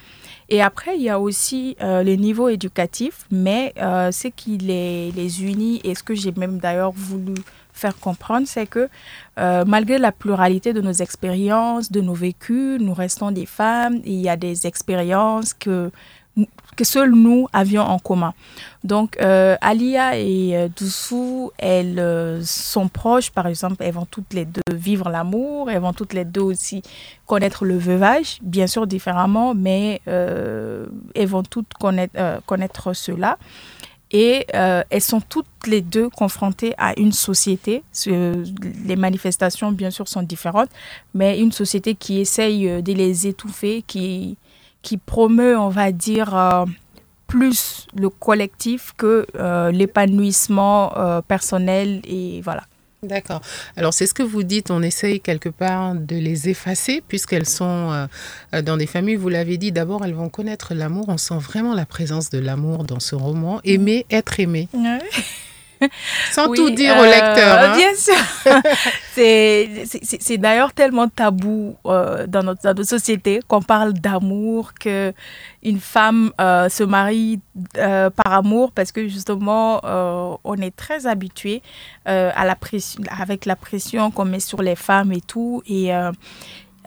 Et 0.50 0.62
après, 0.62 0.98
il 0.98 1.02
y 1.02 1.10
a 1.10 1.18
aussi 1.18 1.78
les 1.80 2.18
niveaux 2.18 2.50
éducatifs, 2.50 3.26
mais 3.32 3.74
ce 3.78 4.28
qui 4.28 4.58
les, 4.58 5.12
les 5.14 5.44
unit, 5.46 5.80
et 5.86 5.96
ce 5.96 6.04
que 6.04 6.14
j'ai 6.14 6.34
même 6.34 6.58
d'ailleurs 6.58 6.92
voulu 6.92 7.36
faire 7.72 7.98
comprendre, 7.98 8.48
c'est 8.48 8.68
que 8.68 8.90
malgré 9.66 9.98
la 9.98 10.12
pluralité 10.12 10.74
de 10.74 10.82
nos 10.82 10.92
expériences, 10.92 11.90
de 11.90 12.02
nos 12.02 12.18
vécus, 12.28 12.82
nous 12.82 12.94
restons 12.94 13.32
des 13.32 13.46
femmes, 13.46 14.02
il 14.04 14.20
y 14.20 14.28
a 14.28 14.36
des 14.36 14.68
expériences 14.68 15.54
que 15.54 15.90
que 16.76 16.84
seuls 16.84 17.12
nous 17.12 17.48
avions 17.54 17.84
en 17.84 18.00
commun. 18.00 18.34
Donc, 18.84 19.18
euh, 19.22 19.56
Alia 19.62 20.18
et 20.18 20.56
euh, 20.56 20.68
Doussou, 20.76 21.52
elles 21.58 22.00
euh, 22.00 22.42
sont 22.44 22.88
proches, 22.88 23.30
par 23.30 23.48
exemple, 23.48 23.78
elles 23.80 23.94
vont 23.94 24.06
toutes 24.06 24.34
les 24.34 24.46
deux 24.46 24.62
vivre 24.74 25.10
l'amour, 25.10 25.70
elles 25.70 25.82
vont 25.82 25.94
toutes 25.94 26.14
les 26.14 26.26
deux 26.26 26.42
aussi 26.42 26.82
connaître 27.26 27.66
le 27.66 27.78
veuvage, 27.78 28.40
bien 28.42 28.68
sûr 28.68 28.88
différemment, 28.88 29.54
mais 29.54 30.02
elles 30.06 31.28
vont 31.28 31.44
toutes 31.44 31.74
connaître 31.76 32.94
cela. 32.94 33.38
Et 34.12 34.46
elles 34.52 35.02
sont 35.02 35.22
toutes 35.22 35.48
les 35.66 35.82
deux 35.82 36.10
confrontées 36.10 36.76
à 36.78 37.00
une 37.00 37.12
société. 37.12 37.84
Les 38.06 38.96
manifestations, 38.96 39.72
bien 39.72 39.90
sûr, 39.90 40.08
sont 40.08 40.22
différentes, 40.22 40.70
mais 41.14 41.40
une 41.40 41.52
société 41.52 41.96
qui 41.96 42.20
essaye 42.20 42.84
de 42.84 42.94
les 42.94 43.26
étouffer, 43.26 43.84
qui 43.88 44.38
qui 44.84 44.98
promeut, 44.98 45.58
on 45.58 45.70
va 45.70 45.92
dire, 45.92 46.36
euh, 46.36 46.66
plus 47.26 47.88
le 47.96 48.10
collectif 48.10 48.94
que 48.96 49.26
euh, 49.36 49.72
l'épanouissement 49.72 50.96
euh, 50.98 51.22
personnel 51.22 52.02
et 52.04 52.42
voilà. 52.42 52.64
D'accord. 53.02 53.42
Alors 53.76 53.94
c'est 53.94 54.06
ce 54.06 54.14
que 54.14 54.24
vous 54.24 54.44
dites, 54.44 54.72
on 54.72 54.82
essaye 54.82 55.20
quelque 55.20 55.50
part 55.50 55.96
de 55.96 56.16
les 56.16 56.48
effacer 56.48 57.04
puisqu'elles 57.06 57.48
sont 57.48 58.08
dans 58.54 58.78
des 58.78 58.88
familles, 58.88 59.18
vous 59.18 59.28
l'avez 59.28 59.58
dit, 59.58 59.74
d'abord 59.74 60.06
elles 60.06 60.14
vont 60.14 60.30
connaître 60.30 60.74
l'amour, 60.74 61.06
on 61.10 61.18
sent 61.18 61.38
vraiment 61.38 61.74
la 61.74 61.86
présence 61.86 62.30
de 62.30 62.40
l'amour 62.40 62.86
dans 62.86 63.02
ce 63.02 63.16
roman, 63.16 63.60
aimer, 63.66 64.06
être 64.10 64.40
aimé. 64.40 64.70
Sans 66.32 66.52
tout 66.52 66.70
dire 66.70 66.98
au 66.98 67.04
lecteur. 67.04 67.60
Hein. 67.60 67.76
Bien 67.76 67.96
sûr. 67.96 68.16
c'est 70.20 70.38
d'ailleurs 70.38 70.74
tellement 70.74 71.08
tabou 71.08 71.76
euh, 71.86 72.28
dans, 72.28 72.44
notre, 72.44 72.84
société 72.84 73.40
qu'on 73.48 73.62
parle 73.62 73.94
d'amour, 73.94 74.74
que 74.74 75.14
une 75.62 75.80
femme 75.80 76.32
euh, 76.42 76.70
se 76.70 76.84
marie 76.84 77.40
euh, 77.78 78.10
par 78.10 78.34
amour 78.34 78.72
parce 78.72 78.92
que 78.92 79.08
justement 79.08 79.82
on 80.44 80.56
est 80.58 80.76
très 80.76 81.08
habitué 81.08 81.62
à 82.06 82.46
la 82.46 82.56
pression, 82.56 83.02
avec 83.10 83.46
la 83.46 83.56
pression 83.56 84.12
qu'on 84.12 84.26
met 84.26 84.40
sur 84.40 84.62
les 84.62 84.76
femmes 84.76 85.12
et 85.12 85.22
tout. 85.22 85.62
Et 85.68 85.92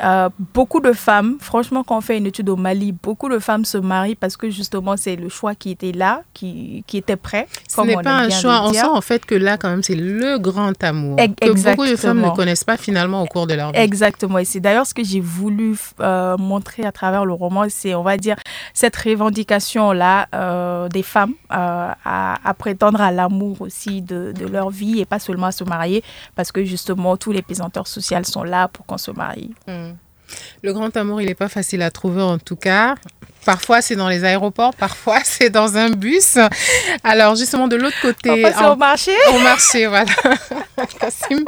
euh, 0.02 0.28
beaucoup 0.54 0.80
de 0.80 0.92
femmes, 0.92 1.36
franchement, 1.40 1.82
quand 1.82 1.98
on 1.98 2.00
fait 2.00 2.18
une 2.18 2.26
étude 2.26 2.48
au 2.48 2.56
Mali, 2.56 2.92
beaucoup 2.92 3.28
de 3.28 3.38
femmes 3.38 3.64
se 3.64 3.78
marient 3.78 4.14
parce 4.14 4.36
que 4.36 4.50
justement, 4.50 4.96
c'est 4.96 5.16
le 5.16 5.28
choix 5.28 5.54
qui 5.54 5.70
était 5.70 5.92
là, 5.92 6.22
qui, 6.34 6.84
qui 6.86 6.98
était 6.98 7.16
prêt. 7.16 7.46
Ce 7.68 7.80
n'est 7.80 7.96
pas 7.96 8.18
un 8.18 8.30
choix. 8.30 8.62
On 8.64 8.72
sent 8.72 8.84
en 8.84 9.00
fait 9.00 9.24
que 9.24 9.34
là, 9.34 9.56
quand 9.56 9.70
même, 9.70 9.82
c'est 9.82 9.94
le 9.94 10.38
grand 10.38 10.72
amour 10.82 11.16
que 11.16 11.70
beaucoup 11.70 11.86
de 11.86 11.96
femmes 11.96 12.20
ne 12.20 12.30
connaissent 12.30 12.64
pas 12.64 12.76
finalement 12.76 13.22
au 13.22 13.26
cours 13.26 13.46
de 13.46 13.54
leur 13.54 13.72
vie. 13.72 13.78
Exactement. 13.78 14.38
Et 14.38 14.44
c'est 14.44 14.60
d'ailleurs 14.60 14.86
ce 14.86 14.94
que 14.94 15.04
j'ai 15.04 15.20
voulu 15.20 15.76
euh, 16.00 16.36
montrer 16.36 16.84
à 16.84 16.92
travers 16.92 17.24
le 17.24 17.32
roman. 17.32 17.64
C'est, 17.68 17.94
on 17.94 18.02
va 18.02 18.16
dire, 18.16 18.36
cette 18.74 18.96
revendication-là 18.96 20.28
euh, 20.34 20.88
des 20.88 21.02
femmes 21.02 21.34
à, 21.48 21.96
à, 22.44 22.54
prétendre 22.54 23.00
à 23.00 23.10
l'amour 23.12 23.60
aussi 23.60 24.02
de, 24.02 24.32
de, 24.32 24.46
leur 24.46 24.70
vie 24.70 25.00
et 25.00 25.04
pas 25.04 25.18
seulement 25.18 25.46
à 25.46 25.52
se 25.52 25.64
marier 25.64 26.02
parce 26.34 26.52
que 26.52 26.64
justement, 26.64 27.16
tous 27.16 27.32
les 27.32 27.42
pesanteurs 27.42 27.86
sociaux 27.86 28.16
sont 28.24 28.44
là 28.44 28.68
pour 28.68 28.86
qu'on 28.86 28.98
se 28.98 29.10
marie. 29.10 29.50
Hmm. 29.66 29.85
Le 30.62 30.72
grand 30.72 30.96
amour, 30.96 31.20
il 31.20 31.26
n'est 31.26 31.34
pas 31.34 31.48
facile 31.48 31.82
à 31.82 31.90
trouver 31.90 32.22
en 32.22 32.38
tout 32.38 32.56
cas. 32.56 32.96
Parfois, 33.46 33.80
c'est 33.80 33.94
dans 33.94 34.08
les 34.08 34.24
aéroports, 34.24 34.74
parfois, 34.74 35.20
c'est 35.24 35.50
dans 35.50 35.76
un 35.76 35.90
bus. 35.90 36.36
Alors, 37.04 37.36
justement, 37.36 37.68
de 37.68 37.76
l'autre 37.76 38.00
côté. 38.02 38.42
Parfois, 38.42 38.60
c'est 38.60 38.70
au 38.70 38.76
marché. 38.76 39.12
Au 39.34 39.38
marché, 39.38 39.86
voilà. 39.86 40.10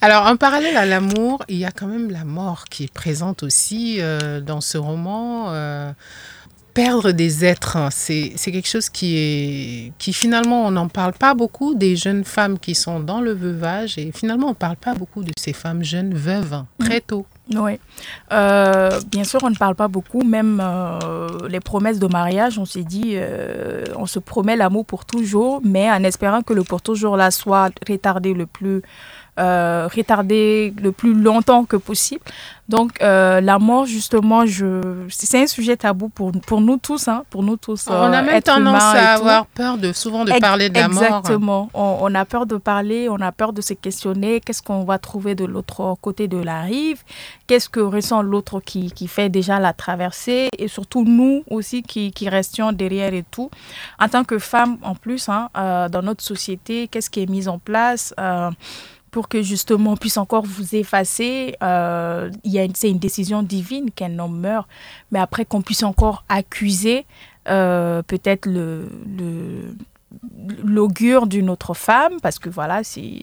Alors, 0.00 0.26
en 0.26 0.36
parallèle 0.36 0.78
à 0.78 0.86
l'amour, 0.86 1.44
il 1.48 1.58
y 1.58 1.66
a 1.66 1.70
quand 1.70 1.86
même 1.86 2.10
la 2.10 2.24
mort 2.24 2.64
qui 2.70 2.84
est 2.84 2.92
présente 2.92 3.42
aussi 3.42 3.98
euh, 4.00 4.40
dans 4.40 4.62
ce 4.62 4.78
roman. 4.78 5.48
Euh, 5.48 5.92
perdre 6.72 7.10
des 7.10 7.44
êtres, 7.44 7.76
hein, 7.76 7.88
c'est 7.90 8.32
quelque 8.36 8.68
chose 8.68 8.88
qui 8.88 9.16
est 9.16 9.92
qui 9.98 10.12
finalement 10.12 10.64
on 10.64 10.70
n'en 10.70 10.86
parle 10.86 11.12
pas 11.12 11.34
beaucoup 11.34 11.74
des 11.74 11.96
jeunes 11.96 12.22
femmes 12.22 12.56
qui 12.56 12.76
sont 12.76 13.00
dans 13.00 13.20
le 13.20 13.32
veuvage 13.32 13.98
et 13.98 14.12
finalement 14.14 14.46
on 14.46 14.50
ne 14.50 14.54
parle 14.54 14.76
pas 14.76 14.94
beaucoup 14.94 15.24
de 15.24 15.32
ces 15.36 15.52
femmes 15.52 15.82
jeunes 15.82 16.14
veuves 16.14 16.52
hein, 16.52 16.66
très 16.78 17.00
tôt. 17.00 17.26
Oui. 17.54 17.78
Euh, 18.32 19.00
bien 19.10 19.24
sûr, 19.24 19.40
on 19.42 19.50
ne 19.50 19.56
parle 19.56 19.74
pas 19.74 19.88
beaucoup. 19.88 20.22
Même 20.22 20.60
euh, 20.62 21.28
les 21.48 21.60
promesses 21.60 21.98
de 21.98 22.06
mariage, 22.06 22.58
on 22.58 22.66
s'est 22.66 22.84
dit, 22.84 23.12
euh, 23.14 23.84
on 23.96 24.06
se 24.06 24.18
promet 24.18 24.56
l'amour 24.56 24.84
pour 24.84 25.06
toujours, 25.06 25.60
mais 25.64 25.90
en 25.90 26.04
espérant 26.04 26.42
que 26.42 26.52
le 26.52 26.62
pour 26.62 26.82
toujours 26.82 27.16
là 27.16 27.30
soit 27.30 27.70
retardé 27.88 28.34
le 28.34 28.46
plus 28.46 28.82
euh, 29.38 29.88
retardé 29.94 30.74
le 30.82 30.92
plus 30.92 31.14
longtemps 31.14 31.64
que 31.64 31.76
possible. 31.76 32.22
Donc 32.68 33.00
euh, 33.00 33.40
la 33.40 33.58
mort, 33.58 33.86
justement, 33.86 34.44
je... 34.44 35.06
c'est 35.08 35.40
un 35.42 35.46
sujet 35.46 35.76
tabou 35.76 36.10
pour, 36.10 36.32
pour 36.32 36.60
nous 36.60 36.76
tous, 36.76 37.08
hein, 37.08 37.24
pour 37.30 37.42
nous 37.42 37.56
tous. 37.56 37.86
on 37.88 37.92
a 37.94 38.20
euh, 38.20 38.22
même 38.22 38.42
tendance 38.42 38.82
à 38.82 39.14
avoir 39.14 39.46
peur 39.46 39.78
de 39.78 39.90
souvent 39.94 40.24
de 40.26 40.32
Ex- 40.32 40.40
parler 40.40 40.68
de 40.68 40.78
la 40.78 40.88
mort. 40.88 41.02
Exactement. 41.02 41.70
On, 41.72 41.98
on 42.02 42.14
a 42.14 42.26
peur 42.26 42.44
de 42.44 42.58
parler, 42.58 43.08
on 43.08 43.20
a 43.22 43.32
peur 43.32 43.54
de 43.54 43.62
se 43.62 43.72
questionner. 43.72 44.40
Qu'est-ce 44.40 44.62
qu'on 44.62 44.84
va 44.84 44.98
trouver 44.98 45.34
de 45.34 45.46
l'autre 45.46 45.96
côté 46.02 46.28
de 46.28 46.36
la 46.36 46.60
rive? 46.60 47.02
Qu'est-ce 47.46 47.70
que 47.70 47.80
ressent 47.80 48.20
l'autre 48.20 48.60
qui, 48.60 48.92
qui 48.92 49.08
fait 49.08 49.30
déjà 49.30 49.58
la 49.58 49.72
traversée? 49.72 50.48
Et 50.58 50.68
surtout 50.68 51.04
nous 51.04 51.44
aussi 51.50 51.82
qui, 51.82 52.12
qui 52.12 52.28
restions 52.28 52.72
derrière 52.72 53.14
et 53.14 53.24
tout. 53.30 53.50
En 53.98 54.08
tant 54.08 54.24
que 54.24 54.38
femme, 54.38 54.76
en 54.82 54.94
plus, 54.94 55.30
hein, 55.30 55.48
euh, 55.56 55.88
dans 55.88 56.02
notre 56.02 56.22
société, 56.22 56.86
qu'est-ce 56.88 57.08
qui 57.08 57.22
est 57.22 57.30
mis 57.30 57.48
en 57.48 57.58
place? 57.58 58.12
Euh, 58.20 58.50
pour 59.10 59.28
que 59.28 59.42
justement 59.42 59.92
on 59.92 59.96
puisse 59.96 60.16
encore 60.16 60.44
vous 60.44 60.74
effacer. 60.74 61.54
Euh, 61.62 62.30
c'est 62.74 62.90
une 62.90 62.98
décision 62.98 63.42
divine 63.42 63.90
qu'un 63.90 64.18
homme 64.18 64.38
meurt, 64.38 64.66
mais 65.10 65.18
après 65.18 65.44
qu'on 65.44 65.62
puisse 65.62 65.82
encore 65.82 66.24
accuser 66.28 67.06
euh, 67.48 68.02
peut-être 68.02 68.46
le, 68.46 68.88
l'augure 70.64 71.26
d'une 71.26 71.50
autre 71.50 71.74
femme, 71.74 72.14
parce 72.22 72.38
que 72.38 72.48
voilà, 72.48 72.82
c'est 72.84 73.22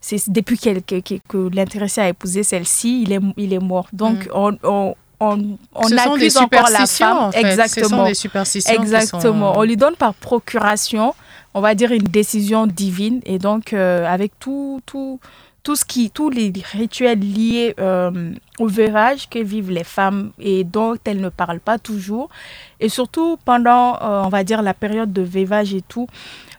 c'est 0.00 0.30
depuis 0.30 0.58
que, 0.58 0.78
que- 1.00 1.18
que 1.28 1.50
l'intéressé 1.54 2.00
a 2.00 2.08
épousé 2.08 2.42
celle-ci, 2.42 3.02
il 3.02 3.12
est, 3.12 3.20
il 3.36 3.52
est 3.52 3.58
mort. 3.58 3.88
Donc 3.92 4.26
Mm. 4.26 4.30
on, 4.34 4.58
on, 4.62 4.94
on, 5.20 5.56
on 5.74 5.82
Ce 5.82 5.96
sont 5.96 6.14
accuse 6.14 6.36
encore 6.38 6.70
la 6.70 6.86
femme. 6.86 7.18
en 7.18 7.32
fait. 7.32 7.38
Ce 7.38 7.42
sont 7.42 7.48
Exactement. 7.48 8.04
des 8.06 8.14
superstitions 8.14 8.82
Exactement. 8.82 9.52
sont- 9.52 9.58
On 9.60 9.62
lui 9.62 9.76
donne 9.76 9.96
par 9.96 10.14
procuration, 10.14 11.14
on 11.54 11.60
va 11.60 11.74
dire 11.74 11.92
une 11.92 12.04
décision 12.04 12.66
divine. 12.66 13.20
Et 13.24 13.38
donc, 13.38 13.72
euh, 13.72 14.06
avec 14.06 14.38
tout, 14.38 14.80
tout, 14.86 15.20
tout 15.62 15.76
ce 15.76 15.84
qui, 15.84 16.10
tous 16.10 16.30
les 16.30 16.52
rituels 16.72 17.18
liés 17.18 17.74
euh, 17.80 18.32
au 18.58 18.66
veuvage 18.66 19.28
que 19.28 19.38
vivent 19.38 19.70
les 19.70 19.84
femmes 19.84 20.32
et 20.38 20.64
dont 20.64 20.96
elles 21.04 21.20
ne 21.20 21.28
parlent 21.28 21.60
pas 21.60 21.78
toujours. 21.78 22.28
Et 22.78 22.88
surtout 22.88 23.38
pendant, 23.44 23.96
euh, 23.96 24.22
on 24.24 24.28
va 24.28 24.44
dire, 24.44 24.62
la 24.62 24.74
période 24.74 25.12
de 25.12 25.22
veuvage 25.22 25.74
et 25.74 25.82
tout, 25.82 26.06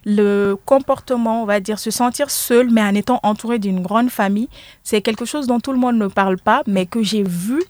le 0.05 0.55
comportement, 0.65 1.43
on 1.43 1.45
va 1.45 1.59
dire, 1.59 1.79
se 1.79 1.91
sentir 1.91 2.29
seul, 2.29 2.69
mais 2.71 2.81
en 2.81 2.95
étant 2.95 3.19
entouré 3.23 3.59
d'une 3.59 3.81
grande 3.81 4.09
famille, 4.09 4.49
c'est 4.83 5.01
quelque 5.01 5.25
chose 5.25 5.47
dont 5.47 5.59
tout 5.59 5.71
le 5.71 5.77
monde 5.77 5.97
ne 5.97 6.07
parle 6.07 6.37
pas, 6.37 6.63
mais 6.65 6.85
que 6.85 7.03
j'ai 7.03 7.23
vu 7.23 7.61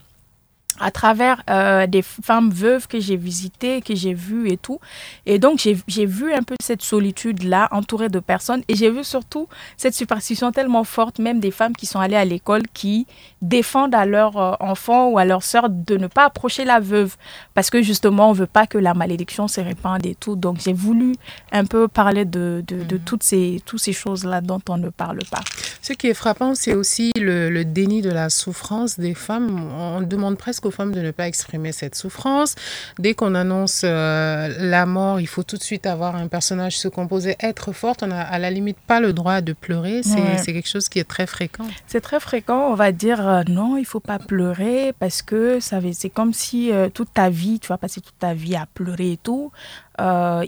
à 0.79 0.89
travers 0.91 1.43
euh, 1.49 1.85
des 1.85 2.01
femmes 2.01 2.49
veuves 2.49 2.87
que 2.87 2.99
j'ai 2.99 3.17
visitées, 3.17 3.81
que 3.81 3.93
j'ai 3.95 4.13
vues 4.13 4.49
et 4.49 4.57
tout. 4.57 4.79
Et 5.25 5.37
donc, 5.37 5.59
j'ai 5.87 6.05
vu 6.05 6.33
un 6.33 6.43
peu 6.43 6.55
cette 6.61 6.81
solitude-là, 6.81 7.67
entourée 7.71 8.09
de 8.09 8.19
personnes. 8.19 8.63
Et 8.67 8.75
j'ai 8.75 8.89
vu 8.89 9.03
surtout 9.03 9.47
cette 9.77 9.93
superstition 9.93 10.51
tellement 10.51 10.83
forte, 10.83 11.19
même 11.19 11.39
des 11.39 11.51
femmes 11.51 11.75
qui 11.75 11.85
sont 11.85 11.99
allées 11.99 12.15
à 12.15 12.25
l'école, 12.25 12.63
qui 12.73 13.05
défendent 13.41 13.95
à 13.95 14.05
leurs 14.05 14.37
euh, 14.37 14.53
enfants 14.59 15.09
ou 15.09 15.17
à 15.17 15.25
leurs 15.25 15.43
sœurs 15.43 15.69
de 15.69 15.97
ne 15.97 16.07
pas 16.07 16.25
approcher 16.25 16.65
la 16.65 16.79
veuve. 16.79 17.15
Parce 17.53 17.69
que 17.69 17.81
justement, 17.81 18.29
on 18.29 18.33
ne 18.33 18.37
veut 18.37 18.47
pas 18.47 18.65
que 18.65 18.77
la 18.77 18.93
malédiction 18.93 19.47
se 19.47 19.61
répande 19.61 20.05
et 20.05 20.15
tout. 20.15 20.35
Donc, 20.35 20.59
j'ai 20.63 20.73
voulu 20.73 21.15
un 21.51 21.65
peu 21.65 21.87
parler 21.87 22.25
de, 22.25 22.63
de, 22.67 22.83
de 22.83 22.97
toutes 22.97 23.23
ces, 23.23 23.61
toutes 23.65 23.81
ces 23.81 23.93
choses-là 23.93 24.41
dont 24.41 24.61
on 24.69 24.77
ne 24.77 24.89
parle 24.89 25.19
pas. 25.29 25.41
Ce 25.81 25.93
qui 25.93 26.07
est 26.07 26.13
frappant, 26.13 26.55
c'est 26.55 26.73
aussi 26.73 27.11
le, 27.19 27.49
le 27.49 27.65
déni 27.65 28.01
de 28.01 28.09
la 28.09 28.29
souffrance 28.29 28.99
des 28.99 29.13
femmes. 29.13 29.71
On 29.77 30.01
demande 30.01 30.37
presque 30.37 30.60
aux 30.65 30.71
femmes 30.71 30.91
de 30.93 31.01
ne 31.01 31.11
pas 31.11 31.27
exprimer 31.27 31.71
cette 31.71 31.95
souffrance. 31.95 32.55
Dès 32.99 33.13
qu'on 33.13 33.35
annonce 33.35 33.81
euh, 33.83 34.49
la 34.59 34.85
mort, 34.85 35.19
il 35.19 35.27
faut 35.27 35.43
tout 35.43 35.57
de 35.57 35.63
suite 35.63 35.85
avoir 35.85 36.15
un 36.15 36.27
personnage 36.27 36.77
se 36.77 36.87
composer, 36.87 37.35
être 37.39 37.71
forte. 37.71 38.03
On 38.03 38.07
n'a 38.07 38.21
à 38.21 38.39
la 38.39 38.49
limite 38.51 38.77
pas 38.87 38.99
le 38.99 39.13
droit 39.13 39.41
de 39.41 39.53
pleurer. 39.53 40.01
C'est 40.03 40.15
Ouais. 40.21 40.41
quelque 40.45 40.67
chose 40.69 40.89
qui 40.89 40.99
est 40.99 41.07
très 41.07 41.27
fréquent. 41.27 41.65
C'est 41.87 42.01
très 42.01 42.19
fréquent, 42.19 42.69
on 42.71 42.75
va 42.75 42.91
dire 42.91 43.27
euh, 43.27 43.41
non, 43.47 43.77
il 43.77 43.85
faut 43.85 43.99
pas 43.99 44.19
pleurer 44.19 44.93
parce 44.99 45.21
que 45.21 45.59
c'est 45.61 46.09
comme 46.09 46.33
si 46.33 46.71
euh, 46.71 46.89
toute 46.89 47.13
ta 47.13 47.29
vie, 47.29 47.59
tu 47.59 47.67
vas 47.69 47.77
passer 47.77 48.01
toute 48.01 48.17
ta 48.19 48.33
vie 48.33 48.55
à 48.55 48.67
pleurer 48.73 49.11
et 49.13 49.17
tout. 49.17 49.51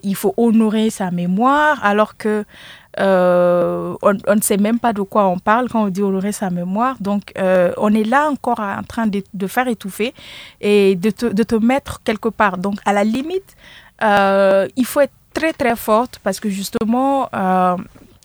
Il 0.04 0.16
faut 0.16 0.34
honorer 0.38 0.90
sa 0.90 1.12
mémoire 1.12 1.80
alors 1.86 2.18
que 2.18 2.44
euh, 3.00 3.96
on, 4.02 4.36
ne 4.36 4.42
sait 4.42 4.58
même 4.58 4.80
pas 4.80 4.94
de 4.94 5.02
quoi 5.02 5.28
on 5.28 5.40
parle 5.40 5.70
quand 5.70 5.84
on 5.84 5.90
dit 5.90 6.02
honorer 6.02 6.32
sa 6.32 6.50
mémoire. 6.50 6.96
Donc 7.00 7.32
euh, 7.38 7.72
on 7.78 7.94
est 7.94 8.04
là 8.04 8.30
encore 8.30 8.60
en 8.60 8.84
train 8.84 9.08
de, 9.08 9.48
faire 9.48 9.68
étouffer 9.68 10.14
et 10.62 10.96
de 10.96 11.10
te, 11.10 11.26
de 11.26 11.44
te 11.44 11.56
mettre 11.56 12.02
quelque 12.04 12.30
part. 12.30 12.58
Donc 12.58 12.76
à 12.86 12.94
la 12.94 13.04
limite, 13.04 13.56
euh, 14.04 14.68
il 14.76 14.86
faut 14.86 15.02
être 15.02 15.14
très 15.34 15.54
très 15.54 15.76
forte 15.76 16.20
parce 16.24 16.40
que 16.40 16.50
justement, 16.50 17.30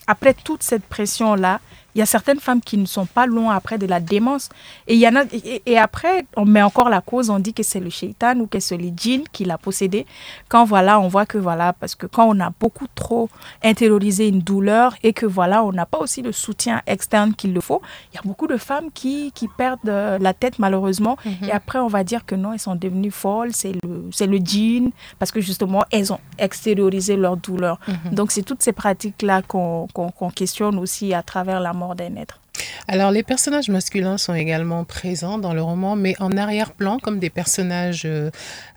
après 0.07 0.33
toute 0.33 0.63
cette 0.63 0.83
pression-là, 0.83 1.59
il 1.95 1.99
y 1.99 2.01
a 2.01 2.05
certaines 2.05 2.39
femmes 2.39 2.61
qui 2.61 2.77
ne 2.77 2.85
sont 2.85 3.05
pas 3.05 3.25
loin 3.25 3.55
après 3.55 3.77
de 3.77 3.85
la 3.85 3.99
démence. 3.99 4.49
Et, 4.87 4.95
il 4.95 4.99
y 4.99 5.07
en 5.07 5.15
a, 5.15 5.23
et, 5.31 5.61
et 5.65 5.77
après, 5.77 6.25
on 6.35 6.45
met 6.45 6.61
encore 6.61 6.89
la 6.89 7.01
cause, 7.01 7.29
on 7.29 7.39
dit 7.39 7.53
que 7.53 7.63
c'est 7.63 7.79
le 7.79 7.89
shaitan 7.89 8.37
ou 8.39 8.47
que 8.47 8.59
c'est 8.59 8.77
le 8.77 8.89
djinn 8.95 9.23
qui 9.31 9.45
l'a 9.45 9.57
possédé. 9.57 10.05
Quand 10.47 10.65
voilà, 10.65 10.99
on 10.99 11.07
voit 11.07 11.25
que 11.25 11.37
voilà, 11.37 11.73
parce 11.73 11.95
que 11.95 12.05
quand 12.05 12.25
on 12.27 12.39
a 12.39 12.51
beaucoup 12.59 12.87
trop 12.93 13.29
intériorisé 13.63 14.27
une 14.27 14.39
douleur 14.39 14.95
et 15.03 15.13
que 15.13 15.25
voilà, 15.25 15.63
on 15.63 15.71
n'a 15.71 15.85
pas 15.85 15.99
aussi 15.99 16.21
le 16.21 16.31
soutien 16.31 16.81
externe 16.87 17.33
qu'il 17.33 17.53
le 17.53 17.61
faut, 17.61 17.81
il 18.11 18.15
y 18.15 18.19
a 18.19 18.21
beaucoup 18.23 18.47
de 18.47 18.57
femmes 18.57 18.91
qui, 18.93 19.31
qui 19.33 19.47
perdent 19.47 19.79
euh, 19.87 20.17
la 20.19 20.33
tête 20.33 20.59
malheureusement. 20.59 21.17
Mhm. 21.25 21.49
Et 21.49 21.51
après, 21.51 21.79
on 21.79 21.87
va 21.87 22.03
dire 22.03 22.25
que 22.25 22.35
non, 22.35 22.53
elles 22.53 22.59
sont 22.59 22.75
devenues 22.75 23.11
folles, 23.11 23.51
c'est 23.53 23.73
le, 23.83 24.09
le 24.25 24.37
djinn, 24.37 24.91
parce 25.17 25.31
que 25.31 25.41
justement, 25.41 25.83
elles 25.91 26.13
ont 26.13 26.19
extériorisé 26.37 27.15
leur 27.15 27.37
douleur. 27.37 27.79
Mhm. 27.87 28.13
Donc, 28.13 28.31
c'est 28.31 28.43
toutes 28.43 28.63
ces 28.63 28.73
pratiques-là 28.73 29.41
qu'on 29.41 29.87
qu'on 29.93 30.29
questionne 30.29 30.77
aussi 30.77 31.13
à 31.13 31.23
travers 31.23 31.59
la 31.59 31.73
mort 31.79 31.95
être. 31.99 32.39
Alors, 32.87 33.11
les 33.11 33.23
personnages 33.23 33.69
masculins 33.69 34.17
sont 34.17 34.33
également 34.33 34.83
présents 34.83 35.37
dans 35.37 35.53
le 35.53 35.61
roman, 35.61 35.95
mais 35.95 36.15
en 36.19 36.35
arrière-plan, 36.35 36.99
comme 36.99 37.19
des 37.19 37.29
personnages 37.29 38.03
euh, 38.05 38.29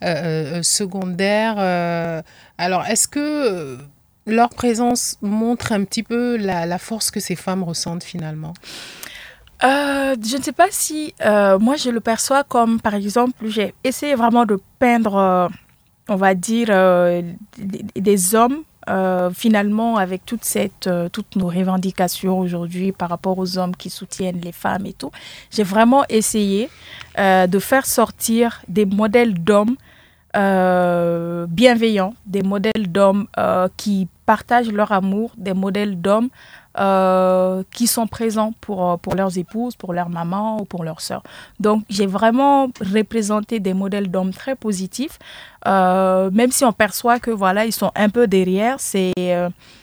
euh, 0.03 0.59
euh, 0.59 0.63
secondaires. 0.63 1.57
euh, 1.59 2.23
alors, 2.59 2.87
est-ce 2.87 3.09
que 3.09 3.79
leur 4.27 4.51
présence 4.51 5.17
montre 5.23 5.73
un 5.73 5.85
petit 5.85 6.03
peu 6.03 6.37
la, 6.37 6.67
la 6.67 6.79
force 6.79 7.11
que 7.11 7.21
ces 7.21 7.37
femmes 7.37 7.65
ressentent 7.65 8.05
finalement? 8.05 8.55
Je 9.63 10.37
ne 10.37 10.43
sais 10.43 10.53
pas 10.53 10.71
si 10.71 11.15
moi 11.61 11.77
je 11.77 11.91
le 11.91 12.01
perçois 12.01 12.43
comme 12.45 12.81
par 12.81 12.95
exemple 12.95 13.35
j'ai 13.47 13.75
essayé 13.85 14.15
vraiment 14.17 14.45
de 14.45 14.59
peindre 14.81 15.49
on 16.09 16.17
va 16.17 16.35
dire 16.35 16.69
des, 17.59 17.85
des 18.09 18.35
hommes 18.35 18.63
euh, 18.89 19.31
finalement 19.31 19.97
avec 19.97 20.27
toute 20.27 20.45
cette 20.45 20.89
euh, 20.89 21.09
toutes 21.09 21.37
nos 21.37 21.47
revendications 21.47 22.39
aujourd'hui 22.39 22.91
par 22.93 23.09
rapport 23.11 23.39
aux 23.39 23.57
hommes 23.59 23.77
qui 23.77 23.91
soutiennent 23.91 24.41
les 24.41 24.51
femmes 24.53 24.87
et 24.87 24.93
tout 24.93 25.13
j'ai 25.51 25.63
vraiment 25.63 26.05
essayé 26.09 26.69
euh, 27.19 27.47
de 27.47 27.59
faire 27.59 27.87
sortir 27.87 28.63
des 28.69 28.85
modèles 28.85 29.35
d'hommes 29.35 29.77
euh, 30.35 31.47
bienveillants, 31.49 32.15
des 32.27 32.43
modèles 32.43 32.91
d'hommes 32.91 33.27
qui 33.77 34.09
partagent 34.25 34.73
leur 34.73 34.91
amour, 34.91 35.33
des 35.37 35.53
modèles 35.53 36.01
d'hommes 36.01 36.31
euh, 36.79 37.63
qui 37.71 37.87
sont 37.87 38.07
présents 38.07 38.55
pour, 38.63 38.93
euh, 38.93 38.97
pour 38.97 39.15
leurs 39.15 39.37
épouses, 39.37 39.77
pour 39.77 39.93
leur 39.93 40.09
maman 40.09 40.59
ou 40.59 40.65
pour 40.65 40.85
leurs 40.85 41.03
sœurs. 41.03 41.23
Donc 41.61 41.85
j'ai 41.91 42.07
vraiment 42.07 42.69
représenté 42.81 43.61
des 43.61 43.75
modèles 43.75 44.11
d'hommes 44.11 44.33
très 44.33 44.57
positifs, 44.57 45.19
euh, 45.67 46.31
même 46.31 46.51
si 46.51 46.65
on 46.65 46.73
perçoit 46.73 47.21
que 47.21 47.31
voilà 47.31 47.67
ils 47.67 47.73
sont 47.73 47.93
un 47.95 48.09
peu 48.09 48.27
derrière, 48.27 48.81
c'est 48.81 49.13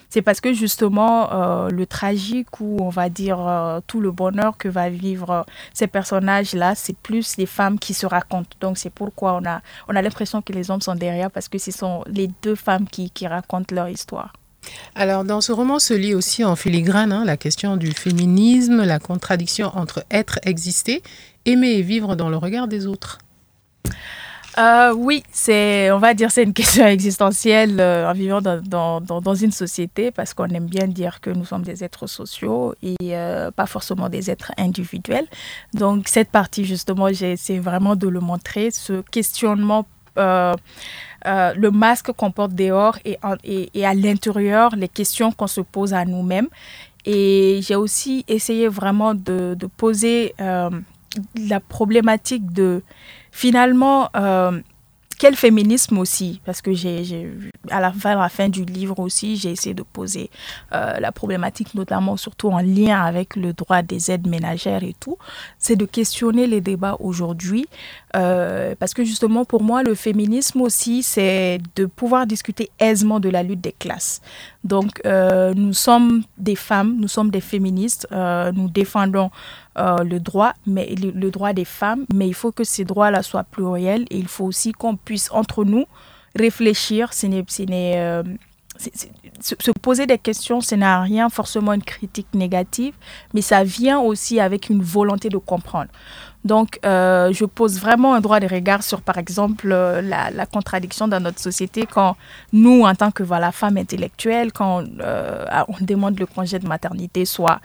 c'est 0.08 0.22
parce 0.22 0.40
que 0.40 0.52
justement 0.52 1.28
le 1.68 1.86
tragique 1.86 2.60
ou 2.60 2.78
on 2.80 2.88
va 2.88 3.08
dire 3.08 3.38
tout 3.86 4.00
le 4.00 4.10
bonheur 4.10 4.56
que 4.58 4.68
va 4.68 4.90
vivre 4.90 5.46
ces 5.72 5.86
personnages-là, 5.86 6.74
c'est 6.74 6.96
plus 6.96 7.36
les 7.36 7.46
femmes 7.46 7.78
qui 7.78 7.94
se 7.94 8.06
racontent. 8.06 8.56
Donc 8.60 8.78
c'est 8.78 8.90
pourquoi 8.90 9.34
on 9.34 9.46
a, 9.46 9.60
on 9.88 9.94
a 9.94 10.02
l'impression 10.02 10.42
que 10.42 10.52
les 10.52 10.72
hommes 10.72 10.80
sont 10.80 10.96
derrière 10.96 11.30
parce 11.30 11.48
que 11.48 11.58
ce 11.58 11.70
sont 11.70 12.02
les 12.08 12.28
deux 12.42 12.56
femmes 12.56 12.88
qui, 12.88 13.10
qui 13.10 13.28
racontent 13.28 13.72
leur 13.72 13.88
histoire. 13.88 14.32
Alors, 14.94 15.24
dans 15.24 15.40
ce 15.40 15.52
roman 15.52 15.78
se 15.78 15.94
lit 15.94 16.14
aussi 16.14 16.44
en 16.44 16.56
filigrane 16.56 17.12
hein, 17.12 17.24
la 17.24 17.36
question 17.36 17.76
du 17.76 17.92
féminisme, 17.92 18.84
la 18.84 18.98
contradiction 18.98 19.70
entre 19.74 20.04
être, 20.10 20.38
exister, 20.42 21.02
aimer 21.46 21.70
et 21.70 21.82
vivre 21.82 22.16
dans 22.16 22.28
le 22.28 22.36
regard 22.36 22.68
des 22.68 22.86
autres. 22.86 23.18
Euh, 24.58 24.92
oui, 24.92 25.22
c'est, 25.32 25.90
on 25.92 25.98
va 25.98 26.12
dire, 26.12 26.30
c'est 26.30 26.42
une 26.42 26.52
question 26.60 26.86
existentielle 26.86 27.80
euh, 27.80 28.10
en 28.10 28.12
vivant 28.12 28.40
dans, 28.40 29.34
une 29.34 29.52
société 29.52 30.10
parce 30.10 30.34
qu'on 30.34 30.48
aime 30.48 30.66
bien 30.66 30.86
dire 30.86 31.20
que 31.20 31.30
nous 31.30 31.44
sommes 31.44 31.62
des 31.62 31.84
êtres 31.84 32.06
sociaux 32.06 32.74
et 32.82 32.96
euh, 33.02 33.50
pas 33.50 33.66
forcément 33.66 34.08
des 34.08 34.30
êtres 34.30 34.52
individuels. 34.58 35.26
Donc 35.72 36.08
cette 36.08 36.30
partie 36.30 36.64
justement, 36.64 37.12
j'ai 37.12 37.32
essayé 37.32 37.60
vraiment 37.60 37.96
de 37.96 38.08
le 38.08 38.20
montrer, 38.20 38.70
ce 38.70 39.02
questionnement. 39.10 39.86
Euh, 41.26 41.40
euh, 41.40 41.54
le 41.56 41.70
masque 41.70 42.12
qu'on 42.12 42.30
porte 42.30 42.52
dehors 42.54 42.98
et, 43.04 43.18
et, 43.74 43.86
à 43.86 43.94
l'intérieur, 43.94 44.74
les 44.76 44.88
questions 44.88 45.32
qu'on 45.32 45.46
se 45.46 45.60
pose 45.60 45.94
à 45.94 46.04
nous-mêmes. 46.04 46.48
Et 47.04 47.60
j'ai 47.62 47.76
aussi 47.76 48.24
essayé 48.28 48.68
vraiment 48.68 49.14
de, 49.14 49.56
poser 49.76 50.34
euh, 50.40 50.70
la 51.48 51.60
problématique 51.60 52.52
de 52.52 52.82
finalement 53.32 54.10
quel 55.20 55.36
féminisme 55.36 55.98
aussi? 55.98 56.40
Parce 56.46 56.62
que 56.62 56.72
j'ai, 56.72 57.30
à 57.70 57.78
la 57.78 57.92
fin, 57.92 58.12
à 58.12 58.22
la 58.22 58.30
fin 58.30 58.48
du 58.48 58.64
livre 58.64 58.98
aussi, 59.00 59.36
j'ai 59.36 59.50
essayé 59.50 59.74
de 59.74 59.82
poser 59.82 60.30
euh, 60.72 60.98
la 60.98 61.12
problématique, 61.12 61.74
notamment 61.74 62.16
surtout 62.16 62.48
en 62.48 62.60
lien 62.60 63.02
avec 63.02 63.36
le 63.36 63.52
droit 63.52 63.82
des 63.82 64.10
aides 64.10 64.26
ménagères 64.26 64.82
et 64.82 64.96
tout. 64.98 65.18
C'est 65.58 65.76
de 65.76 65.84
questionner 65.84 66.46
les 66.46 66.62
débats 66.62 66.96
aujourd'hui. 67.00 67.66
Euh, 68.16 68.74
parce 68.78 68.94
que 68.94 69.04
justement, 69.04 69.44
pour 69.44 69.62
moi, 69.62 69.82
le 69.82 69.94
féminisme 69.94 70.62
aussi, 70.62 71.02
c'est 71.02 71.60
de 71.76 71.84
pouvoir 71.84 72.26
discuter 72.26 72.70
aisément 72.78 73.20
de 73.20 73.28
la 73.28 73.42
lutte 73.42 73.60
des 73.60 73.74
classes. 73.78 74.22
Donc, 74.64 75.02
euh, 75.04 75.52
nous 75.54 75.74
sommes 75.74 76.22
des 76.38 76.56
femmes, 76.56 76.96
nous 76.98 77.08
sommes 77.08 77.30
des 77.30 77.42
féministes, 77.42 78.08
nous 78.10 78.70
défendons 78.70 79.30
euh, 79.78 80.02
le 80.02 80.18
droit, 80.18 80.52
mais 80.66 80.94
le, 80.96 81.30
droit 81.30 81.52
des 81.52 81.64
femmes, 81.64 82.04
mais 82.12 82.26
il 82.26 82.34
faut 82.34 82.52
que 82.52 82.64
ces 82.64 82.84
droits-là 82.84 83.22
soient 83.22 83.44
pluriels 83.44 84.04
et 84.10 84.18
il 84.18 84.28
faut 84.28 84.44
aussi 84.44 84.72
qu'on 84.72 84.96
puisse 84.96 85.30
entre 85.30 85.64
nous 85.64 85.86
réfléchir. 86.34 87.12
Ce 87.12 87.26
n'est, 87.26 87.44
euh, 87.96 88.22
se 89.40 89.70
poser 89.70 90.06
des 90.06 90.18
questions, 90.18 90.60
ce 90.60 90.74
n'est 90.74 90.96
rien 90.96 91.28
forcément 91.28 91.72
une 91.72 91.82
critique 91.82 92.34
négative, 92.34 92.94
mais 93.32 93.42
ça 93.42 93.62
vient 93.62 94.00
aussi 94.00 94.40
avec 94.40 94.70
une 94.70 94.82
volonté 94.82 95.28
de 95.28 95.38
comprendre. 95.38 95.90
Donc, 96.44 96.78
euh, 96.86 97.32
je 97.32 97.44
pose 97.44 97.78
vraiment 97.78 98.14
un 98.14 98.20
droit 98.20 98.40
de 98.40 98.46
regard 98.46 98.82
sur, 98.82 99.02
par 99.02 99.18
exemple, 99.18 99.68
la, 99.68 100.46
contradiction 100.46 101.06
dans 101.06 101.20
notre 101.20 101.38
société 101.38 101.86
quand 101.86 102.16
nous, 102.52 102.82
en 102.82 102.94
tant 102.94 103.10
que 103.10 103.22
voilà, 103.22 103.52
femmes 103.52 103.76
intellectuelles, 103.76 104.52
quand 104.52 104.82
on 104.82 105.84
demande 105.84 106.18
le 106.18 106.26
congé 106.26 106.58
de 106.58 106.66
maternité 106.66 107.24
soit 107.24 107.60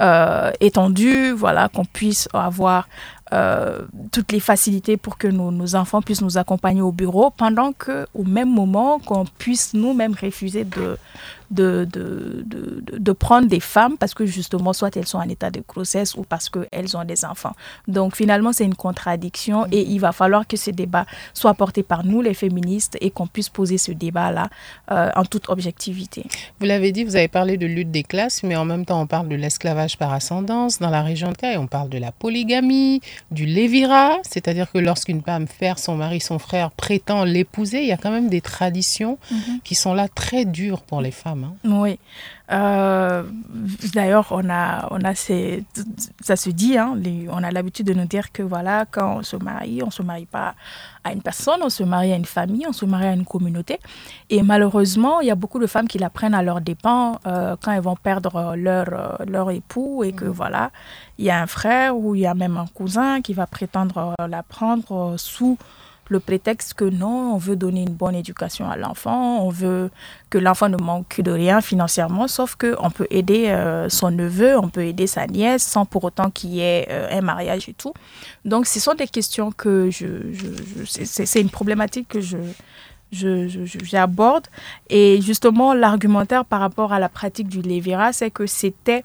euh, 0.00 0.50
étendue, 0.60 1.32
voilà, 1.32 1.68
qu'on 1.68 1.84
puisse 1.84 2.28
avoir 2.34 2.86
euh, 3.32 3.80
toutes 4.10 4.32
les 4.32 4.40
facilités 4.40 4.96
pour 4.96 5.18
que 5.18 5.28
nos, 5.28 5.50
nos, 5.50 5.74
enfants 5.74 6.00
puissent 6.00 6.22
nous 6.22 6.38
accompagner 6.38 6.80
au 6.80 6.92
bureau, 6.92 7.30
pendant 7.30 7.72
que, 7.72 8.06
au 8.14 8.24
même 8.24 8.52
moment, 8.52 8.98
qu'on 9.00 9.24
puisse 9.24 9.74
nous-mêmes 9.74 10.14
refuser 10.20 10.64
de, 10.64 10.96
de, 11.50 11.86
de, 11.90 12.44
de, 12.46 12.98
de, 12.98 13.12
prendre 13.12 13.48
des 13.48 13.60
femmes 13.60 13.96
parce 13.96 14.14
que 14.14 14.26
justement, 14.26 14.72
soit 14.72 14.96
elles 14.96 15.06
sont 15.06 15.18
en 15.18 15.28
état 15.28 15.50
de 15.50 15.62
grossesse 15.66 16.14
ou 16.14 16.22
parce 16.22 16.48
qu'elles 16.48 16.96
ont 16.96 17.04
des 17.04 17.24
enfants. 17.24 17.54
Donc 17.86 18.16
finalement, 18.16 18.52
c'est 18.52 18.64
une 18.64 18.74
contradiction 18.74 19.66
et 19.72 19.82
il 19.82 19.98
va 19.98 20.12
falloir 20.12 20.46
que 20.46 20.56
ce 20.56 20.70
débat 20.70 21.06
soit 21.32 21.54
porté 21.54 21.82
par 21.82 22.04
nous, 22.04 22.20
les 22.20 22.34
féministes, 22.34 22.96
et 23.00 23.10
qu'on 23.10 23.26
puisse 23.26 23.48
poser 23.48 23.78
ce 23.78 23.92
débat-là 23.92 24.50
euh, 24.90 25.10
en 25.16 25.24
toute 25.24 25.48
objectivité. 25.48 26.26
Vous 26.60 26.66
l'avez 26.66 26.92
dit, 26.92 27.04
vous 27.04 27.16
avez 27.16 27.28
parlé 27.28 27.56
de 27.56 27.66
lutte 27.66 27.90
des 27.90 28.02
classes, 28.02 28.42
mais 28.42 28.56
en 28.56 28.64
même 28.64 28.84
temps, 28.84 29.00
on 29.00 29.06
parle 29.06 29.28
de 29.28 29.36
l'esclavage 29.36 29.96
par 29.96 30.12
ascendance 30.12 30.78
dans 30.78 30.90
la 30.90 31.02
région 31.02 31.32
de 31.32 31.36
Caille, 31.36 31.56
on 31.56 31.66
parle 31.66 31.88
de 31.88 31.98
la 31.98 32.12
polygamie, 32.12 33.00
du 33.30 33.46
lévira, 33.46 34.18
c'est-à-dire 34.22 34.70
que 34.70 34.78
lorsqu'une 34.78 35.22
femme 35.22 35.46
perd 35.46 35.78
son 35.78 35.96
mari, 35.96 36.20
son 36.20 36.38
frère 36.38 36.70
prétend 36.70 37.24
l'épouser, 37.24 37.80
il 37.80 37.88
y 37.88 37.92
a 37.92 37.96
quand 37.96 38.10
même 38.10 38.28
des 38.28 38.40
traditions 38.40 39.18
mhm. 39.30 39.60
qui 39.64 39.74
sont 39.74 39.94
là 39.94 40.08
très 40.08 40.44
dures 40.44 40.82
pour 40.82 41.00
les 41.00 41.10
femmes. 41.10 41.37
Hein. 41.44 41.54
Oui. 41.64 41.98
Euh, 42.50 43.24
d'ailleurs, 43.94 44.28
on 44.30 44.48
a, 44.48 44.88
on 44.90 45.04
a 45.04 45.14
ces, 45.14 45.64
ça 46.20 46.36
se 46.36 46.50
dit, 46.50 46.78
hein, 46.78 46.98
on 47.30 47.42
a 47.42 47.50
l'habitude 47.50 47.86
de 47.86 47.94
nous 47.94 48.06
dire 48.06 48.32
que 48.32 48.42
voilà, 48.42 48.86
quand 48.90 49.18
on 49.18 49.22
se 49.22 49.36
marie, 49.36 49.82
on 49.82 49.86
ne 49.86 49.90
se 49.92 50.02
marie 50.02 50.26
pas 50.26 50.54
à 51.04 51.12
une 51.12 51.22
personne, 51.22 51.60
on 51.62 51.68
se 51.68 51.82
marie 51.82 52.12
à 52.12 52.16
une 52.16 52.24
famille, 52.24 52.66
on 52.66 52.72
se 52.72 52.84
marie 52.86 53.06
à 53.06 53.12
une 53.12 53.24
communauté. 53.24 53.78
Et 54.30 54.42
malheureusement, 54.42 55.20
il 55.20 55.28
y 55.28 55.30
a 55.30 55.34
beaucoup 55.34 55.58
de 55.58 55.66
femmes 55.66 55.88
qui 55.88 55.98
la 55.98 56.10
prennent 56.10 56.34
à 56.34 56.42
leur 56.42 56.60
dépens 56.60 57.20
euh, 57.26 57.56
quand 57.60 57.72
elles 57.72 57.82
vont 57.82 57.96
perdre 57.96 58.54
leur, 58.56 58.86
euh, 58.92 59.24
leur 59.26 59.50
époux 59.50 60.04
et 60.04 60.12
que 60.12 60.24
mmh. 60.24 60.28
voilà, 60.28 60.70
il 61.18 61.24
y 61.26 61.30
a 61.30 61.40
un 61.40 61.46
frère 61.46 61.96
ou 61.96 62.14
il 62.14 62.22
y 62.22 62.26
a 62.26 62.34
même 62.34 62.56
un 62.56 62.66
cousin 62.66 63.20
qui 63.20 63.34
va 63.34 63.46
prétendre 63.46 64.14
la 64.26 64.42
prendre 64.42 65.16
sous 65.18 65.58
le 66.08 66.20
prétexte 66.20 66.74
que 66.74 66.84
non, 66.84 67.34
on 67.34 67.36
veut 67.36 67.56
donner 67.56 67.82
une 67.82 67.94
bonne 67.94 68.14
éducation 68.14 68.68
à 68.70 68.76
l'enfant, 68.76 69.44
on 69.44 69.50
veut 69.50 69.90
que 70.30 70.38
l'enfant 70.38 70.68
ne 70.68 70.76
manque 70.76 71.20
de 71.20 71.30
rien 71.30 71.60
financièrement, 71.60 72.28
sauf 72.28 72.56
qu'on 72.56 72.90
peut 72.90 73.06
aider 73.10 73.48
euh, 73.48 73.88
son 73.88 74.10
neveu, 74.10 74.58
on 74.58 74.68
peut 74.68 74.84
aider 74.84 75.06
sa 75.06 75.26
nièce 75.26 75.62
sans 75.62 75.84
pour 75.84 76.04
autant 76.04 76.30
qu'il 76.30 76.50
y 76.50 76.60
ait 76.60 76.86
euh, 76.90 77.18
un 77.18 77.20
mariage 77.20 77.68
et 77.68 77.74
tout. 77.74 77.92
Donc 78.44 78.66
ce 78.66 78.80
sont 78.80 78.94
des 78.94 79.08
questions 79.08 79.52
que 79.52 79.90
je, 79.90 80.06
c'est 80.86 81.40
une 81.40 81.50
problématique 81.50 82.08
que 82.08 82.20
je 82.20 82.38
j'aborde. 83.10 84.46
Et 84.90 85.20
justement, 85.22 85.72
l'argumentaire 85.72 86.44
par 86.44 86.60
rapport 86.60 86.92
à 86.92 86.98
la 86.98 87.08
pratique 87.08 87.48
du 87.48 87.62
Lévira, 87.62 88.12
c'est 88.12 88.30
que 88.30 88.46
c'était 88.46 89.02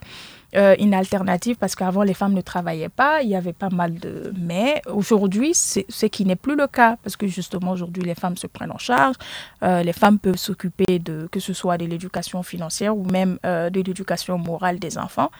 euh, 0.55 0.75
une 0.79 0.93
alternative 0.93 1.55
parce 1.57 1.75
qu'avant 1.75 2.03
les 2.03 2.13
femmes 2.13 2.33
ne 2.33 2.41
travaillaient 2.41 2.89
pas, 2.89 3.21
il 3.23 3.29
y 3.29 3.35
avait 3.35 3.53
pas 3.53 3.69
mal 3.69 3.95
de... 3.95 4.33
Mais 4.39 4.81
aujourd'hui, 4.87 5.51
c'est 5.53 5.85
ce 5.89 6.05
qui 6.05 6.25
n'est 6.25 6.35
plus 6.35 6.55
le 6.55 6.67
cas 6.67 6.97
parce 7.03 7.15
que 7.15 7.27
justement 7.27 7.71
aujourd'hui 7.71 8.03
les 8.03 8.15
femmes 8.15 8.37
se 8.37 8.47
prennent 8.47 8.71
en 8.71 8.77
charge, 8.77 9.15
euh, 9.63 9.81
les 9.83 9.93
femmes 9.93 10.19
peuvent 10.19 10.37
s'occuper 10.37 10.99
de 10.99 11.27
que 11.31 11.39
ce 11.39 11.53
soit 11.53 11.77
de 11.77 11.85
l'éducation 11.85 12.43
financière 12.43 12.95
ou 12.95 13.03
même 13.05 13.39
euh, 13.45 13.69
de 13.69 13.81
l'éducation 13.81 14.37
morale 14.37 14.79
des 14.79 14.97
enfants. 14.97 15.31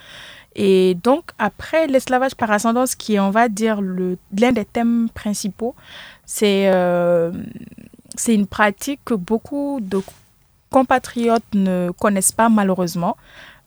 Et 0.56 0.96
donc 1.04 1.32
après 1.38 1.88
l'esclavage 1.88 2.36
par 2.36 2.50
ascendance 2.52 2.96
qui 2.96 3.16
est 3.16 3.20
on 3.20 3.32
va 3.32 3.50
dire 3.50 3.82
l'un 3.82 4.52
des 4.52 4.66
thèmes 4.66 5.10
principaux, 5.14 5.76
c'est 6.26 6.72
c'est 8.16 8.36
une 8.36 8.46
pratique 8.46 9.00
que 9.04 9.16
beaucoup 9.16 9.80
de 9.82 10.02
compatriotes 10.70 11.44
ne 11.54 11.92
connaissent 12.00 12.32
pas 12.32 12.50
malheureusement 12.50 13.16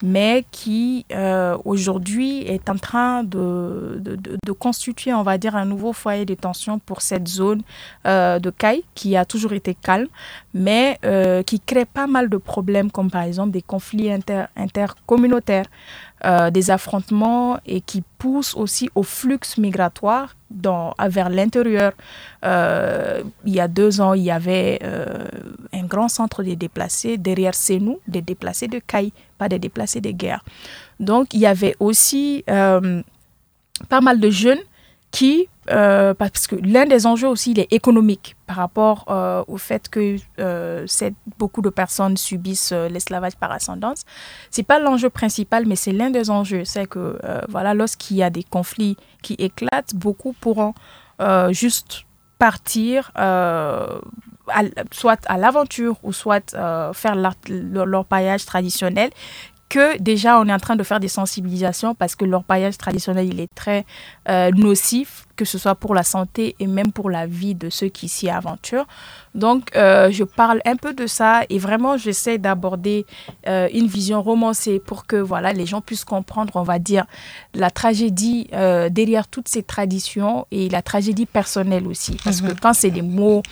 mais 0.02 0.44
qui 0.50 1.06
euh, 1.12 1.56
aujourd'hui 1.64 2.42
est 2.42 2.68
en 2.68 2.76
train 2.76 3.24
de, 3.24 3.98
de, 3.98 4.16
de, 4.16 4.52
constituer, 4.52 5.14
on 5.14 5.22
va 5.22 5.38
dire, 5.38 5.56
un 5.56 5.64
nouveau 5.64 5.92
foyer 5.92 6.26
de 6.26 6.34
tension 6.34 6.78
pour 6.78 7.00
cette 7.00 7.28
zone 7.28 7.62
euh, 8.06 8.38
de 8.38 8.50
Caille 8.50 8.84
qui 8.94 9.16
a 9.16 9.24
toujours 9.24 9.54
été 9.54 9.74
calme, 9.74 10.08
mais 10.52 10.98
euh, 11.04 11.42
qui 11.42 11.60
crée 11.60 11.86
pas 11.86 12.06
mal 12.06 12.28
de 12.28 12.36
problèmes, 12.36 12.90
comme 12.90 13.10
par 13.10 13.22
exemple 13.22 13.52
des 13.52 13.62
conflits 13.62 14.12
inter, 14.12 14.44
intercommunautaires. 14.56 15.66
Des 16.52 16.72
affrontements 16.72 17.60
et 17.66 17.80
qui 17.80 18.02
poussent 18.18 18.56
aussi 18.56 18.90
au 18.96 19.04
flux 19.04 19.38
migratoire 19.58 20.34
dans, 20.50 20.92
vers 20.98 21.28
l'intérieur. 21.28 21.92
Il 22.42 23.54
y 23.54 23.60
a 23.60 23.68
deux 23.68 24.00
ans, 24.00 24.14
il 24.14 24.22
y 24.22 24.30
avait 24.32 24.80
un 25.72 25.84
grand 25.84 26.08
centre 26.08 26.42
de 26.42 26.54
déplacés 26.54 27.16
derrière 27.16 27.52
nous, 27.80 28.00
des 28.08 28.22
déplacés 28.22 28.66
de 28.66 28.80
Caille, 28.80 29.12
pas 29.38 29.48
des 29.48 29.58
déplacés 29.58 30.00
de 30.00 30.10
guerre. 30.10 30.44
Donc, 31.00 31.34
il 31.34 31.40
y 31.40 31.46
avait 31.46 31.76
aussi 31.80 32.44
pas 32.46 34.00
mal 34.00 34.20
de 34.20 34.30
jeunes 34.30 34.60
qui, 35.10 35.48
euh, 35.70 36.14
parce 36.14 36.46
que 36.46 36.56
l'un 36.56 36.86
des 36.86 37.06
enjeux 37.06 37.28
aussi, 37.28 37.52
il 37.52 37.58
est 37.58 37.72
économique 37.72 38.36
par 38.46 38.56
rapport 38.56 39.06
euh, 39.08 39.42
au 39.48 39.56
fait 39.56 39.88
que 39.88 40.16
euh, 40.38 40.86
beaucoup 41.38 41.62
de 41.62 41.70
personnes 41.70 42.16
subissent 42.16 42.72
l'esclavage 42.72 43.36
par 43.36 43.50
ascendance. 43.52 44.02
C'est 44.50 44.62
pas 44.62 44.78
l'enjeu 44.78 45.10
principal, 45.10 45.66
mais 45.66 45.76
c'est 45.76 45.92
l'un 45.92 46.10
des 46.10 46.30
enjeux. 46.30 46.64
C'est 46.64 46.86
que 46.86 47.18
voilà, 47.48 47.74
lorsqu'il 47.74 48.16
y 48.18 48.22
a 48.22 48.30
des 48.30 48.42
conflits 48.42 48.96
qui 49.22 49.34
éclatent, 49.38 49.94
beaucoup 49.94 50.32
pourront 50.32 50.74
juste 51.50 52.04
partir. 52.38 53.10
Soit 54.92 55.20
à 55.26 55.36
l'aventure 55.36 55.96
ou 56.02 56.12
soit 56.12 56.56
faire 56.94 57.14
leur 57.16 58.04
paillage 58.04 58.46
traditionnel 58.46 59.10
que 59.68 59.98
déjà 59.98 60.38
on 60.38 60.46
est 60.48 60.52
en 60.52 60.58
train 60.58 60.76
de 60.76 60.82
faire 60.82 61.00
des 61.00 61.08
sensibilisations 61.08 61.94
parce 61.94 62.14
que 62.14 62.24
leur 62.24 62.44
paillage 62.44 62.78
traditionnel 62.78 63.26
il 63.26 63.40
est 63.40 63.52
très 63.54 63.84
euh, 64.28 64.50
nocif 64.52 65.25
que 65.36 65.44
ce 65.44 65.58
soit 65.58 65.74
pour 65.74 65.94
la 65.94 66.02
santé 66.02 66.56
et 66.58 66.66
même 66.66 66.92
pour 66.92 67.10
la 67.10 67.26
vie 67.26 67.54
de 67.54 67.70
ceux 67.70 67.88
qui 67.88 68.08
s'y 68.08 68.28
aventurent. 68.28 68.86
Donc, 69.34 69.76
euh, 69.76 70.10
je 70.10 70.24
parle 70.24 70.60
un 70.64 70.76
peu 70.76 70.94
de 70.94 71.06
ça 71.06 71.42
et 71.50 71.58
vraiment, 71.58 71.98
j'essaie 71.98 72.38
d'aborder 72.38 73.04
euh, 73.46 73.68
une 73.72 73.86
vision 73.86 74.22
romancée 74.22 74.80
pour 74.80 75.06
que 75.06 75.16
voilà, 75.16 75.52
les 75.52 75.66
gens 75.66 75.82
puissent 75.82 76.06
comprendre, 76.06 76.52
on 76.56 76.62
va 76.62 76.78
dire, 76.78 77.04
la 77.54 77.70
tragédie 77.70 78.48
euh, 78.54 78.88
derrière 78.88 79.28
toutes 79.28 79.48
ces 79.48 79.62
traditions 79.62 80.46
et 80.50 80.70
la 80.70 80.80
tragédie 80.80 81.26
personnelle 81.26 81.86
aussi. 81.86 82.16
Parce 82.24 82.40
que 82.40 82.46
mhm. 82.46 82.60
quand 82.60 82.72
c'est 82.72 82.90
des 82.90 83.02
mots, 83.02 83.42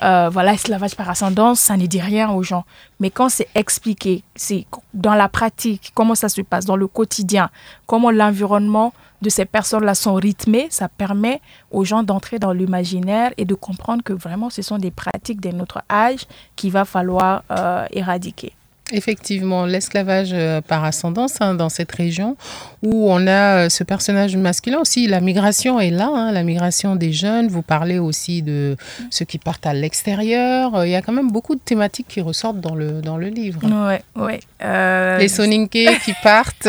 voilà, 0.00 0.54
esclavage 0.54 0.96
par 0.96 1.08
ascendance, 1.08 1.60
ça 1.60 1.76
ne 1.76 1.86
dit 1.86 2.00
rien 2.00 2.30
aux 2.30 2.42
gens. 2.42 2.64
Mais 2.98 3.10
quand 3.10 3.28
c'est 3.28 3.48
expliqué, 3.54 4.24
c'est 4.34 4.66
dans 4.92 5.14
la 5.14 5.28
pratique, 5.28 5.92
comment 5.94 6.16
ça 6.16 6.28
se 6.28 6.42
passe, 6.42 6.64
dans 6.64 6.76
le 6.76 6.88
quotidien, 6.88 7.48
comment 7.86 8.10
l'environnement 8.10 8.92
de 9.22 9.30
ces 9.30 9.44
personnes-là 9.44 9.94
sont 9.94 10.14
rythmées, 10.14 10.68
ça 10.70 10.88
permet 10.88 11.40
aux 11.70 11.84
gens 11.84 12.02
d'entrer 12.02 12.38
dans 12.38 12.52
l'imaginaire 12.52 13.32
et 13.36 13.44
de 13.44 13.54
comprendre 13.54 14.02
que 14.02 14.12
vraiment 14.12 14.50
ce 14.50 14.62
sont 14.62 14.78
des 14.78 14.90
pratiques 14.90 15.40
de 15.40 15.50
notre 15.50 15.82
âge 15.90 16.26
qu'il 16.56 16.72
va 16.72 16.84
falloir 16.84 17.42
euh, 17.50 17.86
éradiquer. 17.90 18.52
Effectivement, 18.90 19.66
l'esclavage 19.66 20.30
euh, 20.32 20.62
par 20.62 20.82
ascendance 20.84 21.40
hein, 21.40 21.54
dans 21.54 21.68
cette 21.68 21.92
région 21.92 22.36
où 22.82 23.10
on 23.10 23.26
a 23.26 23.66
euh, 23.66 23.68
ce 23.68 23.84
personnage 23.84 24.34
masculin 24.36 24.78
aussi. 24.78 25.06
La 25.06 25.20
migration 25.20 25.78
est 25.78 25.90
là, 25.90 26.10
hein, 26.10 26.32
la 26.32 26.42
migration 26.42 26.96
des 26.96 27.12
jeunes. 27.12 27.48
Vous 27.48 27.60
parlez 27.60 27.98
aussi 27.98 28.40
de 28.40 28.76
ceux 29.10 29.26
qui 29.26 29.36
partent 29.36 29.66
à 29.66 29.74
l'extérieur. 29.74 30.74
Euh, 30.74 30.86
il 30.86 30.90
y 30.90 30.94
a 30.94 31.02
quand 31.02 31.12
même 31.12 31.30
beaucoup 31.30 31.54
de 31.54 31.60
thématiques 31.60 32.08
qui 32.08 32.22
ressortent 32.22 32.60
dans 32.60 32.74
le, 32.74 33.02
dans 33.02 33.18
le 33.18 33.28
livre. 33.28 33.60
Ouais, 33.64 34.02
ouais. 34.16 34.40
Les 35.18 35.28
Soninké 35.28 35.98
qui 36.04 36.14
partent. 36.22 36.68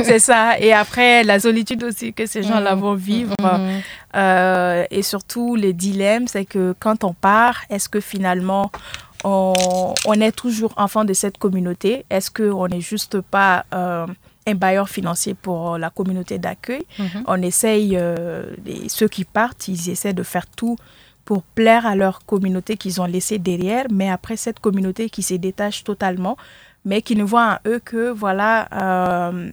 C'est 0.00 0.18
ça. 0.18 0.58
Et 0.58 0.72
après, 0.72 1.22
la 1.22 1.38
solitude 1.38 1.84
aussi 1.84 2.12
que 2.12 2.26
ces 2.26 2.42
gens-là 2.42 2.74
vont 2.74 2.94
vivre. 2.94 3.34
Mm-hmm. 3.40 4.86
et 4.90 5.02
surtout, 5.02 5.54
les 5.54 5.72
dilemmes, 5.72 6.26
c'est 6.26 6.44
que 6.44 6.74
quand 6.80 7.04
on 7.04 7.14
part, 7.14 7.62
est-ce 7.70 7.88
que 7.88 8.00
finalement 8.00 8.72
on, 9.24 9.94
est 10.20 10.32
toujours 10.32 10.72
enfant 10.76 11.04
de 11.04 11.12
cette 11.12 11.38
communauté. 11.38 12.04
Est-ce 12.10 12.30
qu'on 12.30 12.68
n'est 12.68 12.80
juste 12.80 13.20
pas 13.20 13.64
euh, 13.74 14.06
un 14.46 14.54
bailleur 14.54 14.88
financier 14.88 15.34
pour 15.34 15.78
la 15.78 15.90
communauté 15.90 16.38
d'accueil? 16.38 16.84
Mhm. 16.98 17.24
On 17.26 17.42
essaye, 17.42 17.96
euh, 17.96 18.44
ceux 18.88 19.08
qui 19.08 19.24
partent, 19.24 19.68
ils 19.68 19.90
essaient 19.90 20.14
de 20.14 20.22
faire 20.22 20.46
tout 20.46 20.76
pour 21.24 21.42
plaire 21.42 21.86
à 21.86 21.94
leur 21.94 22.24
communauté 22.26 22.76
qu'ils 22.76 23.00
ont 23.00 23.06
laissée 23.06 23.38
derrière, 23.38 23.86
mais 23.90 24.10
après 24.10 24.36
cette 24.36 24.58
communauté 24.58 25.10
qui 25.10 25.22
se 25.22 25.34
détache 25.34 25.84
totalement, 25.84 26.36
mais 26.84 27.02
qui 27.02 27.14
ne 27.14 27.22
voit 27.22 27.58
en 27.64 27.68
eux 27.68 27.78
que, 27.78 28.10
voilà, 28.10 28.68
euh, 28.72 29.52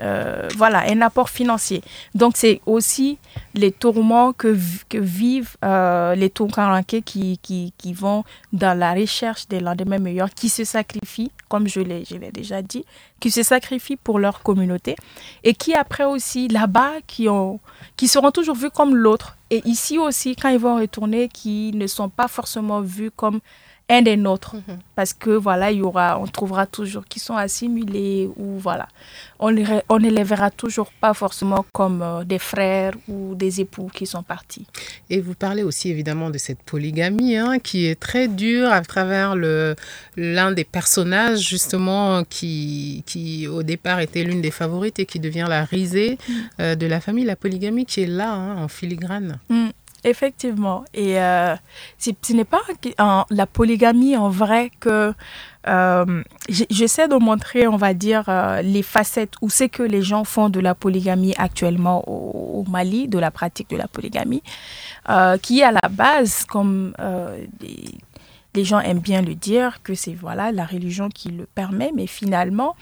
euh, 0.00 0.48
voilà, 0.56 0.84
un 0.90 1.00
apport 1.00 1.28
financier. 1.30 1.82
Donc, 2.14 2.36
c'est 2.36 2.60
aussi 2.66 3.18
les 3.54 3.72
tourments 3.72 4.32
que, 4.32 4.48
vivent 4.94 5.56
euh, 5.64 6.14
les 6.14 6.30
Tonkaranké 6.30 7.02
qui, 7.02 7.38
qui, 7.38 7.72
qui, 7.76 7.92
vont 7.92 8.24
dans 8.52 8.78
la 8.78 8.94
recherche 8.94 9.48
des 9.48 9.60
lendemains 9.60 9.98
meilleurs, 9.98 10.30
qui 10.30 10.48
se 10.48 10.64
sacrifient, 10.64 11.32
comme 11.48 11.68
je 11.68 11.80
l'ai 11.80 12.04
déjà 12.32 12.62
dit, 12.62 12.84
qui 13.20 13.30
se 13.30 13.42
sacrifient 13.42 13.96
pour 13.96 14.18
leur 14.18 14.42
communauté 14.42 14.94
et 15.42 15.54
qui, 15.54 15.74
après 15.74 16.04
aussi, 16.04 16.48
là-bas, 16.48 16.92
qui, 17.06 17.26
qui 17.96 18.08
seront 18.08 18.30
toujours 18.30 18.56
vus 18.56 18.70
comme 18.70 18.94
l'autre. 18.94 19.36
Et 19.50 19.62
ici 19.64 19.98
aussi, 19.98 20.36
quand 20.36 20.50
ils 20.50 20.58
vont 20.58 20.76
retourner, 20.76 21.28
qui 21.28 21.72
ne 21.74 21.86
sont 21.86 22.08
pas 22.08 22.28
forcément 22.28 22.80
vus 22.80 23.10
comme 23.10 23.40
un 23.88 24.02
des 24.02 24.16
nôtres. 24.16 24.54
Mhm. 24.54 24.78
Parce 24.94 25.12
que 25.12 25.30
voilà, 25.30 25.70
il 25.70 25.78
y 25.78 25.82
aura, 25.82 26.18
on 26.20 26.26
trouvera 26.26 26.66
toujours 26.66 27.04
qui 27.06 27.20
sont 27.20 27.36
assimilés 27.36 28.28
ou 28.36 28.58
voilà. 28.58 28.88
On, 29.38 29.48
les, 29.48 29.64
on 29.88 29.98
ne 29.98 30.10
les 30.10 30.24
verra 30.24 30.50
toujours 30.50 30.90
pas 31.00 31.14
forcément 31.14 31.64
comme 31.72 32.02
euh, 32.02 32.24
des 32.24 32.38
frères 32.38 32.94
ou 33.08 33.34
des 33.34 33.60
époux 33.60 33.88
qui 33.92 34.06
sont 34.06 34.22
partis. 34.22 34.66
Et 35.08 35.20
vous 35.20 35.34
parlez 35.34 35.62
aussi 35.62 35.90
évidemment 35.90 36.30
de 36.30 36.38
cette 36.38 36.62
polygamie 36.62 37.36
hein, 37.36 37.58
qui 37.58 37.86
est 37.86 37.98
très 37.98 38.28
dure 38.28 38.70
à 38.72 38.82
travers 38.82 39.36
l'un 40.16 40.52
des 40.52 40.64
personnages 40.64 41.40
justement 41.40 42.24
qui, 42.24 43.04
qui 43.06 43.46
au 43.46 43.62
départ 43.62 44.00
était 44.00 44.24
l'une 44.24 44.40
des 44.40 44.50
favorites 44.50 44.98
et 44.98 45.06
qui 45.06 45.20
devient 45.20 45.46
la 45.48 45.64
risée 45.64 46.18
mm. 46.28 46.32
euh, 46.60 46.74
de 46.74 46.86
la 46.86 47.00
famille, 47.00 47.24
la 47.24 47.36
polygamie 47.36 47.86
qui 47.86 48.02
est 48.02 48.06
là 48.06 48.32
hein, 48.32 48.56
en 48.62 48.68
filigrane. 48.68 49.38
Mm. 49.48 49.68
Effectivement. 50.04 50.84
Et 50.94 51.20
euh, 51.20 51.56
ce 51.98 52.32
n'est 52.32 52.44
pas 52.44 52.60
la 53.30 53.46
polygamie 53.46 54.16
en 54.16 54.28
vrai 54.28 54.70
que 54.78 55.12
euh, 55.66 56.22
j'essaie 56.48 57.08
de 57.08 57.16
montrer, 57.16 57.66
on 57.66 57.76
va 57.76 57.94
dire, 57.94 58.24
euh, 58.28 58.62
les 58.62 58.82
facettes 58.82 59.34
où 59.42 59.50
c'est 59.50 59.68
que 59.68 59.82
les 59.82 60.02
gens 60.02 60.24
font 60.24 60.50
de 60.50 60.60
la 60.60 60.74
polygamie 60.74 61.34
actuellement 61.36 62.08
au, 62.08 62.64
Mali, 62.68 63.08
de 63.08 63.18
la 63.18 63.30
pratique 63.30 63.70
de 63.70 63.76
la 63.76 63.88
polygamie, 63.88 64.42
qui 65.42 65.60
est 65.60 65.64
à 65.64 65.72
la 65.72 65.88
base, 65.88 66.44
comme 66.44 66.92
les, 68.54 68.64
gens 68.64 68.80
aiment 68.80 69.00
bien 69.00 69.22
le 69.22 69.34
dire, 69.34 69.82
que 69.82 69.94
c'est 69.94 70.14
voilà 70.14 70.52
la 70.52 70.64
religion 70.64 71.08
qui 71.08 71.28
le 71.28 71.46
permet, 71.46 71.92
mais 71.94 72.06
finalement, 72.06 72.76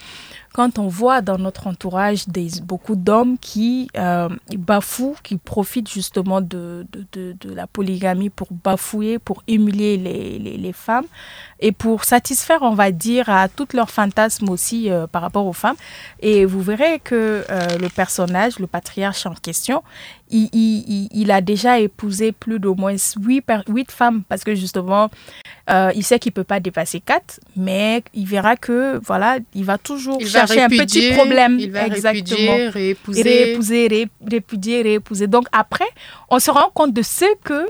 quand 0.52 0.78
on 0.78 0.88
voit 0.88 1.20
dans 1.20 1.38
notre 1.38 1.66
entourage 1.66 2.28
des, 2.28 2.48
beaucoup 2.62 2.96
d'hommes 2.96 3.36
qui 3.38 3.88
euh, 3.96 4.28
bafouent, 4.56 5.16
qui 5.22 5.36
profitent 5.36 5.90
justement 5.90 6.40
de, 6.40 6.86
de, 7.12 7.36
la 7.54 7.66
polygamie 7.66 8.30
pour 8.30 8.48
bafouer, 8.50 9.18
pour 9.18 9.42
humilier 9.48 9.96
les, 9.96 10.38
les, 10.38 10.72
femmes 10.72 11.06
et 11.60 11.72
pour 11.72 12.04
satisfaire, 12.04 12.58
on 12.62 12.74
va 12.74 12.90
dire, 12.92 13.28
à 13.30 13.48
toutes 13.48 13.72
leurs 13.72 13.90
fantasmes 13.90 14.50
aussi 14.50 14.90
euh, 14.90 15.06
par 15.06 15.22
rapport 15.22 15.46
aux 15.46 15.52
femmes. 15.52 15.76
Et 16.20 16.44
vous 16.44 16.60
verrez 16.62 17.00
que 17.02 17.44
euh, 17.48 17.78
le 17.78 17.88
personnage, 17.88 18.58
le 18.58 18.66
patriarche 18.66 19.26
en 19.26 19.34
question, 19.34 19.82
il, 20.30 20.48
il, 20.52 21.08
il, 21.12 21.30
a 21.30 21.40
déjà 21.40 21.78
épousé 21.78 22.32
plus 22.32 22.58
d'au 22.58 22.74
moins 22.74 22.96
huit, 23.20 23.44
huit 23.68 23.90
femmes 23.92 24.22
parce 24.28 24.42
que 24.42 24.54
justement, 24.54 25.08
il 25.68 26.02
sait 26.02 26.18
qu'il 26.18 26.30
ne 26.30 26.34
peut 26.34 26.44
pas 26.44 26.58
dépasser 26.58 27.00
quatre, 27.00 27.40
mais 27.56 28.02
il 28.12 28.26
verra 28.26 28.56
que, 28.56 29.00
voilà, 29.04 29.38
il 29.54 29.64
va 29.64 29.78
toujours 29.78 30.20
chercher 30.20 30.62
un 30.62 30.68
petit 30.68 31.12
problème. 31.12 31.58
Il 31.60 31.70
va 31.70 31.86
exactement. 31.86 32.70
réépouser. 32.70 33.22
Réépouser, 33.22 34.08
répudier, 34.28 34.82
réépouser. 34.82 35.26
Donc 35.26 35.46
après, 35.52 35.88
on 36.28 36.38
se 36.38 36.50
rend 36.50 36.70
compte 36.74 36.92
de 36.92 37.02
ce 37.02 37.24
que 37.44 37.68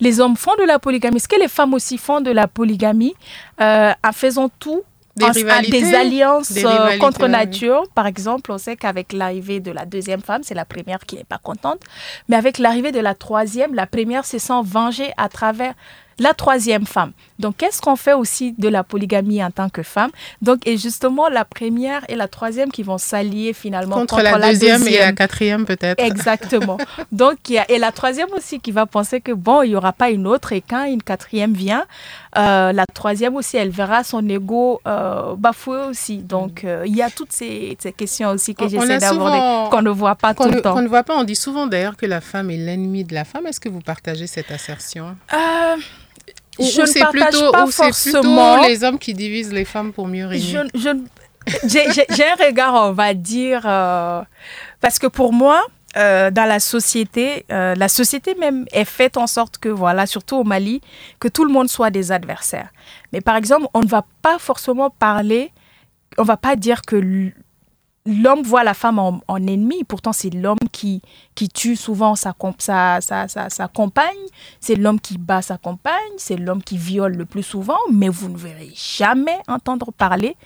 les 0.00 0.20
hommes 0.20 0.36
font 0.36 0.54
de 0.58 0.64
la 0.64 0.78
polygamie, 0.78 1.20
ce 1.20 1.28
que 1.28 1.38
les 1.38 1.48
femmes 1.48 1.74
aussi 1.74 1.98
font 1.98 2.20
de 2.20 2.30
la 2.30 2.48
polygamie, 2.48 3.14
euh, 3.60 3.92
en 4.04 4.12
faisant 4.12 4.48
tout 4.48 4.82
des, 5.16 5.24
en, 5.24 5.62
des 5.62 5.94
alliances 5.94 6.52
euh, 6.56 6.98
contre 6.98 7.26
nature. 7.26 7.84
Par 7.94 8.06
exemple, 8.06 8.52
on 8.52 8.58
sait 8.58 8.76
qu'avec 8.76 9.12
l'arrivée 9.12 9.60
de 9.60 9.70
la 9.70 9.86
deuxième 9.86 10.20
femme, 10.20 10.42
c'est 10.42 10.54
la 10.54 10.66
première 10.66 11.00
qui 11.00 11.16
n'est 11.16 11.24
pas 11.24 11.38
contente, 11.38 11.80
mais 12.28 12.36
avec 12.36 12.58
l'arrivée 12.58 12.92
de 12.92 13.00
la 13.00 13.14
troisième, 13.14 13.74
la 13.74 13.86
première 13.86 14.26
se 14.26 14.38
sent 14.38 14.60
vengée 14.64 15.12
à 15.16 15.28
travers 15.28 15.74
la 16.18 16.34
troisième 16.34 16.86
femme. 16.86 17.12
Donc, 17.38 17.58
qu'est-ce 17.58 17.82
qu'on 17.82 17.96
fait 17.96 18.14
aussi 18.14 18.54
de 18.56 18.68
la 18.68 18.82
polygamie 18.82 19.44
en 19.44 19.50
tant 19.50 19.68
que 19.68 19.82
femme? 19.82 20.10
Donc, 20.40 20.66
et 20.66 20.78
justement, 20.78 21.28
la 21.28 21.44
première 21.44 22.02
et 22.08 22.16
la 22.16 22.28
troisième 22.28 22.70
qui 22.70 22.82
vont 22.82 22.96
s'allier 22.96 23.52
finalement 23.52 23.96
contre, 23.96 24.22
la, 24.22 24.38
deuxième 24.38 24.86
et 24.88 24.98
la 24.98 25.12
quatrième 25.12 25.66
peut-être. 25.66 26.02
Exactement. 26.02 26.78
Donc, 27.12 27.36
il 27.48 27.54
y 27.54 27.58
a, 27.58 27.70
et 27.70 27.78
la 27.78 27.92
troisième 27.92 28.32
aussi 28.34 28.60
qui 28.60 28.72
va 28.72 28.86
penser 28.86 29.20
que 29.20 29.32
bon, 29.32 29.62
il 29.62 29.70
n'y 29.70 29.76
aura 29.76 29.92
pas 29.92 30.10
une 30.10 30.26
autre 30.26 30.52
et 30.52 30.62
quand 30.62 30.84
une 30.84 31.02
quatrième 31.02 31.52
vient, 31.52 31.84
euh, 32.38 32.72
la 32.72 32.86
troisième 32.86 33.36
aussi, 33.36 33.56
elle 33.56 33.70
verra 33.70 34.04
son 34.04 34.26
ego 34.28 34.80
euh, 34.86 35.34
bafoué 35.36 35.78
aussi. 35.88 36.18
Donc, 36.18 36.64
euh, 36.64 36.84
il 36.86 36.96
y 36.96 37.02
a 37.02 37.10
toutes 37.10 37.32
ces, 37.32 37.76
questions 37.96 38.30
aussi 38.30 38.54
que 38.54 38.68
j'essaie 38.68 38.98
d'aborder, 38.98 39.70
qu'on 39.70 39.82
ne 39.82 39.90
voit 39.90 40.14
pas 40.14 40.34
tout 40.34 40.48
le 40.48 40.62
temps. 40.62 40.74
Qu'on 40.74 40.82
ne 40.82 40.88
voit 40.88 41.02
pas. 41.02 41.16
On 41.16 41.24
dit 41.24 41.36
souvent 41.36 41.66
d'ailleurs 41.66 41.96
que 41.96 42.06
la 42.06 42.20
femme 42.20 42.50
est 42.50 42.56
l'ennemi 42.56 43.04
de 43.04 43.14
la 43.14 43.24
femme. 43.24 43.46
Est-ce 43.46 43.60
que 43.60 43.68
vous 43.68 43.80
partagez 43.80 44.26
cette 44.26 44.50
assertion? 44.50 45.16
Je 46.58 46.80
ne 46.80 47.00
partage 47.00 47.30
plutôt, 47.30 47.52
pas 47.52 47.66
forcément. 47.66 48.62
les 48.66 48.84
hommes 48.84 48.98
qui 48.98 49.14
divisent 49.14 49.52
les 49.52 49.64
femmes 49.64 49.92
pour 49.92 50.06
mieux 50.06 50.26
régner. 50.26 50.58
J'ai 51.64 52.24
un 52.24 52.44
regard, 52.44 52.74
on 52.74 52.92
va 52.92 53.14
dire, 53.14 53.62
euh, 53.64 54.22
parce 54.80 54.98
que 54.98 55.06
pour 55.06 55.32
moi, 55.32 55.64
euh, 55.96 56.30
dans 56.30 56.44
la 56.44 56.60
société, 56.60 57.46
euh, 57.50 57.74
la 57.74 57.88
société 57.88 58.34
même 58.34 58.66
est 58.72 58.84
faite 58.84 59.16
en 59.16 59.26
sorte 59.26 59.58
que, 59.58 59.68
voilà, 59.68 60.06
surtout 60.06 60.36
au 60.36 60.44
Mali, 60.44 60.80
que 61.20 61.28
tout 61.28 61.44
le 61.44 61.52
monde 61.52 61.68
soit 61.68 61.90
des 61.90 62.12
adversaires. 62.12 62.70
Mais 63.12 63.20
par 63.20 63.36
exemple, 63.36 63.66
on 63.72 63.80
ne 63.80 63.86
va 63.86 64.04
pas 64.22 64.38
forcément 64.38 64.90
parler, 64.90 65.52
on 66.18 66.22
ne 66.22 66.26
va 66.26 66.36
pas 66.36 66.56
dire 66.56 66.82
que 66.82 66.96
l'homme 68.06 68.42
voit 68.42 68.64
la 68.64 68.74
femme 68.74 68.98
en, 68.98 69.20
ennemi. 69.36 69.84
Pourtant, 69.84 70.12
c'est 70.12 70.30
l'homme 70.30 70.58
qui, 70.72 71.02
qui 71.34 71.48
tue 71.48 71.76
souvent 71.76 72.14
sa, 72.14 72.34
sa, 72.58 73.00
sa, 73.00 73.28
sa, 73.28 73.68
compagne, 73.68 74.06
c'est 74.60 74.76
l'homme 74.76 75.00
qui 75.00 75.18
bat 75.18 75.42
sa 75.42 75.58
compagne, 75.58 75.92
c'est 76.16 76.36
l'homme 76.36 76.62
qui 76.62 76.78
viole 76.78 77.16
le 77.16 77.26
plus 77.26 77.42
souvent, 77.42 77.78
mais 77.92 78.08
vous 78.08 78.28
ne 78.28 78.36
verrez 78.36 78.72
jamais 78.74 79.38
entendre 79.48 79.92
parler. 79.92 80.36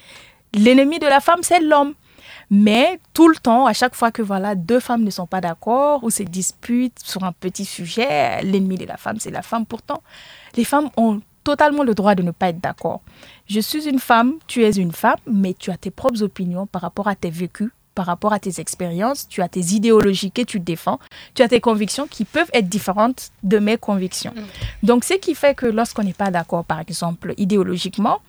L'ennemi 0.55 0.99
de 0.99 1.07
la 1.07 1.21
femme, 1.21 1.43
c'est 1.43 1.61
l'homme. 1.61 1.95
Mais 2.53 2.99
tout 3.15 3.29
le 3.29 3.37
temps, 3.37 3.67
à 3.67 3.73
chaque 3.73 3.95
fois 3.95 4.11
que 4.11 4.23
voilà, 4.23 4.57
deux 4.57 4.81
femmes 4.81 5.05
ne 5.05 5.11
sont 5.11 5.27
pas 5.27 5.41
d'accord 5.41 6.03
ou 6.03 6.11
se 6.11 6.25
disputent 6.25 6.99
sur 7.05 7.23
un 7.23 7.31
petit 7.31 7.65
sujet, 7.65 8.43
l'ennemi 8.43 8.77
de 8.77 8.87
la 8.87 8.97
femme, 8.97 9.19
c'est 9.21 9.31
la 9.31 9.43
femme. 9.43 9.67
Pourtant, 9.67 10.03
les 10.57 10.65
femmes 10.65 10.91
ont 10.97 11.21
totalement 11.45 11.83
le 11.83 11.95
droit 11.95 12.15
de 12.15 12.23
ne 12.23 12.31
pas 12.31 12.49
être 12.49 12.61
d'accord. 12.61 13.01
Je 13.47 13.61
suis 13.61 13.89
une 13.89 13.99
femme, 13.99 14.35
tu 14.47 14.65
es 14.65 14.71
une 14.71 14.93
femme, 14.93 15.19
mais 15.27 15.55
tu 15.59 15.71
as 15.71 15.77
tes 15.77 15.91
propres 15.91 16.23
opinions 16.23 16.67
par 16.67 16.83
rapport 16.83 17.09
à 17.09 17.15
tes 17.15 17.31
vécus, 17.31 17.71
par 17.95 18.07
rapport 18.07 18.33
à 18.33 18.39
tes 18.39 18.61
expériences, 18.61 19.29
tu 19.29 19.43
as 19.43 19.49
tes 19.49 19.61
idéologies 19.61 20.31
que 20.31 20.43
tu 20.43 20.61
défends, 20.61 21.01
tu 21.35 21.43
as 21.43 21.49
tes 21.49 21.61
convictions 21.61 22.07
qui 22.07 22.25
peuvent 22.25 22.51
être 22.53 22.69
différentes 22.69 23.31
de 23.43 23.59
mes 23.59 23.77
convictions. 23.77 24.33
Mm. 24.35 24.87
Donc, 24.87 25.05
ce 25.05 25.15
qui 25.15 25.35
fait 25.35 25.55
que 25.55 25.67
lorsqu'on 25.67 26.05
n'est 26.05 26.13
pas 26.15 26.31
d'accord, 26.31 26.65
par 26.65 26.81
exemple, 26.81 27.35
idéologiquement, 27.37 28.21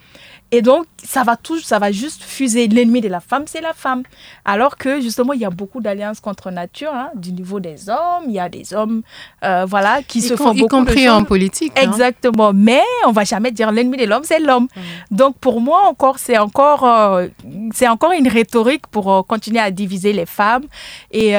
et 0.53 0.61
donc, 0.61 0.85
ça 1.01 1.23
va, 1.23 1.37
tout, 1.37 1.59
ça 1.61 1.79
va 1.79 1.93
juste 1.93 2.23
fuser. 2.23 2.67
L'ennemi 2.67 2.99
de 2.99 3.07
la 3.07 3.21
femme, 3.21 3.43
c'est 3.47 3.61
la 3.61 3.73
femme. 3.73 4.03
Alors 4.43 4.75
que, 4.75 4.99
justement, 4.99 5.31
il 5.31 5.39
y 5.39 5.45
a 5.45 5.49
beaucoup 5.49 5.79
d'alliances 5.79 6.19
contre 6.19 6.51
nature, 6.51 6.91
hein, 6.93 7.09
du 7.15 7.31
niveau 7.31 7.61
des 7.61 7.89
hommes. 7.89 8.25
Il 8.27 8.33
y 8.33 8.39
a 8.39 8.49
des 8.49 8.73
hommes, 8.73 9.01
euh, 9.45 9.65
voilà, 9.65 10.03
qui 10.03 10.21
se 10.21 10.35
font 10.35 10.53
beaucoup 10.53 10.67
compris 10.67 11.07
en 11.09 11.23
politique. 11.23 11.71
Hein. 11.77 11.83
Exactement. 11.83 12.51
Mais 12.53 12.83
on 13.07 13.13
va 13.13 13.23
jamais 13.23 13.51
dire 13.51 13.71
l'ennemi 13.71 13.95
de 13.95 14.03
l'homme, 14.03 14.23
c'est 14.25 14.39
l'homme. 14.39 14.67
Mm. 14.75 15.15
Donc, 15.15 15.37
pour 15.37 15.61
moi, 15.61 15.87
encore, 15.87 16.19
c'est 16.19 16.37
encore, 16.37 16.83
euh, 16.83 17.27
c'est 17.73 17.87
encore 17.87 18.11
une 18.11 18.27
rhétorique 18.27 18.87
pour 18.87 19.09
euh, 19.11 19.21
continuer 19.23 19.59
à 19.59 19.71
diviser 19.71 20.11
les 20.11 20.25
femmes. 20.25 20.65
Et 21.11 21.33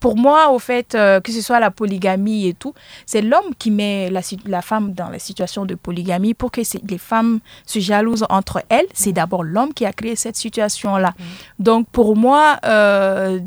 pour 0.00 0.16
moi, 0.16 0.50
au 0.50 0.58
fait, 0.58 0.92
que 0.92 1.32
ce 1.32 1.40
soit 1.40 1.60
la 1.60 1.70
polygamie 1.70 2.48
et 2.48 2.54
tout, 2.54 2.74
c'est 3.06 3.22
l'homme 3.22 3.54
qui 3.58 3.70
met 3.70 4.10
la, 4.10 4.20
la, 4.46 4.62
femme 4.62 4.92
dans 4.94 5.08
la 5.10 5.18
situation 5.18 5.64
de 5.64 5.74
polygamie 5.74 6.34
pour 6.34 6.50
que 6.50 6.60
les 6.88 6.98
femmes 6.98 7.40
se 7.66 7.78
jalousent 7.78 8.26
entre 8.28 8.47
elles. 8.68 8.86
C'est 8.94 9.12
d'abord 9.12 9.44
l'homme 9.44 9.74
qui 9.74 9.84
a 9.84 9.92
créé 9.92 10.16
cette 10.16 10.36
situation-là. 10.36 11.14
Mm. 11.18 11.62
Donc 11.62 11.88
pour 11.90 12.16
moi, 12.16 12.58
euh, 12.64 13.38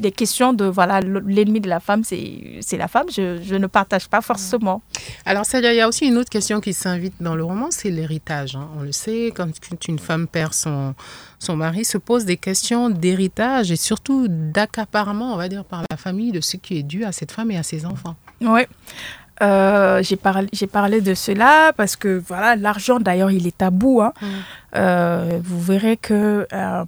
les 0.00 0.12
questions 0.12 0.52
de 0.52 0.64
voilà 0.64 1.00
l'ennemi 1.00 1.60
de 1.60 1.68
la 1.68 1.80
femme, 1.80 2.02
c'est 2.04 2.76
la 2.76 2.88
femme. 2.88 3.06
Je, 3.14 3.38
je, 3.42 3.54
ne 3.54 3.66
partage 3.66 4.08
pas 4.08 4.20
forcément. 4.20 4.82
Alors 5.24 5.44
ça, 5.44 5.58
il 5.58 5.74
y 5.74 5.80
a 5.80 5.88
aussi 5.88 6.06
une 6.06 6.16
autre 6.16 6.30
question 6.30 6.60
qui 6.60 6.72
s'invite 6.72 7.14
dans 7.20 7.34
le 7.34 7.44
roman, 7.44 7.68
c'est 7.70 7.90
l'héritage. 7.90 8.56
Hein. 8.56 8.68
On 8.78 8.82
le 8.82 8.92
sait, 8.92 9.32
quand 9.34 9.48
une 9.88 9.98
femme 9.98 10.26
perd 10.26 10.54
son 10.54 10.94
son 11.38 11.56
mari 11.56 11.84
se 11.84 11.98
pose 11.98 12.24
des 12.24 12.36
questions 12.36 12.90
d'héritage 12.90 13.70
et 13.70 13.76
surtout 13.76 14.26
d'accaparement, 14.28 15.34
on 15.34 15.36
va 15.36 15.48
dire, 15.48 15.64
par 15.64 15.82
la 15.90 15.96
famille 15.96 16.32
de 16.32 16.40
ce 16.40 16.56
qui 16.56 16.78
est 16.78 16.82
dû 16.82 17.04
à 17.04 17.12
cette 17.12 17.32
femme 17.32 17.50
et 17.50 17.58
à 17.58 17.62
ses 17.62 17.84
enfants. 17.84 18.16
Oui. 18.40 18.62
Euh, 19.42 20.02
j'ai 20.02 20.16
parlé, 20.16 20.48
parlé 20.72 21.00
de 21.00 21.12
cela 21.14 21.72
parce 21.76 21.94
que 21.94 22.22
voilà 22.26 22.56
l'argent 22.56 22.98
d'ailleurs 23.00 23.30
il 23.30 23.46
est 23.46 23.56
tabou. 23.56 24.00
Hein. 24.00 24.12
Mm. 24.20 24.26
Euh, 24.76 25.40
vous 25.42 25.60
verrez 25.60 25.96
que 25.96 26.46
euh, 26.52 26.84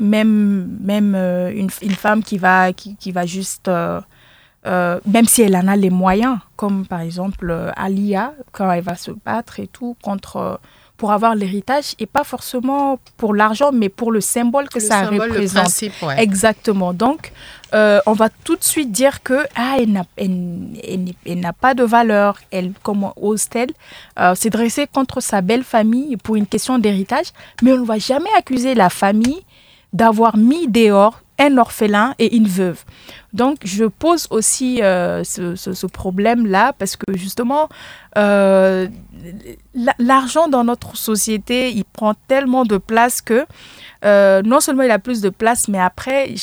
même, 0.00 0.78
même 0.80 1.14
une, 1.14 1.68
une, 1.82 1.94
femme 1.94 2.22
qui 2.22 2.38
va, 2.38 2.72
qui, 2.72 2.96
qui 2.96 3.10
va 3.12 3.26
juste, 3.26 3.68
même 3.68 5.24
si 5.26 5.42
elle 5.42 5.56
en 5.56 5.66
a 5.66 5.76
les 5.76 5.90
moyens, 5.90 6.38
comme 6.56 6.86
par 6.86 7.00
exemple 7.00 7.72
Alia, 7.76 8.32
quand 8.52 8.70
elle 8.70 8.84
va 8.84 8.94
se 8.94 9.10
battre 9.10 9.58
et 9.58 9.66
tout 9.66 9.96
contre 10.02 10.60
pour 10.98 11.12
avoir 11.12 11.36
l'héritage 11.36 11.94
et 12.00 12.06
pas 12.06 12.24
forcément 12.24 12.98
pour 13.16 13.34
l'argent, 13.34 13.70
mais 13.72 13.88
pour 13.88 14.10
le 14.10 14.20
symbole 14.20 14.68
que 14.68 14.80
ça 14.80 15.06
représente. 15.06 15.84
Exactement. 16.18 16.92
Donc, 16.92 17.32
euh, 17.74 18.00
on 18.06 18.12
va 18.12 18.28
tout 18.30 18.56
de 18.56 18.64
suite 18.64 18.90
dire 18.90 19.22
que 19.22 19.46
ah, 19.54 19.76
elle 19.78 19.92
n'a, 19.92 21.52
pas 21.52 21.74
de 21.74 21.82
valeur. 21.82 22.38
Elle, 22.50 22.72
comment 22.82 23.12
ose-t-elle 23.16 23.70
euh, 24.18 24.34
s'est 24.34 24.50
dressée 24.50 24.86
contre 24.86 25.20
sa 25.20 25.40
belle 25.40 25.64
famille 25.64 26.16
pour 26.16 26.36
une 26.36 26.46
question 26.46 26.78
d'héritage, 26.78 27.26
mais 27.62 27.72
on 27.72 27.78
ne 27.78 27.84
va 27.84 27.98
jamais 27.98 28.30
accuser 28.36 28.74
la 28.74 28.90
famille 28.90 29.42
d'avoir 29.92 30.36
mis 30.36 30.68
dehors 30.68 31.20
un 31.40 31.56
orphelin 31.56 32.14
et 32.18 32.34
une 32.36 32.48
veuve. 32.48 32.82
Donc, 33.32 33.58
je 33.62 33.84
pose 33.84 34.26
aussi 34.30 34.82
euh, 34.82 35.22
ce, 35.22 35.86
problème-là 35.86 36.72
parce 36.72 36.96
que 36.96 37.16
justement, 37.16 37.68
euh, 38.16 38.88
l'argent 40.00 40.48
dans 40.48 40.64
notre 40.64 40.96
société, 40.96 41.70
il 41.70 41.84
prend 41.84 42.14
tellement 42.26 42.64
de 42.64 42.76
place 42.76 43.20
que 43.20 43.46
non 44.02 44.58
seulement 44.58 44.82
il 44.82 44.90
a 44.90 44.98
plus 44.98 45.20
de 45.20 45.28
place, 45.28 45.68
mais 45.68 45.78
après, 45.78 46.34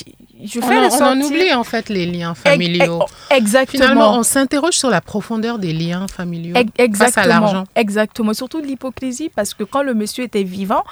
je 0.44 0.60
fais 0.60 0.78
on, 0.78 0.84
en, 0.84 1.02
on 1.02 1.06
en 1.06 1.22
oublie 1.22 1.54
en 1.54 1.64
fait 1.64 1.88
les 1.90 2.06
liens 2.06 2.36
familiaux. 2.36 3.04
Exactement. 3.32 3.84
Finalement, 3.84 4.18
on 4.18 4.24
s'interroge 4.24 4.74
sur 4.74 4.90
la 4.90 5.00
profondeur 5.00 5.60
des 5.60 5.72
liens 5.72 6.08
familiaux 6.08 6.56
Exactement. 6.78 7.12
face 7.12 7.18
à 7.18 7.28
l'argent. 7.28 7.64
Exactement. 7.76 8.34
Surtout 8.34 8.60
l'hypocrisie, 8.60 9.30
parce 9.34 9.54
que 9.54 9.64
quand 9.64 9.82
le 9.82 9.94
monsieur 9.94 10.26
était 10.26 10.44
vivant, 10.44 10.84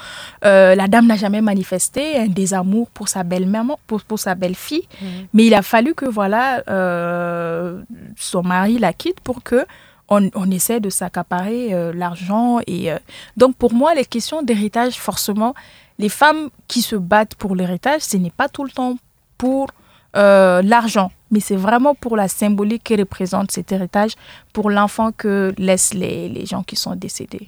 euh, 0.46 0.76
la 0.76 0.88
dame 0.88 1.08
n'a 1.08 1.18
jamais 1.18 1.42
manifesté 1.42 2.18
un 2.18 2.28
désamour 2.28 2.90
pour 2.92 3.10
sa 3.10 3.24
belle-maman, 3.24 3.80
pour, 3.86 4.02
pour 4.04 4.20
sa 4.20 4.36
belle-fille. 4.36 4.88
Mhm. 5.02 5.08
Mais 5.34 5.46
il 5.46 5.54
a 5.54 5.62
fallu 5.62 5.94
que 5.94 6.06
voilà, 6.06 6.64
euh, 6.70 7.82
son 8.18 8.44
mari 8.44 8.78
la 8.80 8.94
quitte 8.94 9.20
pour 9.20 9.44
que 9.44 9.66
on, 10.10 10.30
on, 10.36 10.52
essaie 10.52 10.80
de 10.80 10.90
s'accaparer 10.90 11.74
euh, 11.74 11.92
l'argent. 11.94 12.60
Et 12.68 12.90
donc 13.36 13.56
pour 13.58 13.74
moi, 13.74 13.94
les 13.94 14.06
questions 14.06 14.42
d'héritage, 14.42 14.94
forcément, 14.94 15.54
les 16.00 16.10
femmes 16.10 16.50
qui 16.68 16.82
se 16.82 16.96
battent 16.96 17.36
pour 17.36 17.56
l'héritage, 17.56 18.02
ce 18.02 18.18
n'est 18.18 18.32
pas 18.32 18.48
tout 18.48 18.64
le 18.64 18.72
temps 18.72 18.98
pour 19.44 19.68
euh, 20.16 20.62
l'argent, 20.62 21.12
mais 21.32 21.42
c'est 21.42 21.58
vraiment 21.58 21.96
pour 21.96 22.16
la 22.16 22.30
symbolique 22.30 22.86
que 22.86 22.94
représente 22.98 23.52
cet 23.52 23.74
héritage, 23.74 24.12
pour 24.54 24.70
l'enfant 24.70 25.12
que 25.12 25.54
laissent 25.58 25.94
les, 25.94 26.30
les, 26.30 26.46
gens 26.46 26.64
qui 26.64 26.78
sont 26.78 26.96
décédés. 26.96 27.46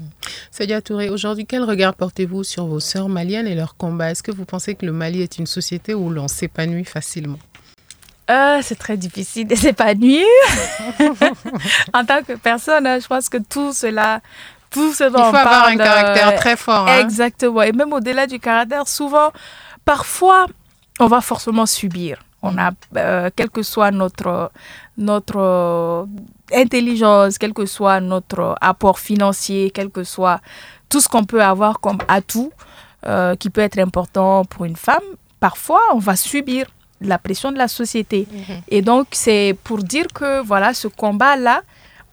Sadia 0.52 0.82
Touré, 0.82 1.10
aujourd'hui, 1.10 1.46
quel 1.46 1.64
regard 1.64 1.94
portez-vous 1.94 2.44
sur 2.44 2.66
vos 2.66 2.82
sœurs 2.82 3.08
maliennes 3.08 3.48
et 3.48 3.56
leur 3.56 3.78
combat? 3.78 4.12
Est-ce 4.12 4.24
que 4.24 4.34
vous 4.34 4.44
pensez 4.44 4.76
que 4.76 4.86
le 4.86 4.92
Mali 4.92 5.22
est 5.22 5.38
une 5.38 5.46
société 5.46 5.94
où 5.94 6.10
l'on 6.10 6.28
s'épanouit 6.28 6.84
facilement? 6.84 7.40
Euh, 8.30 8.60
c'est 8.62 8.78
très 8.78 8.98
difficile 8.98 9.48
de 9.48 9.56
s'épanouir. 9.56 10.26
en 11.94 12.04
tant 12.04 12.24
que 12.24 12.34
personne, 12.34 12.88
hein, 12.88 13.00
je 13.00 13.08
pense 13.08 13.30
que 13.30 13.38
tout 13.38 13.72
cela, 13.72 14.20
tout 14.70 14.92
ce 14.92 15.06
dont 15.06 15.24
Il 15.28 15.30
faut 15.30 15.38
avoir 15.38 15.68
un 15.68 15.78
caractère 15.78 16.30
euh, 16.34 16.38
très 16.38 16.58
fort. 16.58 16.90
Hein. 16.90 17.00
Exactement. 17.00 17.62
Et 17.62 17.72
même 17.72 17.94
au-delà 17.94 18.28
du 18.28 18.38
caractère, 18.40 18.86
souvent, 18.86 19.32
parfois, 19.86 20.48
on 21.00 21.08
va 21.08 21.22
forcément 21.22 21.66
subir. 21.66 22.20
On 22.42 22.58
a, 22.58 22.72
euh, 22.98 23.30
quelle 23.36 23.50
que 23.50 23.64
soit 23.64 23.92
notre, 23.92 24.52
notre 24.98 26.08
intelligence, 26.54 27.38
quel 27.38 27.54
que 27.54 27.66
soit 27.66 28.00
notre 28.00 28.56
apport 28.62 29.00
financier, 29.00 29.72
quel 29.74 29.90
que 29.90 30.04
soit 30.04 30.40
tout 30.90 31.02
ce 31.02 31.08
qu'on 31.08 31.24
peut 31.24 31.44
avoir 31.44 31.80
comme 31.80 31.98
atout 32.08 32.52
euh, 33.08 33.36
qui 33.36 33.50
peut 33.50 33.62
être 33.62 33.80
important 33.80 34.46
pour 34.46 34.66
une 34.66 34.76
femme, 34.76 35.04
parfois 35.40 35.82
on 35.94 36.00
va 36.00 36.16
subir 36.16 36.68
la 37.02 37.18
pression 37.18 37.52
de 37.52 37.58
la 37.58 37.68
société. 37.68 38.28
Mhm. 38.32 38.62
Et 38.70 38.82
donc 38.82 39.08
c'est 39.12 39.58
pour 39.64 39.80
dire 39.80 40.08
que 40.14 40.42
voilà, 40.42 40.74
ce 40.74 40.88
combat-là, 40.88 41.62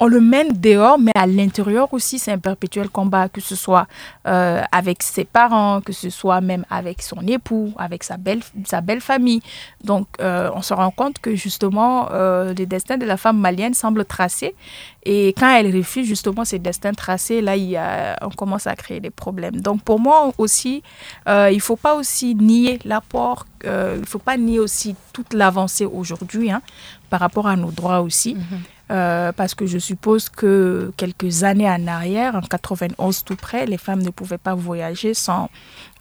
on 0.02 0.08
le 0.08 0.20
mène 0.20 0.48
dehors, 0.54 0.98
mais 0.98 1.12
à 1.14 1.28
l'intérieur 1.28 1.94
aussi, 1.94 2.18
c'est 2.18 2.32
un 2.32 2.38
perpétuel 2.38 2.88
combat, 2.88 3.28
que 3.28 3.40
ce 3.40 3.54
soit 3.54 3.86
euh, 4.26 4.60
avec 4.72 5.00
ses 5.00 5.24
parents, 5.24 5.80
que 5.80 5.92
ce 5.92 6.10
soit 6.10 6.40
même 6.40 6.64
avec 6.70 7.02
son 7.02 7.24
époux, 7.28 7.72
avec 7.78 8.02
sa 8.02 8.16
belle, 8.16 8.40
sa 8.64 8.80
belle 8.80 9.00
famille. 9.00 9.42
Donc, 9.84 10.08
euh, 10.20 10.50
on 10.56 10.62
se 10.62 10.74
rend 10.74 10.90
compte 10.90 11.20
que 11.20 11.36
justement, 11.36 12.08
euh, 12.10 12.52
le 12.52 12.66
destin 12.66 12.98
de 12.98 13.06
la 13.06 13.16
femme 13.16 13.38
malienne 13.38 13.74
semble 13.74 14.04
tracé. 14.04 14.56
Et 15.04 15.28
quand 15.38 15.54
elle 15.54 15.72
refuse 15.72 16.08
justement 16.08 16.44
ces 16.44 16.58
destins 16.58 16.94
tracés, 16.94 17.40
là, 17.40 17.54
il 17.54 17.70
y 17.70 17.76
a, 17.76 18.18
on 18.22 18.30
commence 18.30 18.66
à 18.66 18.74
créer 18.74 18.98
des 18.98 19.10
problèmes. 19.10 19.60
Donc, 19.60 19.82
pour 19.84 20.00
moi 20.00 20.32
aussi, 20.36 20.82
il 21.28 21.54
ne 21.54 21.60
faut 21.60 21.76
pas 21.76 21.94
aussi 21.94 22.34
nier 22.34 22.80
l'apport, 22.84 23.46
il 23.62 24.00
ne 24.00 24.04
faut 24.04 24.18
pas 24.18 24.36
nier 24.36 24.58
aussi 24.58 24.96
toute 25.12 25.32
l'avancée 25.32 25.84
aujourd'hui 25.84 26.50
hein, 26.50 26.62
par 27.08 27.20
rapport 27.20 27.46
à 27.46 27.54
nos 27.54 27.70
droits 27.70 28.00
aussi. 28.00 28.34
Mm-hmm. 28.34 28.81
Euh, 28.92 29.32
parce 29.32 29.54
que 29.54 29.64
je 29.64 29.78
suppose 29.78 30.28
que 30.28 30.92
quelques 30.98 31.44
années 31.44 31.68
en 31.68 31.86
arrière, 31.86 32.34
en 32.34 32.42
91 32.42 33.24
tout 33.24 33.36
près, 33.36 33.64
les 33.64 33.78
femmes 33.78 34.02
ne 34.02 34.10
pouvaient 34.10 34.38
pas 34.38 34.54
voyager 34.54 35.14
sans 35.14 35.48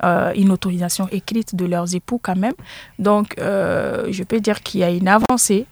euh, 0.04 0.34
une 0.36 0.52
autorisation 0.52 1.08
écrite 1.10 1.56
de 1.56 1.66
leurs 1.66 1.96
époux 1.96 2.20
quand 2.22 2.36
même. 2.36 2.56
Donc, 3.00 3.36
euh, 3.40 4.08
je 4.10 4.24
peux 4.24 4.42
dire 4.42 4.62
qu'il 4.62 4.82
y 4.82 4.84
a 4.84 4.90
une 4.90 5.08
avancée. 5.08 5.68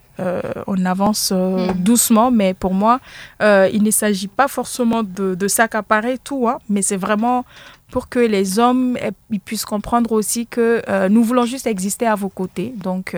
on 0.68 0.86
avance 0.86 1.32
hmm. 1.32 1.72
doucement, 1.76 2.30
mais 2.30 2.54
pour 2.54 2.74
moi, 2.74 3.00
il 3.42 3.82
ne 3.84 3.92
s'agit 3.92 4.28
pas 4.28 4.48
forcément 4.48 5.02
de, 5.04 5.48
s'accaparer 5.48 6.18
tout, 6.18 6.48
hein, 6.48 6.60
mais 6.70 6.82
c'est 6.82 7.02
vraiment 7.08 7.46
pour 7.92 8.08
que 8.08 8.20
les 8.20 8.60
hommes 8.60 8.98
puissent 9.46 9.66
comprendre 9.66 10.12
aussi 10.12 10.46
que 10.46 10.82
nous 11.08 11.24
voulons 11.24 11.46
juste 11.46 11.68
exister 11.68 12.06
à 12.06 12.16
vos 12.16 12.30
côtés. 12.30 12.74
Donc, 12.78 13.16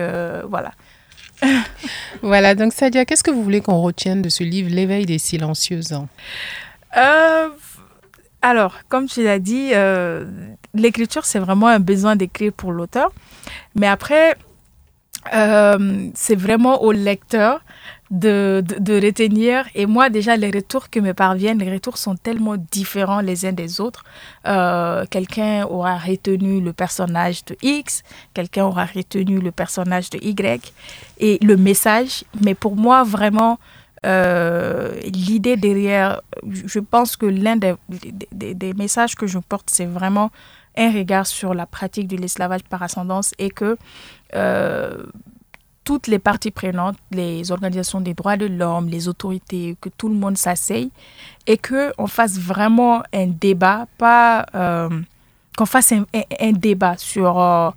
voilà. 0.48 0.72
voilà, 2.22 2.54
donc 2.54 2.72
Sadia, 2.72 3.04
qu'est-ce 3.04 3.22
que 3.22 3.30
vous 3.30 3.42
voulez 3.42 3.60
qu'on 3.60 3.80
retienne 3.80 4.22
de 4.22 4.28
ce 4.28 4.44
livre, 4.44 4.70
L'éveil 4.70 5.06
des 5.06 5.18
silencieuses? 5.18 5.94
Euh, 6.96 7.48
Alors, 8.40 8.78
comme 8.88 9.06
tu 9.06 9.22
l'as 9.22 9.38
dit, 9.38 9.70
euh, 9.72 10.24
l'écriture, 10.74 11.24
c'est 11.24 11.38
vraiment 11.38 11.68
un 11.68 11.80
besoin 11.80 12.16
d'écrire 12.16 12.52
pour 12.52 12.72
l'auteur. 12.72 13.12
Mais 13.74 13.86
après, 13.86 14.36
euh, 15.34 16.08
c'est 16.14 16.34
vraiment 16.34 16.82
au 16.82 16.92
lecteur 16.92 17.62
de, 18.12 19.04
retenir. 19.04 19.66
Et 19.74 19.86
moi, 19.86 20.10
déjà, 20.10 20.36
les 20.36 20.50
retours 20.50 20.90
qui 20.90 21.00
me 21.00 21.14
parviennent, 21.14 21.58
les 21.58 21.72
retours 21.72 21.96
sont 21.96 22.14
tellement 22.14 22.56
différents 22.56 23.20
les 23.20 23.46
uns 23.46 23.52
des 23.52 23.80
autres. 23.80 24.04
Euh, 24.46 25.04
quelqu'un 25.10 25.64
aura 25.64 25.96
retenu 25.96 26.60
le 26.60 26.72
personnage 26.72 27.44
de 27.46 27.56
X, 27.62 28.02
quelqu'un 28.34 28.66
aura 28.66 28.84
retenu 28.84 29.40
le 29.40 29.50
personnage 29.50 30.10
de 30.10 30.18
Y 30.18 30.72
et 31.18 31.38
le 31.42 31.56
message. 31.56 32.24
Mais 32.44 32.54
pour 32.54 32.76
moi, 32.76 33.02
vraiment, 33.02 33.58
euh, 34.04 34.92
l'idée 35.04 35.56
derrière, 35.56 36.20
je 36.46 36.80
pense 36.80 37.16
que 37.16 37.26
l'un 37.26 37.56
des, 37.56 38.74
messages 38.74 39.14
que 39.14 39.26
je 39.26 39.38
porte, 39.38 39.70
c'est 39.70 39.86
vraiment 39.86 40.30
un 40.76 40.90
regard 40.92 41.26
sur 41.26 41.54
la 41.54 41.66
pratique 41.66 42.08
de 42.08 42.16
l'esclavage 42.16 42.62
par 42.64 42.82
ascendance 42.82 43.32
et 43.38 43.50
que 43.50 43.76
euh, 44.34 45.04
toutes 45.84 46.06
les 46.06 46.18
parties 46.18 46.50
prenantes, 46.50 46.96
les 47.10 47.50
organisations 47.50 48.00
des 48.00 48.14
droits 48.14 48.36
de 48.36 48.46
l'homme, 48.46 48.88
les 48.88 49.08
autorités, 49.08 49.76
que 49.80 49.88
tout 49.88 50.08
le 50.08 50.14
monde 50.14 50.38
s'asseye 50.38 50.90
et 51.46 51.58
qu'on 51.58 52.06
fasse 52.06 52.38
vraiment 52.38 53.02
un 53.12 53.26
débat, 53.26 53.86
pas 53.98 54.46
euh, 54.54 54.88
qu'on 55.56 55.66
fasse 55.66 55.92
un, 55.92 56.52
débat 56.52 56.96
sur, 56.96 57.40
euh, 57.40 57.70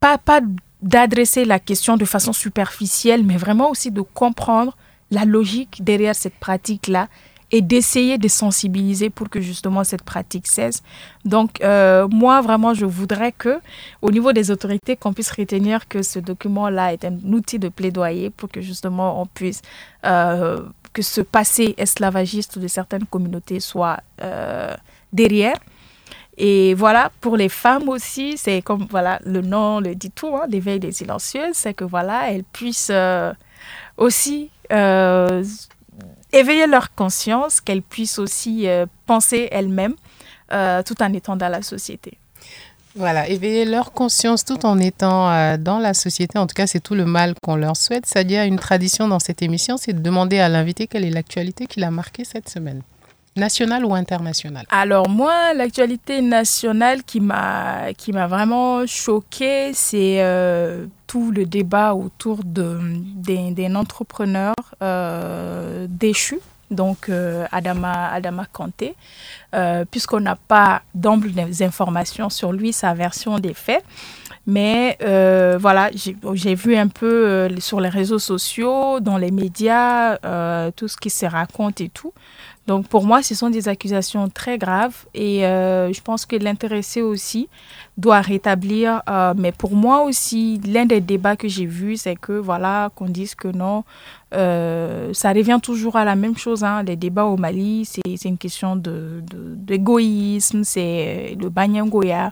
pas, 0.00 0.18
pas 0.18 0.40
d'adresser 0.82 1.44
la 1.44 1.58
question 1.58 1.96
de 1.96 2.04
façon 2.04 2.32
superficielle, 2.32 3.24
mais 3.24 3.36
vraiment 3.36 3.70
aussi 3.70 3.90
de 3.90 4.00
comprendre 4.00 4.76
la 5.10 5.24
logique 5.24 5.82
derrière 5.82 6.14
cette 6.14 6.38
pratique-là 6.38 7.08
et 7.52 7.62
d'essayer 7.62 8.18
de 8.18 8.28
sensibiliser 8.28 9.10
pour 9.10 9.28
que 9.28 9.40
justement 9.40 9.84
cette 9.84 10.02
pratique 10.02 10.46
cesse. 10.46 10.82
Donc 11.24 11.60
euh, 11.62 12.06
moi 12.08 12.40
vraiment 12.40 12.74
je 12.74 12.86
voudrais 12.86 13.32
que 13.32 13.60
au 14.02 14.10
niveau 14.10 14.32
des 14.32 14.50
autorités 14.50 14.96
qu'on 14.96 15.12
puisse 15.12 15.30
retenir 15.32 15.88
que 15.88 16.02
ce 16.02 16.18
document-là 16.18 16.92
est 16.92 17.04
un 17.04 17.16
outil 17.32 17.58
de 17.58 17.68
plaidoyer 17.68 18.30
pour 18.30 18.48
que 18.48 18.60
justement 18.60 19.20
on 19.20 19.26
puisse 19.26 19.62
euh, 20.06 20.62
que 20.92 21.02
ce 21.02 21.20
passé 21.20 21.74
esclavagiste 21.76 22.58
de 22.58 22.68
certaines 22.68 23.06
communautés 23.06 23.60
soit 23.60 24.00
euh, 24.22 24.74
derrière. 25.12 25.58
Et 26.42 26.72
voilà, 26.72 27.12
pour 27.20 27.36
les 27.36 27.50
femmes 27.50 27.88
aussi, 27.90 28.38
c'est 28.38 28.62
comme 28.62 28.86
voilà, 28.88 29.20
le 29.26 29.42
nom 29.42 29.78
le 29.78 29.94
dit 29.94 30.10
tout, 30.10 30.34
hein, 30.34 30.46
l'éveil 30.48 30.80
des 30.80 30.90
silencieuses, 30.90 31.52
c'est 31.54 31.74
que 31.74 31.84
voilà, 31.84 32.30
elles 32.30 32.44
puissent 32.44 32.92
aussi 33.98 34.50
éveiller 36.32 36.66
leur 36.66 36.94
conscience, 36.94 37.60
qu'elles 37.60 37.82
puissent 37.82 38.18
aussi 38.18 38.68
euh, 38.68 38.86
penser 39.06 39.48
elles-mêmes 39.50 39.94
euh, 40.52 40.82
tout 40.82 41.00
en 41.02 41.12
étant 41.12 41.36
dans 41.36 41.48
la 41.48 41.62
société. 41.62 42.18
Voilà, 42.96 43.28
éveiller 43.28 43.64
leur 43.64 43.92
conscience 43.92 44.44
tout 44.44 44.66
en 44.66 44.78
étant 44.78 45.30
euh, 45.30 45.56
dans 45.56 45.78
la 45.78 45.94
société. 45.94 46.38
En 46.38 46.46
tout 46.46 46.54
cas, 46.54 46.66
c'est 46.66 46.80
tout 46.80 46.96
le 46.96 47.04
mal 47.04 47.34
qu'on 47.40 47.54
leur 47.54 47.76
souhaite. 47.76 48.04
Dit 48.26 48.36
une 48.36 48.58
tradition 48.58 49.06
dans 49.06 49.20
cette 49.20 49.42
émission, 49.42 49.76
c'est 49.76 49.92
de 49.92 50.00
demander 50.00 50.40
à 50.40 50.48
l'invité 50.48 50.88
quelle 50.88 51.04
est 51.04 51.10
l'actualité 51.10 51.66
qui 51.66 51.78
l'a 51.78 51.92
marqué 51.92 52.24
cette 52.24 52.48
semaine. 52.48 52.82
Nationale 53.36 53.84
ou 53.84 53.94
internationale 53.94 54.66
Alors 54.70 55.08
moi, 55.08 55.54
l'actualité 55.54 56.20
nationale 56.20 57.04
qui 57.04 57.20
m'a 57.20 57.92
qui 57.96 58.12
m'a 58.12 58.26
vraiment 58.26 58.84
choquée, 58.86 59.70
c'est 59.72 60.16
euh, 60.20 60.86
tout 61.06 61.30
le 61.30 61.46
débat 61.46 61.94
autour 61.94 62.40
d'un 62.44 63.74
entrepreneur 63.76 64.54
euh, 64.82 65.86
déchu, 65.88 66.40
donc 66.72 67.08
euh, 67.08 67.46
Adama, 67.52 68.10
Adama 68.12 68.46
Kanté, 68.50 68.96
puisqu'on 69.92 70.20
n'a 70.20 70.36
pas 70.36 70.82
d'ample 70.92 71.28
informations 71.60 72.30
sur 72.30 72.52
lui, 72.52 72.72
sa 72.72 72.94
version 72.94 73.38
des 73.38 73.54
faits. 73.54 73.84
Mais 74.48 74.98
voilà, 75.60 75.90
j'ai 75.94 76.54
vu 76.56 76.74
un 76.74 76.88
peu 76.88 77.48
sur 77.60 77.80
les 77.80 77.90
réseaux 77.90 78.18
sociaux, 78.18 78.98
dans 78.98 79.18
les 79.18 79.30
médias, 79.30 80.16
tout 80.72 80.88
ce 80.88 80.96
qui 80.96 81.10
se 81.10 81.26
raconte 81.26 81.80
et 81.80 81.90
tout. 81.90 82.12
Donc 82.66 82.86
pour 82.86 83.04
moi, 83.04 83.22
ce 83.22 83.34
sont 83.34 83.50
des 83.50 83.68
accusations 83.68 84.28
très 84.28 84.58
graves 84.58 85.06
et 85.14 85.44
euh, 85.44 85.92
je 85.92 86.00
pense 86.02 86.24
que 86.26 86.36
l'intéressé 86.36 87.02
aussi 87.02 87.48
doit 87.96 88.20
rétablir. 88.20 89.02
Euh, 89.08 89.34
mais 89.36 89.50
pour 89.50 89.74
moi 89.74 90.02
aussi, 90.02 90.60
l'un 90.64 90.86
des 90.86 91.00
débats 91.00 91.36
que 91.36 91.48
j'ai 91.48 91.66
vus, 91.66 91.96
c'est 91.96 92.16
que 92.16 92.32
voilà, 92.32 92.90
qu'on 92.94 93.06
dise 93.06 93.34
que 93.34 93.48
non, 93.48 93.82
euh, 94.34 95.10
ça 95.14 95.32
revient 95.32 95.58
toujours 95.62 95.96
à 95.96 96.04
la 96.04 96.14
même 96.14 96.36
chose. 96.36 96.62
Hein. 96.62 96.82
Les 96.84 96.96
débats 96.96 97.24
au 97.24 97.36
Mali, 97.36 97.86
c'est 97.86 98.28
une 98.28 98.38
question 98.38 98.76
d'égoïsme, 98.76 100.60
de, 100.60 100.64
c'est 100.64 101.36
le 101.40 101.48
Banyangoya. 101.48 102.30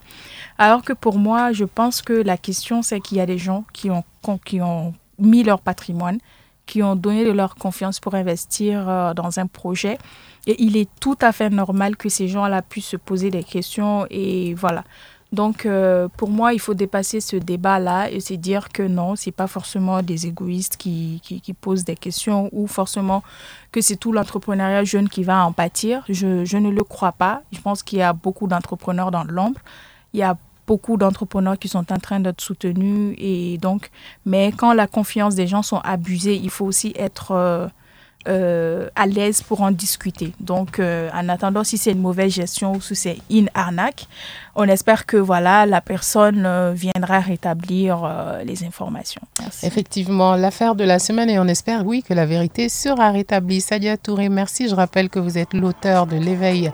Alors 0.58 0.82
que 0.82 0.92
pour 0.92 1.18
moi, 1.18 1.52
je 1.52 1.64
pense 1.64 2.02
que 2.02 2.12
la 2.12 2.36
question, 2.36 2.82
c'est 2.82 3.00
qu'il 3.00 3.16
y 3.16 3.20
a 3.20 3.26
des 3.26 3.38
gens 3.38 3.64
qui 3.72 3.90
ont, 3.90 4.04
qui 4.44 4.60
ont 4.60 4.94
mis 5.18 5.42
leur 5.42 5.60
patrimoine 5.60 6.18
qui 6.68 6.82
ont 6.84 6.94
donné 6.94 7.24
de 7.24 7.32
leur 7.32 7.56
confiance 7.56 7.98
pour 7.98 8.14
investir 8.14 9.14
dans 9.16 9.40
un 9.40 9.46
projet 9.48 9.98
et 10.46 10.56
il 10.62 10.76
est 10.76 10.88
tout 11.00 11.18
à 11.20 11.32
fait 11.32 11.50
normal 11.50 11.96
que 11.96 12.08
ces 12.08 12.26
gens-là 12.26 12.62
puissent 12.62 12.86
se 12.86 12.96
poser 12.96 13.30
des 13.30 13.44
questions 13.44 14.06
et 14.10 14.54
voilà. 14.54 14.84
Donc, 15.30 15.66
euh, 15.66 16.08
pour 16.16 16.30
moi, 16.30 16.54
il 16.54 16.58
faut 16.58 16.72
dépasser 16.72 17.20
ce 17.20 17.36
débat-là 17.36 18.10
et 18.10 18.20
se 18.20 18.32
dire 18.32 18.70
que 18.70 18.82
non, 18.82 19.14
c'est 19.14 19.30
pas 19.30 19.46
forcément 19.46 20.00
des 20.00 20.26
égoïstes 20.26 20.78
qui, 20.78 21.20
qui, 21.22 21.52
posent 21.52 21.84
des 21.84 21.96
questions 21.96 22.48
ou 22.52 22.66
forcément 22.66 23.22
que 23.70 23.82
c'est 23.82 23.96
tout 23.96 24.10
l'entrepreneuriat 24.10 24.84
jeune 24.84 25.10
qui 25.10 25.24
va 25.24 25.44
en 25.44 25.52
pâtir. 25.52 26.02
Je, 26.08 26.46
je 26.46 26.56
ne 26.56 26.70
le 26.70 26.82
crois 26.82 27.12
pas. 27.12 27.42
Je 27.52 27.60
pense 27.60 27.82
qu'il 27.82 27.98
y 27.98 28.02
a 28.02 28.14
beaucoup 28.14 28.46
d'entrepreneurs 28.46 29.10
dans 29.10 29.24
l'ombre. 29.24 29.60
Il 30.14 30.20
y 30.20 30.22
a 30.22 30.38
beaucoup 30.68 30.98
d'entrepreneurs 30.98 31.58
qui 31.58 31.68
sont 31.68 31.86
en 31.90 31.98
train 31.98 32.20
d'être 32.20 32.42
soutenus 32.42 33.16
et 33.18 33.56
donc, 33.58 33.90
mais 34.26 34.52
quand 34.52 34.74
la 34.74 34.86
confiance 34.86 35.34
des 35.34 35.46
gens 35.46 35.62
sont 35.62 35.80
abusées, 35.94 36.36
il 36.36 36.50
faut 36.50 36.66
aussi 36.66 36.92
être 36.96 37.32
euh, 37.32 37.66
euh, 38.28 38.90
à 38.94 39.06
l'aise 39.06 39.40
pour 39.42 39.62
en 39.62 39.70
discuter. 39.70 40.32
Donc, 40.40 40.78
euh, 40.78 41.08
en 41.14 41.28
attendant, 41.30 41.64
si 41.64 41.78
c'est 41.78 41.92
une 41.92 42.02
mauvaise 42.02 42.32
gestion 42.32 42.72
ou 42.74 42.80
si 42.82 42.94
c'est 42.94 43.18
une 43.30 43.48
arnaque, 43.54 44.06
on 44.58 44.68
espère 44.68 45.06
que 45.06 45.16
voilà, 45.16 45.64
la 45.66 45.80
personne 45.80 46.44
euh, 46.44 46.72
viendra 46.74 47.20
rétablir 47.20 48.08
les 48.44 48.64
informations. 48.64 49.22
Effectivement, 49.62 50.34
l'affaire 50.34 50.74
de 50.74 50.84
la 50.84 50.98
semaine 50.98 51.30
et 51.30 51.38
on 51.38 51.46
espère, 51.46 51.86
oui, 51.86 52.02
que 52.02 52.12
la 52.12 52.26
vérité 52.26 52.68
sera 52.68 53.10
rétablie. 53.10 53.60
Sadia 53.60 53.96
Touré, 53.96 54.28
merci. 54.28 54.68
Je 54.68 54.74
rappelle 54.74 55.08
que 55.08 55.18
vous 55.18 55.38
êtes 55.38 55.54
l'auteur 55.54 56.06
de 56.06 56.16
L'éveil 56.16 56.70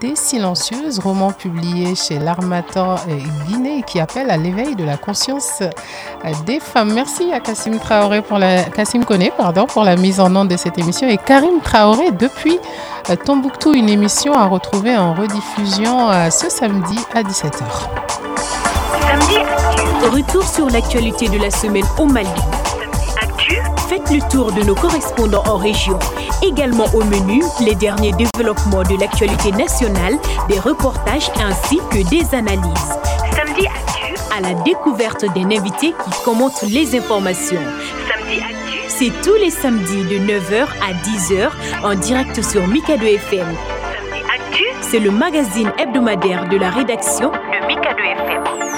des 0.00 0.16
silencieuses, 0.16 0.98
roman 0.98 1.32
publié 1.32 1.94
chez 1.94 2.18
l'Armator 2.18 3.04
Guinée 3.46 3.82
qui 3.86 4.00
appelle 4.00 4.30
à 4.30 4.36
l'éveil 4.36 4.74
de 4.74 4.84
la 4.84 4.96
conscience 4.96 5.62
des 6.46 6.60
femmes. 6.60 6.92
Merci 6.92 7.32
à 7.32 7.40
Kassim 7.40 7.78
Traoré 7.78 8.22
pour 8.22 8.38
la, 8.38 8.64
Kone, 8.64 9.28
pardon, 9.36 9.66
pour 9.66 9.84
la 9.84 9.96
mise 9.96 10.20
en 10.20 10.34
onde 10.34 10.48
de 10.48 10.56
cette 10.56 10.78
émission 10.78 11.08
et 11.08 11.18
Karim 11.18 11.60
Traoré 11.62 12.10
depuis 12.12 12.58
euh, 13.10 13.16
Tombouctou, 13.16 13.74
une 13.74 13.88
émission 13.88 14.34
à 14.34 14.46
retrouver 14.46 14.96
en 14.96 15.14
rediffusion 15.14 16.10
euh, 16.10 16.30
ce 16.30 16.48
samedi 16.48 16.96
à 17.14 17.22
17h. 17.22 17.62
Retour 20.10 20.46
sur 20.46 20.68
l'actualité 20.68 21.28
de 21.28 21.38
la 21.38 21.50
semaine 21.50 21.84
au 21.98 22.06
Mali. 22.06 22.28
Faites 23.88 24.10
le 24.10 24.20
tour 24.30 24.52
de 24.52 24.62
nos 24.62 24.74
correspondants 24.74 25.42
en 25.46 25.56
région. 25.56 25.98
Également 26.42 26.86
au 26.94 27.04
menu, 27.04 27.42
les 27.60 27.74
derniers 27.74 28.12
développements 28.12 28.82
de 28.82 28.98
l'actualité 28.98 29.52
nationale, 29.52 30.18
des 30.48 30.58
reportages 30.58 31.30
ainsi 31.40 31.78
que 31.90 32.08
des 32.08 32.34
analyses. 32.34 32.92
Samedi 33.36 33.66
à 34.36 34.40
la 34.40 34.54
découverte 34.62 35.24
d'un 35.34 35.50
invité 35.50 35.94
qui 36.04 36.22
commente 36.24 36.62
les 36.62 36.96
informations. 36.96 37.60
Samedi 38.08 38.42
c'est 38.88 39.10
tous 39.22 39.34
les 39.34 39.50
samedis 39.50 40.04
de 40.04 40.18
9h 40.18 40.66
à 40.80 40.92
10h 40.92 41.50
en 41.82 41.94
direct 41.94 42.42
sur 42.42 42.66
Mikado 42.68 43.06
FM. 43.06 43.46
C'est 44.92 45.00
le 45.00 45.10
magazine 45.10 45.72
hebdomadaire 45.78 46.50
de 46.50 46.58
la 46.58 46.68
rédaction 46.68 47.30
de 47.30 47.66
Mikado 47.66 48.02
FM. 48.02 48.71